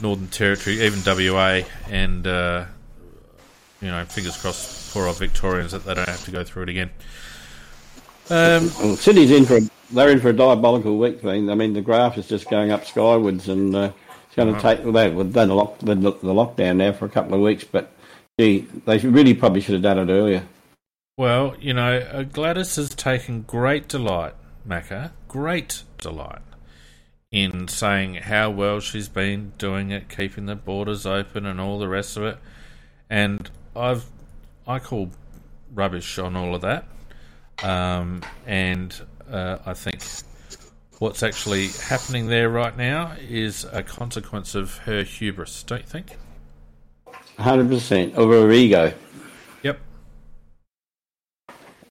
[0.02, 2.66] Northern Territory, even WA, and uh,
[3.82, 6.70] you know, fingers crossed, poor old Victorians that they don't have to go through it
[6.70, 6.90] again.
[8.30, 9.62] Um, Well, Sydney's in for a,
[9.92, 11.24] they're in for a diabolical week.
[11.24, 13.92] Mean, I mean the graph is just going up skywards, and uh,
[14.28, 14.84] it's going to take.
[14.84, 17.92] Well, they've done the, lock, the, the lockdown now for a couple of weeks, but
[18.40, 20.44] gee, they really probably should have done it earlier.
[21.18, 24.36] Well, you know, uh, Gladys has taken great delight,
[24.68, 26.42] Macca, great delight
[27.32, 31.88] in saying how well she's been doing it, keeping the borders open and all the
[31.88, 32.38] rest of it.
[33.10, 34.06] And I've,
[34.68, 35.10] I call
[35.74, 36.86] rubbish on all of that.
[37.64, 38.94] Um, and
[39.30, 40.04] uh, I think
[41.00, 46.18] what's actually happening there right now is a consequence of her hubris, don't you think?
[47.38, 48.94] Hundred percent of her ego.
[49.62, 49.80] Yep.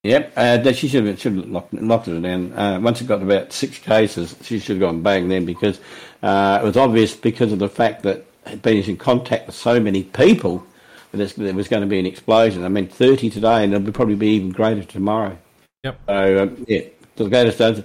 [0.03, 2.53] Yep, uh, that she should have, should have locked, locked it down.
[2.53, 5.81] Uh, once it got to about six cases, she should have gone bang then because
[6.23, 9.79] uh, it was obvious because of the fact that had been in contact with so
[9.81, 10.65] many people
[11.13, 12.65] that it's- there was going to be an explosion.
[12.65, 15.37] I mean, 30 today, and it'll probably be even greater tomorrow.
[15.85, 16.01] Yep.
[16.09, 16.81] So, um, yeah,
[17.17, 17.83] the Gladys does.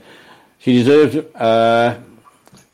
[0.60, 1.36] She deserved it.
[1.36, 1.98] Uh,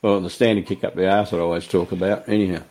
[0.02, 2.28] well, the standard kick up the arse that I always talk about.
[2.30, 2.64] Anyhow.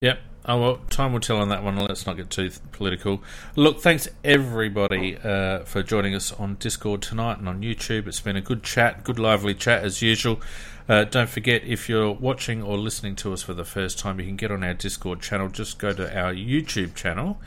[0.00, 0.18] Yep.
[0.46, 1.76] Oh well, time will tell on that one.
[1.78, 3.22] Let's not get too political.
[3.56, 8.06] Look, thanks everybody uh, for joining us on Discord tonight and on YouTube.
[8.06, 10.42] It's been a good chat, good lively chat as usual.
[10.86, 14.26] Uh, don't forget, if you're watching or listening to us for the first time, you
[14.26, 15.48] can get on our Discord channel.
[15.48, 17.40] Just go to our YouTube channel,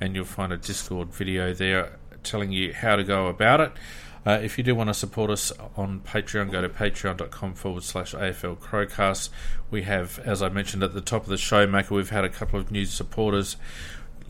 [0.00, 3.72] and you'll find a Discord video there telling you how to go about it.
[4.26, 8.14] Uh, if you do want to support us on Patreon, go to patreon.com forward slash
[8.14, 9.28] AFL Crowcast.
[9.70, 12.30] We have, as I mentioned at the top of the show, Macca, we've had a
[12.30, 13.56] couple of new supporters.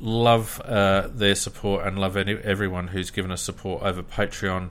[0.00, 4.70] Love uh, their support and love any, everyone who's given us support over Patreon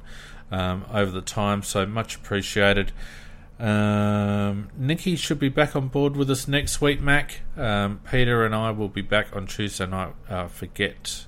[0.52, 2.92] um, over the time, so much appreciated.
[3.60, 7.42] Um, Nikki should be back on board with us next week, Mac.
[7.56, 10.14] Um, Peter and I will be back on Tuesday night.
[10.30, 11.26] Uh, forget.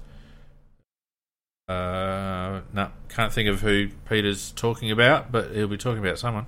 [1.68, 6.46] Uh, no, can't think of who Peter's talking about, but he'll be talking about someone.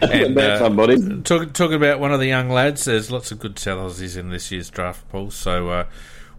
[0.00, 1.22] and, About uh, somebody.
[1.22, 4.30] Talk, talking about one of the young lads, there's lots of good South Aussies in
[4.30, 5.86] this year's draft pool, so uh,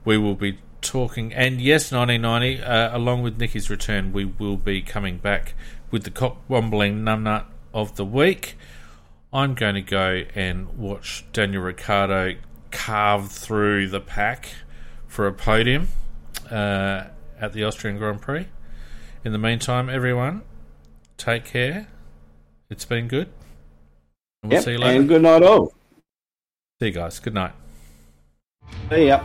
[0.04, 1.34] we will be talking.
[1.34, 5.54] And yes, 1990, uh, along with Nicky's return, we will be coming back
[5.90, 8.58] with the cock wombling numbnut of the week.
[9.32, 12.36] I'm going to go and watch Daniel Ricciardo
[12.72, 14.50] carve through the pack
[15.08, 15.88] for a podium
[16.52, 17.08] uh,
[17.40, 18.48] at the Austrian Grand Prix.
[19.26, 20.42] In the meantime, everyone,
[21.18, 21.88] take care.
[22.70, 23.30] It's been good.
[24.42, 25.00] And we'll Yep, see you later.
[25.00, 25.74] and good night all.
[26.80, 27.20] See you guys.
[27.20, 27.54] Good night.
[28.90, 29.22] See ya.